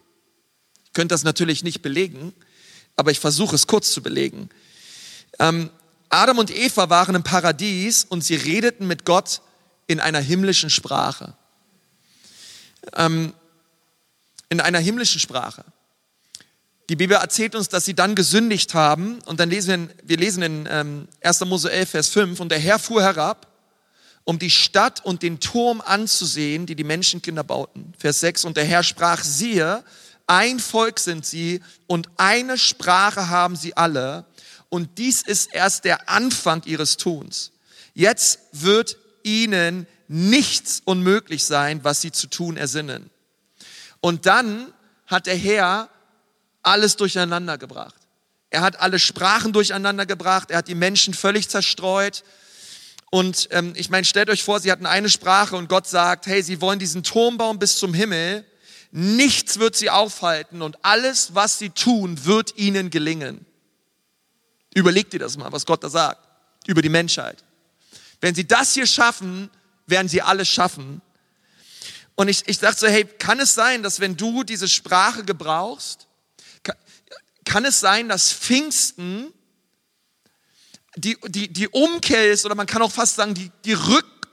Ich 0.95 0.97
könnte 0.97 1.12
das 1.12 1.24
natürlich 1.24 1.64
nicht 1.64 1.82
belegen, 1.82 2.32
aber 2.95 3.11
ich 3.11 3.18
versuche 3.18 3.57
es 3.57 3.66
kurz 3.66 3.90
zu 3.92 4.01
belegen. 4.01 4.49
Ähm, 5.40 5.68
Adam 6.09 6.38
und 6.38 6.57
Eva 6.57 6.88
waren 6.88 7.16
im 7.16 7.24
Paradies 7.24 8.05
und 8.05 8.22
sie 8.22 8.36
redeten 8.36 8.86
mit 8.86 9.05
Gott 9.05 9.40
in 9.88 9.99
einer 9.99 10.20
himmlischen 10.20 10.70
Sprache. 10.70 11.34
Ähm, 12.92 13.32
in 14.51 14.61
einer 14.61 14.78
himmlischen 14.78 15.18
Sprache. 15.18 15.64
Die 16.88 16.95
Bibel 16.95 17.16
erzählt 17.16 17.57
uns, 17.57 17.68
dass 17.68 17.84
sie 17.84 17.95
dann 17.95 18.14
gesündigt 18.14 18.74
haben 18.74 19.18
und 19.22 19.40
dann 19.40 19.51
lesen 19.51 19.88
wir, 19.88 20.11
wir 20.11 20.16
lesen 20.16 20.45
in 20.45 20.68
ähm, 20.70 21.09
1. 21.22 21.40
Mose 21.47 21.72
11, 21.72 21.90
Vers 21.90 22.09
5 22.11 22.38
und 22.38 22.53
der 22.53 22.61
Herr 22.61 22.78
fuhr 22.78 23.03
herab 23.03 23.49
um 24.22 24.38
die 24.38 24.51
Stadt 24.51 25.05
und 25.05 25.22
den 25.22 25.40
Turm 25.40 25.82
anzusehen, 25.82 26.66
die 26.66 26.76
die 26.76 26.84
Menschenkinder 26.84 27.45
bauten. 27.45 27.92
Vers 27.99 28.20
6, 28.20 28.45
und 28.45 28.57
der 28.57 28.64
Herr 28.64 28.82
sprach, 28.82 29.22
siehe, 29.22 29.84
ein 30.27 30.59
Volk 30.59 30.99
sind 30.99 31.27
sie 31.27 31.61
und 31.87 32.09
eine 32.16 32.59
Sprache 32.59 33.29
haben 33.29 33.57
sie 33.57 33.77
alle 33.77 34.27
und 34.68 34.99
dies 34.99 35.22
ist 35.22 35.55
erst 35.55 35.85
der 35.85 36.09
Anfang 36.09 36.62
ihres 36.64 36.97
Tuns. 36.97 37.53
Jetzt 37.95 38.41
wird 38.53 38.97
ihnen 39.22 39.87
nichts 40.09 40.83
unmöglich 40.85 41.45
sein, 41.45 41.85
was 41.85 42.01
sie 42.01 42.12
zu 42.12 42.27
tun 42.27 42.57
ersinnen. 42.57 43.11
Und 44.01 44.27
dann 44.27 44.72
hat 45.07 45.27
der 45.27 45.37
Herr 45.37 45.89
alles 46.62 46.97
durcheinander 46.97 47.59
gebracht. 47.59 47.95
Er 48.51 48.61
hat 48.61 48.81
alle 48.81 48.99
Sprachen 48.99 49.53
durcheinander 49.53 50.07
gebracht, 50.07 50.51
er 50.51 50.59
hat 50.59 50.68
die 50.68 50.75
Menschen 50.75 51.14
völlig 51.14 51.49
zerstreut, 51.49 52.25
und 53.14 53.47
ähm, 53.53 53.75
ich 53.77 53.91
meine, 53.91 54.05
stellt 54.05 54.29
euch 54.29 54.43
vor, 54.43 54.59
sie 54.59 54.72
hatten 54.72 54.87
eine 54.87 55.09
Sprache 55.09 55.55
und 55.55 55.68
Gott 55.68 55.87
sagt, 55.87 56.27
hey, 56.27 56.43
sie 56.43 56.61
wollen 56.61 56.81
diesen 56.81 57.05
Turm 57.05 57.37
bauen 57.37 57.61
bis 57.61 57.79
zum 57.79 57.95
Himmel. 57.95 58.45
Nichts 58.97 59.59
wird 59.59 59.74
sie 59.74 59.90
aufhalten 59.90 60.62
und 60.62 60.84
alles, 60.84 61.34
was 61.34 61.59
sie 61.59 61.70
tun, 61.70 62.24
wird 62.24 62.57
ihnen 62.57 62.90
gelingen. 62.90 63.45
Überlegt 64.72 65.12
dir 65.12 65.18
das 65.18 65.36
mal, 65.36 65.51
was 65.51 65.66
Gott 65.66 65.82
da 65.82 65.88
sagt 65.88 66.24
über 66.68 66.80
die 66.80 66.88
Menschheit. 66.88 67.42
Wenn 68.20 68.36
sie 68.36 68.47
das 68.47 68.72
hier 68.72 68.86
schaffen, 68.86 69.51
werden 69.88 70.09
sie 70.09 70.22
alles 70.22 70.49
schaffen. 70.49 71.03
Und 72.14 72.28
ich, 72.28 72.47
ich 72.47 72.61
dachte 72.61 72.78
so, 72.78 72.86
hey, 72.86 73.05
kann 73.05 73.40
es 73.40 73.53
sein, 73.55 73.82
dass 73.82 73.99
wenn 73.99 74.16
du 74.16 74.45
diese 74.45 74.68
Sprache 74.68 75.24
gebrauchst, 75.24 76.07
kann, 76.62 76.76
kann 77.45 77.64
es 77.64 77.80
sein, 77.80 78.09
dass 78.09 78.32
Pfingsten 78.32 79.32
die, 80.95 81.18
die, 81.26 81.53
die 81.53 81.66
Umkehr 81.66 82.30
ist, 82.30 82.47
oder 82.47 82.55
man 82.55 82.68
kann 82.68 82.80
auch 82.80 82.92
fast 82.92 83.16
sagen, 83.16 83.34
die, 83.34 83.51
die 83.64 83.72
Rück, 83.72 84.28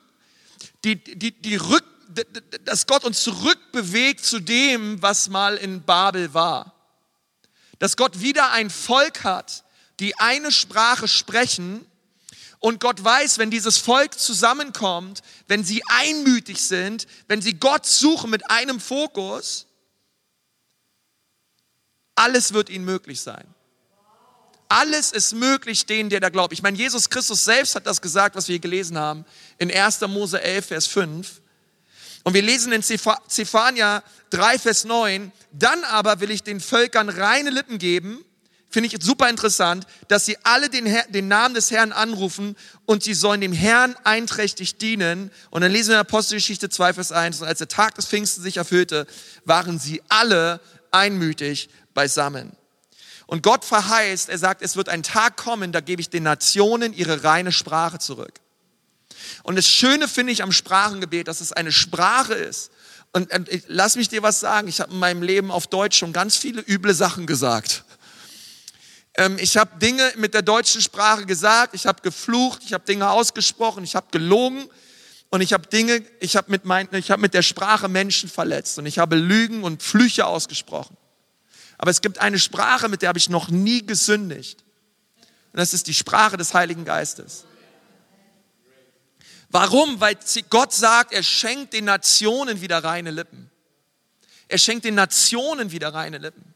die, 0.84 1.04
die, 1.04 1.32
die 1.32 1.56
Rück, 1.56 1.84
dass 2.66 2.88
Gott 2.88 3.04
uns 3.04 3.24
zurückbewegt 3.24 4.24
zu 4.24 4.40
dem, 4.40 5.02
was 5.02 5.30
mal 5.30 5.58
in 5.58 5.84
Babel 5.84 6.34
war. 6.34 6.76
Dass 7.80 7.98
Gott 7.98 8.22
wieder 8.22 8.52
ein 8.52 8.70
Volk 8.70 9.24
hat, 9.24 9.64
die 10.00 10.18
eine 10.20 10.52
Sprache 10.52 11.08
sprechen 11.08 11.86
und 12.60 12.80
Gott 12.80 13.04
weiß, 13.04 13.40
wenn 13.40 13.50
dieses 13.50 13.80
Volk 13.80 14.20
zusammenkommt, 14.20 15.22
wenn 15.48 15.64
sie 15.64 15.82
einmütig 15.88 16.62
sind, 16.62 17.08
wenn 17.28 17.42
sie 17.42 17.56
Gott 17.56 17.88
suchen 17.88 18.30
mit 18.30 18.50
einem 18.52 18.80
Fokus, 18.80 19.66
alles 22.14 22.54
wird 22.54 22.70
ihnen 22.70 22.86
möglich 22.86 23.20
sein. 23.22 23.48
Alles 24.70 25.12
ist 25.12 25.34
möglich 25.34 25.86
denen, 25.86 26.10
der 26.10 26.20
da 26.20 26.30
glaubt. 26.30 26.54
Ich 26.54 26.62
meine, 26.62 26.78
Jesus 26.78 27.10
Christus 27.10 27.44
selbst 27.44 27.76
hat 27.76 27.88
das 27.88 28.02
gesagt, 28.02 28.36
was 28.36 28.48
wir 28.48 28.54
hier 28.54 28.62
gelesen 28.62 28.98
haben, 28.98 29.26
in 29.58 29.70
1. 29.70 30.02
Mose 30.02 30.42
11, 30.42 30.66
Vers 30.68 30.88
5. 30.88 31.41
Und 32.24 32.34
wir 32.34 32.42
lesen 32.42 32.72
in 32.72 32.84
Zephania 32.84 34.04
3, 34.30 34.60
Vers 34.60 34.84
9, 34.86 35.32
dann 35.52 35.84
aber 35.86 36.20
will 36.20 36.32
ich 36.32 36.44
den 36.44 36.60
Völkern 36.60 37.10
reine 37.10 37.50
Lippen 37.50 37.78
geben, 37.78 38.24
finde 38.70 38.88
ich 38.88 39.04
super 39.04 39.30
interessant, 39.30 39.86
dass 40.08 40.26
sie 40.26 40.38
alle 40.44 40.70
den, 40.70 40.86
Herr, 40.86 41.04
den, 41.10 41.28
Namen 41.28 41.56
des 41.56 41.72
Herrn 41.72 41.92
anrufen 41.92 42.56
und 42.86 43.04
sie 43.04 43.14
sollen 43.14 43.42
dem 43.42 43.54
Herrn 43.54 43.96
einträchtig 44.04 44.78
dienen. 44.78 45.30
Und 45.50 45.62
dann 45.62 45.72
lesen 45.72 45.90
wir 45.90 45.96
in 45.96 46.02
Apostelgeschichte 46.02 46.70
2, 46.70 46.94
Vers 46.94 47.12
1, 47.12 47.42
und 47.42 47.48
als 47.48 47.60
der 47.60 47.68
Tag 47.68 47.96
des 47.96 48.06
Pfingsten 48.06 48.42
sich 48.42 48.58
erfüllte, 48.58 49.08
waren 49.44 49.78
sie 49.78 50.02
alle 50.08 50.62
einmütig 50.92 51.70
beisammen. 51.94 52.54
Und 53.28 53.44
Gott 53.44 53.66
verheißt, 53.66 54.30
er 54.30 54.38
sagt, 54.38 54.62
es 54.62 54.76
wird 54.76 54.90
ein 54.90 55.04
Tag 55.04 55.38
kommen, 55.38 55.72
da 55.72 55.82
gebe 55.82 56.02
ich 56.02 56.10
den 56.10 56.24
Nationen 56.24 56.94
ihre 56.94 57.24
reine 57.24 57.52
Sprache 57.52 58.00
zurück. 58.00 58.40
Und 59.44 59.56
das 59.56 59.68
Schöne 59.68 60.08
finde 60.08 60.34
ich 60.34 60.44
am 60.44 60.52
Sprachengebet, 60.52 61.28
dass 61.28 61.42
es 61.42 61.52
eine 61.52 61.72
Sprache 61.72 62.34
ist. 62.34 62.72
Und 63.14 63.30
lass 63.68 63.96
mich 63.98 64.08
dir 64.08 64.24
was 64.24 64.40
sagen, 64.40 64.68
ich 64.68 64.80
habe 64.80 64.94
in 64.94 65.00
meinem 65.00 65.22
Leben 65.22 65.52
auf 65.52 65.68
Deutsch 65.68 65.98
schon 65.98 66.14
ganz 66.14 66.38
viele 66.38 66.62
üble 66.62 66.94
Sachen 66.94 67.26
gesagt. 67.28 67.84
Ähm, 69.16 69.38
ich 69.40 69.58
habe 69.58 69.78
Dinge 69.80 70.14
mit 70.16 70.34
der 70.34 70.42
deutschen 70.42 70.82
Sprache 70.82 71.26
gesagt, 71.26 71.76
ich 71.76 71.86
habe 71.86 72.02
geflucht, 72.02 72.62
ich 72.66 72.74
habe 72.74 72.86
Dinge 72.86 73.10
ausgesprochen, 73.10 73.84
ich 73.84 73.96
habe 73.96 74.08
gelogen 74.12 74.70
und 75.30 75.42
ich 75.42 75.52
habe 75.52 75.68
Dinge, 75.68 76.04
ich 76.22 76.38
habe 76.38 76.50
mit, 76.50 76.64
mein, 76.64 76.88
ich 76.94 77.12
hab 77.12 77.20
mit 77.20 77.34
der 77.34 77.42
Sprache 77.42 77.90
Menschen 77.90 78.30
verletzt 78.30 78.78
und 78.80 78.86
ich 78.86 79.00
habe 79.00 79.18
Lügen 79.18 79.64
und 79.64 79.84
Flüche 79.84 80.26
ausgesprochen. 80.26 80.96
Aber 81.78 81.92
es 81.92 82.02
gibt 82.02 82.20
eine 82.20 82.40
Sprache, 82.40 82.88
mit 82.88 83.02
der 83.02 83.10
habe 83.10 83.20
ich 83.20 83.30
noch 83.30 83.50
nie 83.50 83.86
gesündigt. 83.86 84.64
Und 85.52 85.60
das 85.60 85.74
ist 85.74 85.88
die 85.88 85.94
Sprache 85.94 86.38
des 86.38 86.54
Heiligen 86.54 86.86
Geistes. 86.86 87.44
Warum? 89.52 90.00
Weil 90.00 90.18
Gott 90.50 90.74
sagt, 90.74 91.12
er 91.14 91.24
schenkt 91.24 91.74
den 91.74 91.86
Nationen 91.86 92.62
wieder 92.62 92.84
reine 92.84 93.12
Lippen. 93.12 93.52
Er 94.48 94.58
schenkt 94.58 94.86
den 94.86 94.96
Nationen 94.96 95.72
wieder 95.72 95.94
reine 95.94 96.18
Lippen. 96.18 96.54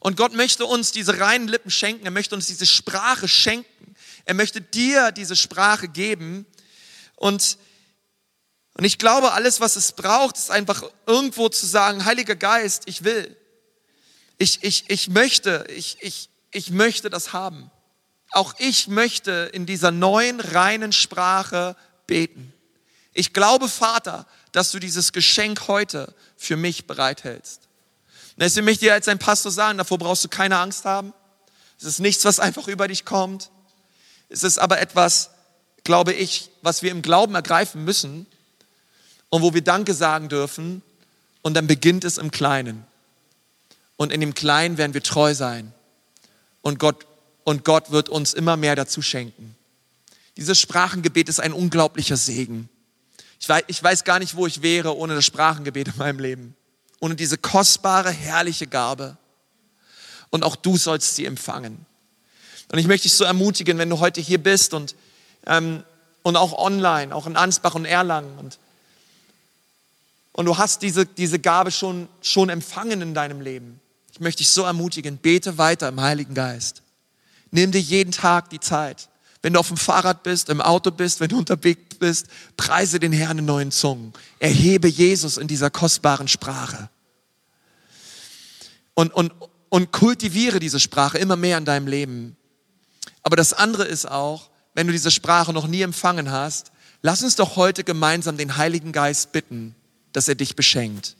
Und 0.00 0.16
Gott 0.16 0.32
möchte 0.32 0.66
uns 0.66 0.92
diese 0.92 1.20
reinen 1.20 1.46
Lippen 1.46 1.70
schenken. 1.70 2.04
Er 2.04 2.10
möchte 2.10 2.34
uns 2.34 2.46
diese 2.46 2.66
Sprache 2.66 3.28
schenken. 3.28 3.94
Er 4.24 4.34
möchte 4.34 4.60
dir 4.60 5.12
diese 5.12 5.36
Sprache 5.36 5.88
geben. 5.88 6.46
Und, 7.16 7.58
und 8.74 8.84
ich 8.84 8.98
glaube, 8.98 9.32
alles, 9.32 9.60
was 9.60 9.76
es 9.76 9.92
braucht, 9.92 10.36
ist 10.36 10.50
einfach 10.50 10.82
irgendwo 11.06 11.48
zu 11.48 11.66
sagen, 11.66 12.04
Heiliger 12.06 12.36
Geist, 12.36 12.84
ich 12.86 13.04
will. 13.04 13.36
Ich, 14.38 14.64
ich, 14.64 14.84
ich 14.88 15.08
möchte, 15.10 15.66
ich, 15.68 15.98
ich, 16.00 16.30
ich 16.50 16.70
möchte 16.70 17.10
das 17.10 17.32
haben. 17.32 17.70
Auch 18.32 18.54
ich 18.58 18.88
möchte 18.88 19.50
in 19.52 19.66
dieser 19.66 19.90
neuen, 19.90 20.40
reinen 20.40 20.92
Sprache 20.92 21.76
beten. 22.10 22.52
Ich 23.14 23.32
glaube, 23.32 23.68
Vater, 23.68 24.26
dass 24.50 24.72
du 24.72 24.80
dieses 24.80 25.12
Geschenk 25.12 25.68
heute 25.68 26.12
für 26.36 26.56
mich 26.56 26.86
bereithältst. 26.86 27.68
Und 28.30 28.42
deswegen 28.42 28.64
möchte 28.64 28.86
dir 28.86 28.94
als 28.94 29.06
ein 29.06 29.20
Pastor 29.20 29.52
sagen, 29.52 29.78
davor 29.78 29.98
brauchst 29.98 30.24
du 30.24 30.28
keine 30.28 30.58
Angst 30.58 30.84
haben. 30.84 31.12
Es 31.78 31.84
ist 31.84 32.00
nichts, 32.00 32.24
was 32.24 32.40
einfach 32.40 32.66
über 32.66 32.88
dich 32.88 33.04
kommt. 33.04 33.50
Es 34.28 34.42
ist 34.42 34.58
aber 34.58 34.80
etwas, 34.80 35.30
glaube 35.84 36.12
ich, 36.12 36.50
was 36.62 36.82
wir 36.82 36.90
im 36.90 37.00
Glauben 37.00 37.34
ergreifen 37.36 37.84
müssen 37.84 38.26
und 39.28 39.42
wo 39.42 39.54
wir 39.54 39.62
Danke 39.62 39.94
sagen 39.94 40.28
dürfen. 40.28 40.82
Und 41.42 41.54
dann 41.54 41.68
beginnt 41.68 42.04
es 42.04 42.18
im 42.18 42.32
Kleinen. 42.32 42.84
Und 43.96 44.12
in 44.12 44.20
dem 44.20 44.34
Kleinen 44.34 44.78
werden 44.78 44.94
wir 44.94 45.02
treu 45.02 45.32
sein. 45.32 45.72
Und 46.60 46.80
Gott, 46.80 47.06
und 47.44 47.64
Gott 47.64 47.92
wird 47.92 48.08
uns 48.08 48.34
immer 48.34 48.56
mehr 48.56 48.74
dazu 48.74 49.00
schenken. 49.00 49.56
Dieses 50.36 50.58
Sprachengebet 50.58 51.28
ist 51.28 51.40
ein 51.40 51.52
unglaublicher 51.52 52.16
Segen. 52.16 52.68
Ich 53.38 53.48
weiß, 53.48 53.64
ich 53.68 53.82
weiß 53.82 54.04
gar 54.04 54.18
nicht, 54.18 54.36
wo 54.36 54.46
ich 54.46 54.62
wäre 54.62 54.96
ohne 54.96 55.14
das 55.14 55.24
Sprachengebet 55.24 55.88
in 55.88 55.96
meinem 55.96 56.18
Leben. 56.18 56.54
Ohne 57.00 57.16
diese 57.16 57.38
kostbare, 57.38 58.10
herrliche 58.10 58.66
Gabe. 58.66 59.16
Und 60.30 60.44
auch 60.44 60.56
du 60.56 60.76
sollst 60.76 61.16
sie 61.16 61.26
empfangen. 61.26 61.86
Und 62.70 62.78
ich 62.78 62.86
möchte 62.86 63.08
dich 63.08 63.14
so 63.14 63.24
ermutigen, 63.24 63.78
wenn 63.78 63.90
du 63.90 63.98
heute 63.98 64.20
hier 64.20 64.38
bist 64.38 64.74
und, 64.74 64.94
ähm, 65.46 65.82
und 66.22 66.36
auch 66.36 66.52
online, 66.52 67.14
auch 67.14 67.26
in 67.26 67.36
Ansbach 67.36 67.74
und 67.74 67.84
Erlangen 67.84 68.38
und, 68.38 68.58
und 70.32 70.46
du 70.46 70.56
hast 70.56 70.82
diese, 70.82 71.04
diese 71.04 71.38
Gabe 71.38 71.72
schon, 71.72 72.08
schon 72.22 72.48
empfangen 72.48 73.02
in 73.02 73.14
deinem 73.14 73.40
Leben. 73.40 73.80
Ich 74.12 74.20
möchte 74.20 74.38
dich 74.38 74.50
so 74.50 74.62
ermutigen, 74.62 75.18
bete 75.18 75.58
weiter 75.58 75.88
im 75.88 76.00
Heiligen 76.00 76.34
Geist. 76.34 76.82
Nimm 77.50 77.72
dir 77.72 77.80
jeden 77.80 78.12
Tag 78.12 78.48
die 78.50 78.60
Zeit. 78.60 79.09
Wenn 79.42 79.54
du 79.54 79.60
auf 79.60 79.68
dem 79.68 79.76
Fahrrad 79.76 80.22
bist, 80.22 80.50
im 80.50 80.60
Auto 80.60 80.90
bist, 80.90 81.20
wenn 81.20 81.28
du 81.28 81.38
unterwegs 81.38 81.96
bist, 81.98 82.26
preise 82.56 83.00
den 83.00 83.12
Herrn 83.12 83.38
in 83.38 83.46
neuen 83.46 83.70
Zungen. 83.70 84.12
Erhebe 84.38 84.88
Jesus 84.88 85.38
in 85.38 85.48
dieser 85.48 85.70
kostbaren 85.70 86.28
Sprache. 86.28 86.90
Und, 88.94 89.14
und, 89.14 89.32
und 89.70 89.92
kultiviere 89.92 90.60
diese 90.60 90.80
Sprache 90.80 91.16
immer 91.16 91.36
mehr 91.36 91.56
in 91.56 91.64
deinem 91.64 91.86
Leben. 91.86 92.36
Aber 93.22 93.36
das 93.36 93.54
andere 93.54 93.84
ist 93.84 94.06
auch, 94.06 94.50
wenn 94.74 94.86
du 94.86 94.92
diese 94.92 95.10
Sprache 95.10 95.52
noch 95.52 95.66
nie 95.66 95.82
empfangen 95.82 96.30
hast, 96.30 96.72
lass 97.00 97.22
uns 97.22 97.36
doch 97.36 97.56
heute 97.56 97.82
gemeinsam 97.82 98.36
den 98.36 98.56
Heiligen 98.56 98.92
Geist 98.92 99.32
bitten, 99.32 99.74
dass 100.12 100.28
er 100.28 100.34
dich 100.34 100.54
beschenkt. 100.54 101.16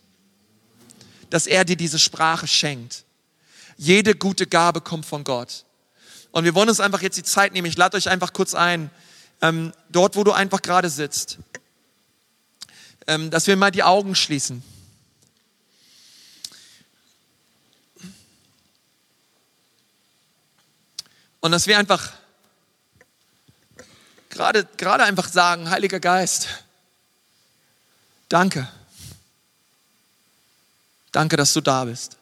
Dass 1.30 1.46
er 1.46 1.64
dir 1.64 1.76
diese 1.76 1.98
Sprache 1.98 2.46
schenkt. 2.46 3.04
Jede 3.76 4.14
gute 4.14 4.46
Gabe 4.46 4.82
kommt 4.82 5.06
von 5.06 5.24
Gott. 5.24 5.64
Und 6.32 6.44
wir 6.44 6.54
wollen 6.54 6.68
uns 6.68 6.80
einfach 6.80 7.02
jetzt 7.02 7.16
die 7.16 7.22
Zeit 7.22 7.52
nehmen. 7.52 7.66
Ich 7.66 7.76
lade 7.76 7.96
euch 7.96 8.08
einfach 8.08 8.32
kurz 8.32 8.54
ein, 8.54 8.90
ähm, 9.42 9.72
dort, 9.88 10.16
wo 10.16 10.24
du 10.24 10.32
einfach 10.32 10.62
gerade 10.62 10.88
sitzt, 10.88 11.38
ähm, 13.06 13.30
dass 13.30 13.46
wir 13.46 13.56
mal 13.56 13.70
die 13.70 13.82
Augen 13.82 14.14
schließen. 14.14 14.62
Und 21.40 21.52
dass 21.52 21.66
wir 21.66 21.78
einfach 21.78 22.12
gerade, 24.28 24.66
gerade 24.76 25.04
einfach 25.04 25.28
sagen, 25.28 25.70
Heiliger 25.70 25.98
Geist, 25.98 26.48
danke. 28.28 28.68
Danke, 31.12 31.36
dass 31.36 31.52
du 31.54 31.60
da 31.60 31.84
bist. 31.86 32.19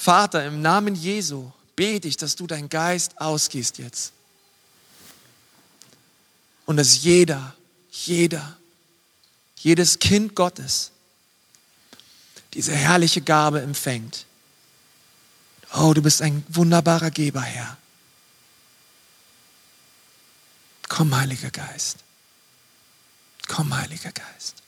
Vater, 0.00 0.46
im 0.46 0.62
Namen 0.62 0.94
Jesu 0.94 1.50
bete 1.74 2.06
ich, 2.06 2.16
dass 2.16 2.36
du 2.36 2.46
deinen 2.46 2.68
Geist 2.68 3.20
ausgießt 3.20 3.78
jetzt. 3.78 4.12
Und 6.66 6.76
dass 6.76 7.02
jeder, 7.02 7.56
jeder, 7.90 8.56
jedes 9.56 9.98
Kind 9.98 10.36
Gottes 10.36 10.92
diese 12.54 12.76
herrliche 12.76 13.22
Gabe 13.22 13.60
empfängt. 13.60 14.24
Oh, 15.74 15.92
du 15.94 16.00
bist 16.00 16.22
ein 16.22 16.46
wunderbarer 16.48 17.10
Geber, 17.10 17.42
Herr. 17.42 17.76
Komm, 20.88 21.14
Heiliger 21.14 21.50
Geist. 21.50 21.98
Komm, 23.48 23.76
Heiliger 23.76 24.12
Geist. 24.12 24.62